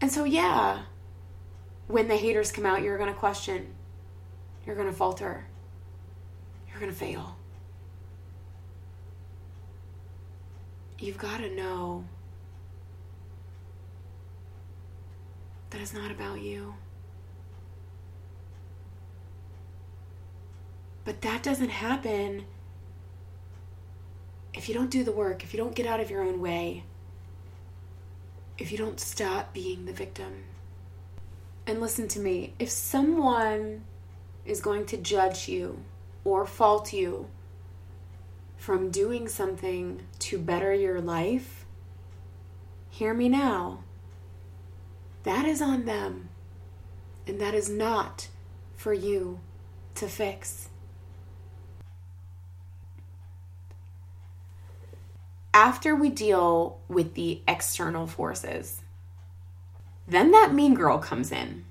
And 0.00 0.10
so, 0.10 0.24
yeah, 0.24 0.82
when 1.88 2.08
the 2.08 2.16
haters 2.16 2.52
come 2.52 2.66
out, 2.66 2.82
you're 2.82 2.98
going 2.98 3.12
to 3.12 3.18
question, 3.18 3.66
you're 4.66 4.76
going 4.76 4.88
to 4.88 4.94
falter, 4.94 5.46
you're 6.68 6.80
going 6.80 6.92
to 6.92 6.98
fail. 6.98 7.36
You've 10.98 11.18
got 11.18 11.38
to 11.38 11.50
know 11.50 12.04
that 15.70 15.80
it's 15.80 15.92
not 15.92 16.10
about 16.10 16.40
you. 16.40 16.74
But 21.04 21.20
that 21.22 21.42
doesn't 21.42 21.70
happen 21.70 22.44
if 24.54 24.68
you 24.68 24.74
don't 24.74 24.90
do 24.90 25.02
the 25.02 25.12
work, 25.12 25.42
if 25.42 25.52
you 25.52 25.58
don't 25.58 25.74
get 25.74 25.86
out 25.86 25.98
of 25.98 26.10
your 26.10 26.22
own 26.22 26.40
way, 26.40 26.84
if 28.58 28.70
you 28.70 28.78
don't 28.78 29.00
stop 29.00 29.52
being 29.52 29.86
the 29.86 29.92
victim. 29.92 30.44
And 31.66 31.80
listen 31.80 32.08
to 32.08 32.20
me 32.20 32.54
if 32.58 32.70
someone 32.70 33.84
is 34.44 34.60
going 34.60 34.86
to 34.86 34.96
judge 34.96 35.48
you 35.48 35.82
or 36.24 36.44
fault 36.44 36.92
you 36.92 37.28
from 38.56 38.90
doing 38.90 39.28
something 39.28 40.02
to 40.18 40.38
better 40.38 40.74
your 40.74 41.00
life, 41.00 41.64
hear 42.90 43.14
me 43.14 43.28
now. 43.28 43.84
That 45.22 45.46
is 45.46 45.62
on 45.62 45.84
them, 45.84 46.28
and 47.26 47.40
that 47.40 47.54
is 47.54 47.68
not 47.68 48.28
for 48.74 48.92
you 48.92 49.38
to 49.94 50.08
fix. 50.08 50.68
after 55.54 55.94
we 55.94 56.08
deal 56.08 56.78
with 56.88 57.14
the 57.14 57.40
external 57.46 58.06
forces, 58.06 58.81
then 60.06 60.30
that 60.32 60.52
mean 60.54 60.74
girl 60.74 60.98
comes 60.98 61.32
in. 61.32 61.64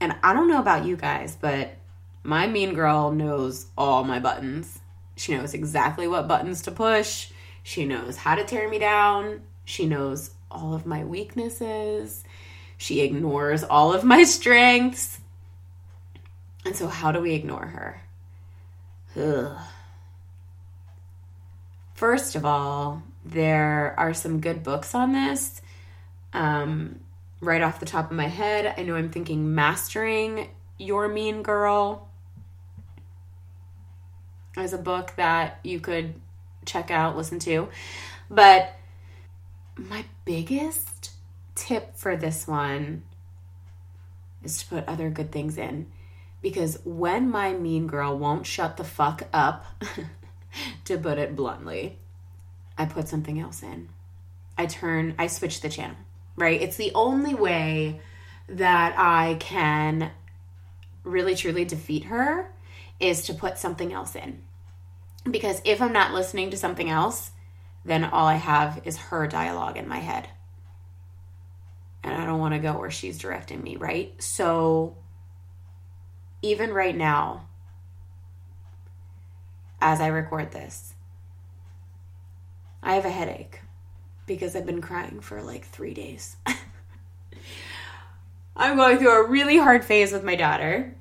And 0.00 0.14
I 0.22 0.32
don't 0.32 0.48
know 0.48 0.60
about 0.60 0.84
you 0.84 0.96
guys, 0.96 1.36
but 1.40 1.76
my 2.22 2.46
mean 2.46 2.74
girl 2.74 3.12
knows 3.12 3.66
all 3.76 4.04
my 4.04 4.18
buttons. 4.18 4.78
She 5.16 5.36
knows 5.36 5.54
exactly 5.54 6.08
what 6.08 6.28
buttons 6.28 6.62
to 6.62 6.72
push. 6.72 7.30
She 7.62 7.84
knows 7.84 8.16
how 8.16 8.34
to 8.34 8.44
tear 8.44 8.68
me 8.68 8.78
down. 8.78 9.42
She 9.64 9.86
knows 9.86 10.30
all 10.50 10.74
of 10.74 10.86
my 10.86 11.04
weaknesses. 11.04 12.24
She 12.76 13.00
ignores 13.00 13.64
all 13.64 13.92
of 13.92 14.04
my 14.04 14.24
strengths. 14.24 15.20
And 16.64 16.74
so, 16.74 16.88
how 16.88 17.12
do 17.12 17.20
we 17.20 17.34
ignore 17.34 17.66
her? 17.66 18.02
Ugh. 19.16 19.56
First 21.94 22.34
of 22.34 22.44
all, 22.44 23.02
there 23.24 23.94
are 23.96 24.12
some 24.12 24.40
good 24.40 24.62
books 24.62 24.94
on 24.94 25.12
this. 25.12 25.62
Um, 26.34 27.00
right 27.40 27.62
off 27.62 27.80
the 27.80 27.86
top 27.86 28.10
of 28.10 28.16
my 28.16 28.26
head, 28.26 28.74
I 28.76 28.82
know 28.82 28.96
I'm 28.96 29.10
thinking 29.10 29.54
Mastering 29.54 30.48
Your 30.78 31.08
Mean 31.08 31.42
Girl 31.42 32.08
as 34.56 34.72
a 34.72 34.78
book 34.78 35.14
that 35.16 35.58
you 35.64 35.80
could 35.80 36.14
check 36.66 36.90
out, 36.90 37.16
listen 37.16 37.38
to. 37.40 37.68
But 38.30 38.76
my 39.76 40.04
biggest 40.24 41.12
tip 41.54 41.96
for 41.96 42.16
this 42.16 42.46
one 42.46 43.02
is 44.42 44.62
to 44.62 44.66
put 44.66 44.88
other 44.88 45.10
good 45.10 45.32
things 45.32 45.58
in. 45.58 45.90
Because 46.42 46.78
when 46.84 47.30
my 47.30 47.54
mean 47.54 47.86
girl 47.86 48.18
won't 48.18 48.46
shut 48.46 48.76
the 48.76 48.84
fuck 48.84 49.22
up, 49.32 49.64
to 50.84 50.98
put 50.98 51.18
it 51.18 51.34
bluntly. 51.34 51.98
I 52.76 52.86
put 52.86 53.08
something 53.08 53.38
else 53.38 53.62
in. 53.62 53.88
I 54.58 54.66
turn, 54.66 55.14
I 55.18 55.26
switch 55.26 55.60
the 55.60 55.68
channel, 55.68 55.96
right? 56.36 56.60
It's 56.60 56.76
the 56.76 56.92
only 56.94 57.34
way 57.34 58.00
that 58.48 58.94
I 58.98 59.36
can 59.40 60.10
really 61.02 61.34
truly 61.34 61.64
defeat 61.64 62.04
her 62.04 62.52
is 63.00 63.22
to 63.22 63.34
put 63.34 63.58
something 63.58 63.92
else 63.92 64.14
in. 64.14 64.42
Because 65.30 65.60
if 65.64 65.80
I'm 65.80 65.92
not 65.92 66.12
listening 66.12 66.50
to 66.50 66.56
something 66.56 66.90
else, 66.90 67.30
then 67.84 68.04
all 68.04 68.26
I 68.26 68.36
have 68.36 68.80
is 68.84 68.96
her 68.96 69.26
dialogue 69.26 69.76
in 69.76 69.88
my 69.88 69.98
head. 69.98 70.28
And 72.02 72.14
I 72.14 72.26
don't 72.26 72.38
want 72.38 72.54
to 72.54 72.60
go 72.60 72.78
where 72.78 72.90
she's 72.90 73.18
directing 73.18 73.62
me, 73.62 73.76
right? 73.76 74.14
So 74.22 74.96
even 76.42 76.72
right 76.72 76.96
now, 76.96 77.48
as 79.80 80.00
I 80.00 80.08
record 80.08 80.52
this, 80.52 80.94
I 82.82 82.94
have 82.94 83.06
a 83.06 83.10
headache 83.10 83.60
because 84.26 84.56
I've 84.56 84.66
been 84.66 84.80
crying 84.80 85.20
for 85.20 85.42
like 85.42 85.64
three 85.66 85.94
days. 85.94 86.36
I'm 88.56 88.76
going 88.76 88.98
through 88.98 89.24
a 89.24 89.28
really 89.28 89.58
hard 89.58 89.84
phase 89.84 90.12
with 90.12 90.24
my 90.24 90.36
daughter. 90.36 90.94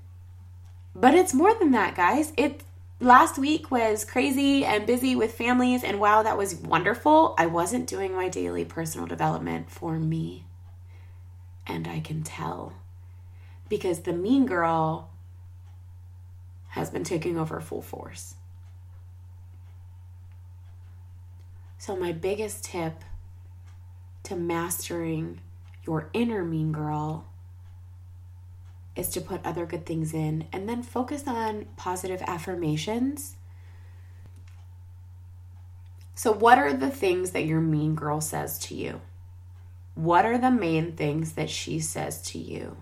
But 0.95 1.15
it's 1.15 1.33
more 1.33 1.53
than 1.53 1.71
that, 1.71 1.95
guys. 1.95 2.33
It 2.37 2.63
last 2.99 3.37
week 3.37 3.69
was 3.71 4.05
crazy 4.05 4.63
and 4.65 4.85
busy 4.85 5.15
with 5.15 5.33
families 5.33 5.83
and 5.83 5.99
wow, 5.99 6.23
that 6.23 6.37
was 6.37 6.55
wonderful. 6.55 7.35
I 7.37 7.45
wasn't 7.45 7.87
doing 7.87 8.13
my 8.13 8.29
daily 8.29 8.65
personal 8.65 9.07
development 9.07 9.69
for 9.69 9.99
me. 9.99 10.45
And 11.65 11.87
I 11.87 11.99
can 11.99 12.23
tell 12.23 12.73
because 13.69 14.01
the 14.01 14.13
mean 14.13 14.45
girl 14.45 15.09
has 16.69 16.89
been 16.89 17.03
taking 17.03 17.37
over 17.37 17.59
full 17.61 17.81
force. 17.81 18.35
So, 21.77 21.95
my 21.95 22.11
biggest 22.11 22.63
tip 22.63 23.03
to 24.23 24.35
mastering 24.35 25.39
your 25.85 26.09
inner 26.13 26.43
mean 26.43 26.71
girl 26.71 27.25
is 28.95 29.09
to 29.09 29.21
put 29.21 29.45
other 29.45 29.65
good 29.65 29.85
things 29.85 30.13
in 30.13 30.45
and 30.53 30.69
then 30.69 30.83
focus 30.83 31.23
on 31.27 31.65
positive 31.75 32.21
affirmations. 32.27 33.35
So, 36.15 36.31
what 36.31 36.57
are 36.57 36.73
the 36.73 36.91
things 36.91 37.31
that 37.31 37.45
your 37.45 37.59
mean 37.59 37.95
girl 37.95 38.21
says 38.21 38.59
to 38.59 38.75
you? 38.75 39.01
What 39.95 40.25
are 40.25 40.37
the 40.37 40.51
main 40.51 40.93
things 40.93 41.33
that 41.33 41.49
she 41.49 41.79
says 41.79 42.21
to 42.29 42.37
you? 42.37 42.77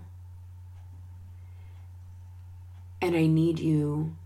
And 3.00 3.16
I 3.16 3.26
need 3.26 3.58
you 3.58 4.16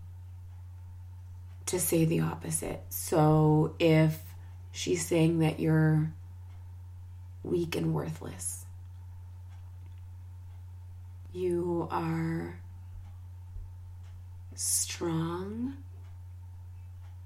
to 1.67 1.79
say 1.79 2.05
the 2.05 2.19
opposite. 2.19 2.83
So, 2.89 3.75
if 3.79 4.21
she's 4.71 5.05
saying 5.05 5.39
that 5.39 5.59
you're 5.59 6.11
weak 7.49 7.75
and 7.75 7.93
worthless, 7.93 8.65
you 11.33 11.87
are 11.91 12.59
strong 14.55 15.75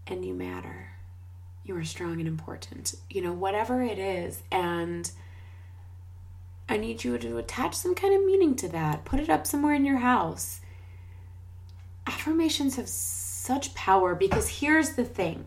and 0.08 0.26
you 0.26 0.34
matter. 0.34 0.90
You 1.64 1.78
are 1.78 1.84
strong 1.84 2.20
and 2.20 2.28
important. 2.28 2.96
You 3.10 3.22
know, 3.22 3.34
whatever 3.34 3.82
it 3.82 4.00
is. 4.00 4.42
And 4.52 5.10
I 6.68 6.78
need 6.78 7.04
you 7.04 7.18
to 7.18 7.38
attach 7.38 7.76
some 7.76 7.96
kind 7.96 8.14
of 8.14 8.26
meaning 8.26 8.56
to 8.58 8.70
that. 8.70 9.06
Put 9.06 9.20
it 9.20 9.30
up 9.30 9.46
somewhere 9.46 9.74
in 9.74 9.86
your 9.86 10.00
house. 10.00 10.62
Affirmations 12.08 12.76
have 12.78 12.90
such 12.90 13.76
power 13.76 14.16
because 14.16 14.60
here's 14.60 14.92
the 14.92 15.06
thing 15.06 15.46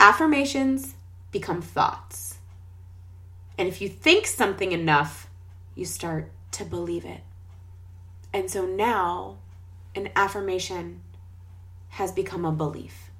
affirmations 0.00 0.94
become 1.30 1.62
thoughts. 1.62 2.31
And 3.62 3.68
if 3.68 3.80
you 3.80 3.88
think 3.88 4.26
something 4.26 4.72
enough, 4.72 5.30
you 5.76 5.84
start 5.84 6.32
to 6.50 6.64
believe 6.64 7.04
it. 7.04 7.20
And 8.32 8.50
so 8.50 8.66
now 8.66 9.36
an 9.94 10.08
affirmation 10.16 11.00
has 11.90 12.10
become 12.10 12.44
a 12.44 12.50
belief. 12.50 13.12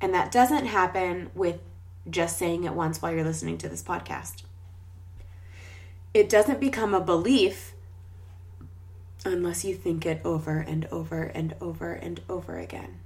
And 0.00 0.12
that 0.12 0.32
doesn't 0.32 0.66
happen 0.66 1.30
with 1.32 1.60
just 2.10 2.38
saying 2.38 2.64
it 2.64 2.72
once 2.72 3.00
while 3.00 3.12
you're 3.12 3.22
listening 3.22 3.56
to 3.58 3.68
this 3.68 3.80
podcast. 3.80 4.42
It 6.12 6.28
doesn't 6.28 6.58
become 6.58 6.92
a 6.92 7.00
belief 7.00 7.72
unless 9.24 9.64
you 9.64 9.76
think 9.76 10.04
it 10.04 10.20
over 10.24 10.58
and 10.58 10.86
over 10.86 11.22
and 11.22 11.54
over 11.60 11.92
and 11.92 12.20
over 12.28 12.58
again. 12.58 12.96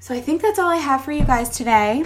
So 0.00 0.14
I 0.14 0.20
think 0.20 0.42
that's 0.42 0.58
all 0.58 0.68
I 0.68 0.76
have 0.76 1.02
for 1.02 1.12
you 1.12 1.24
guys 1.24 1.48
today. 1.48 2.04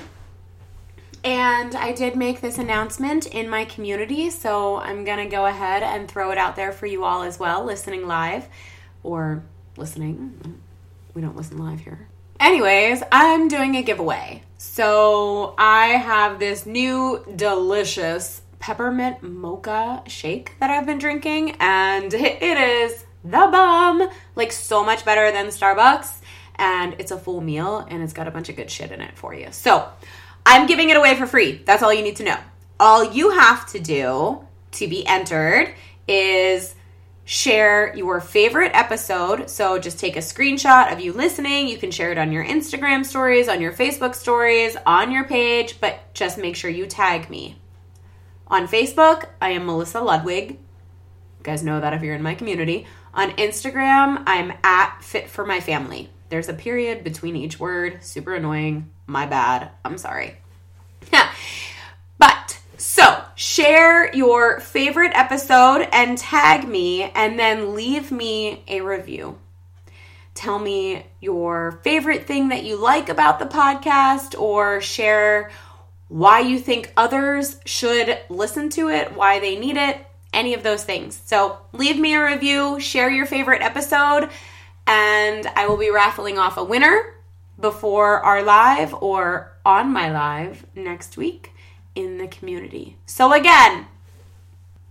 And 1.27 1.75
I 1.75 1.91
did 1.91 2.15
make 2.15 2.41
this 2.41 2.57
announcement 2.57 3.27
in 3.27 3.51
my 3.51 3.65
community, 3.65 4.31
so 4.31 4.77
I'm 4.77 5.05
going 5.05 5.19
to 5.19 5.27
go 5.27 5.45
ahead 5.45 5.83
and 5.83 6.09
throw 6.09 6.31
it 6.31 6.39
out 6.39 6.55
there 6.55 6.71
for 6.71 6.87
you 6.87 7.03
all 7.03 7.23
as 7.23 7.37
well, 7.37 7.65
listening 7.65 8.07
live 8.07 8.47
or 9.03 9.43
listening. 9.77 10.61
We 11.15 11.23
don't 11.23 11.37
listen 11.37 11.59
live 11.59 11.81
here. 11.81 12.07
Anyways, 12.39 13.03
I'm 13.11 13.49
doing 13.49 13.75
a 13.75 13.83
giveaway. 13.83 14.45
So 14.59 15.57
I 15.59 15.87
have 15.87 16.39
this 16.39 16.65
new 16.65 17.27
delicious 17.35 18.43
peppermint 18.61 19.25
mocha 19.25 20.05
shake 20.07 20.53
that 20.61 20.71
I've 20.71 20.87
been 20.87 20.99
drinking, 20.99 21.57
and 21.59 22.15
it 22.15 22.41
is 22.41 23.05
the 23.25 23.31
bomb. 23.31 24.09
Like, 24.37 24.53
so 24.53 24.85
much 24.85 25.05
better 25.05 25.33
than 25.33 25.47
Starbucks. 25.47 26.21
And 26.55 26.95
it's 27.01 27.11
a 27.11 27.19
full 27.19 27.41
meal, 27.41 27.85
and 27.91 28.01
it's 28.01 28.13
got 28.13 28.29
a 28.29 28.31
bunch 28.31 28.49
of 28.49 28.55
good 28.55 28.71
shit 28.71 28.93
in 28.93 29.01
it 29.01 29.19
for 29.19 29.35
you. 29.35 29.49
So, 29.51 29.91
I'm 30.49 30.67
giving 30.67 30.91
it 30.91 30.97
away 30.97 31.17
for 31.17 31.27
free. 31.27 31.61
That's 31.65 31.83
all 31.83 31.93
you 31.93 32.03
need 32.03 32.17
to 32.17 32.23
know. 32.23 32.39
All 32.79 33.03
you 33.03 33.31
have 33.31 33.67
to 33.73 33.81
do 33.81 34.47
to 34.73 34.87
be 34.87 35.05
entered 35.05 35.75
is 36.07 36.77
share 37.25 37.93
your 37.97 38.21
favorite 38.21 38.71
episode. 38.73 39.51
So 39.51 39.81
just 39.81 39.99
take 39.99 40.15
a 40.15 40.21
screenshot 40.21 40.93
of 40.93 41.01
you 41.01 41.13
listening. 41.13 41.67
You 41.67 41.79
can 41.79 41.91
share 41.91 42.13
it 42.13 42.19
on 42.19 42.31
your 42.31 42.45
Instagram 42.45 43.05
stories, 43.05 43.49
on 43.49 43.61
your 43.61 43.73
Facebook 43.73 44.15
stories, 44.15 44.77
on 44.87 45.11
your 45.11 45.25
page, 45.25 45.81
but 45.81 46.15
just 46.15 46.39
make 46.39 46.55
sure 46.55 46.71
you 46.71 46.87
tag 46.87 47.29
me. 47.29 47.59
On 48.47 48.69
Facebook, 48.69 49.29
I 49.43 49.51
am 49.51 49.67
Melissa 49.67 50.01
Ludwig. 50.01 50.51
You 50.51 51.43
guys 51.43 51.65
know 51.65 51.81
that 51.81 51.93
if 51.93 52.03
you're 52.03 52.15
in 52.15 52.23
my 52.23 52.37
community. 52.37 52.87
On 53.13 53.33
Instagram, 53.33 54.23
I'm 54.25 54.53
at 54.63 55.03
Fit 55.03 55.29
for 55.29 55.45
My 55.45 55.59
Family. 55.59 56.11
There's 56.29 56.49
a 56.49 56.55
period 56.55 57.05
between 57.05 57.37
each 57.37 57.61
word. 57.61 58.03
Super 58.03 58.35
annoying. 58.35 58.91
My 59.07 59.27
bad. 59.27 59.71
I'm 59.85 59.99
sorry. 59.99 60.37
but 62.19 62.61
so 62.77 63.23
share 63.35 64.15
your 64.15 64.61
favorite 64.61 65.13
episode 65.15 65.89
and 65.93 66.19
tag 66.19 66.67
me, 66.67 67.05
and 67.05 67.39
then 67.39 67.75
leave 67.75 68.11
me 68.11 68.65
a 68.69 68.81
review. 68.81 69.39
Tell 70.35 70.59
me 70.59 71.07
your 71.21 71.81
favorite 71.83 72.27
thing 72.27 72.51
that 72.51 72.65
you 72.65 72.77
like 72.77 73.09
about 73.09 73.39
the 73.39 73.47
podcast, 73.47 74.39
or 74.39 74.81
share 74.81 75.51
why 76.09 76.41
you 76.41 76.59
think 76.59 76.93
others 76.97 77.59
should 77.65 78.19
listen 78.29 78.69
to 78.71 78.89
it, 78.89 79.17
why 79.17 79.41
they 79.41 79.57
need 79.57 79.77
it, 79.77 80.05
any 80.33 80.55
of 80.55 80.63
those 80.63 80.85
things. 80.85 81.21
So 81.25 81.59
leave 81.73 81.99
me 81.99 82.15
a 82.15 82.25
review, 82.25 82.79
share 82.79 83.11
your 83.11 83.27
favorite 83.27 83.63
episode, 83.63 84.29
and 84.87 85.47
I 85.57 85.67
will 85.67 85.77
be 85.77 85.91
raffling 85.91 86.39
off 86.39 86.57
a 86.57 86.65
winner 86.65 87.15
before 87.59 88.21
our 88.21 88.43
live 88.43 88.95
or 88.95 89.53
on 89.65 89.93
my 89.93 90.11
live 90.11 90.67
next 90.75 91.17
week 91.17 91.53
in 91.95 92.19
the 92.19 92.29
community. 92.29 92.97
So 93.07 93.33
again, 93.33 93.87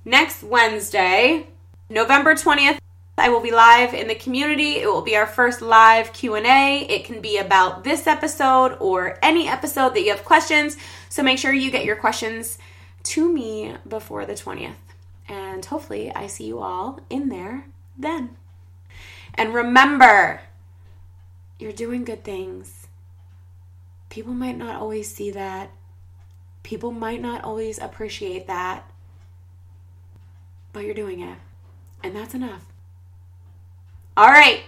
next 0.04 0.44
Wednesday, 0.44 1.48
November 1.90 2.34
20th, 2.34 2.80
I 3.18 3.30
will 3.30 3.40
be 3.40 3.52
live 3.52 3.94
in 3.94 4.08
the 4.08 4.16
community. 4.16 4.74
It 4.74 4.88
will 4.88 5.02
be 5.02 5.16
our 5.16 5.28
first 5.28 5.62
live 5.62 6.12
Q&A. 6.12 6.86
It 6.90 7.06
can 7.06 7.22
be 7.22 7.38
about 7.38 7.86
this 7.86 8.08
episode 8.08 8.76
or 8.82 9.18
any 9.22 9.48
episode 9.48 9.94
that 9.94 10.02
you 10.02 10.10
have 10.10 10.26
questions. 10.26 10.76
So 11.08 11.24
make 11.24 11.38
sure 11.38 11.54
you 11.54 11.72
get 11.72 11.86
your 11.86 11.96
questions 11.96 12.58
to 13.04 13.32
me 13.32 13.76
before 13.88 14.26
the 14.26 14.34
20th. 14.34 14.74
And 15.30 15.64
hopefully 15.64 16.12
I 16.14 16.28
see 16.28 16.46
you 16.46 16.60
all 16.60 17.00
in 17.10 17.30
there 17.30 17.68
then. 17.98 18.36
And 19.36 19.54
remember, 19.54 20.42
you're 21.60 21.72
doing 21.72 22.06
good 22.06 22.24
things. 22.24 22.88
People 24.10 24.34
might 24.34 24.58
not 24.58 24.76
always 24.76 25.14
see 25.14 25.32
that. 25.32 25.72
People 26.64 26.92
might 26.92 27.22
not 27.22 27.44
always 27.44 27.78
appreciate 27.78 28.48
that. 28.48 28.90
But 30.74 30.86
you're 30.86 30.94
doing 30.94 31.20
it. 31.20 31.38
And 32.04 32.16
that's 32.16 32.34
enough. 32.34 32.66
All 34.18 34.30
right. 34.30 34.64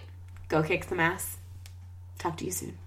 Go 0.50 0.64
kick 0.64 0.84
some 0.84 1.00
ass. 1.00 1.38
Talk 2.18 2.38
to 2.38 2.46
you 2.46 2.52
soon. 2.52 2.78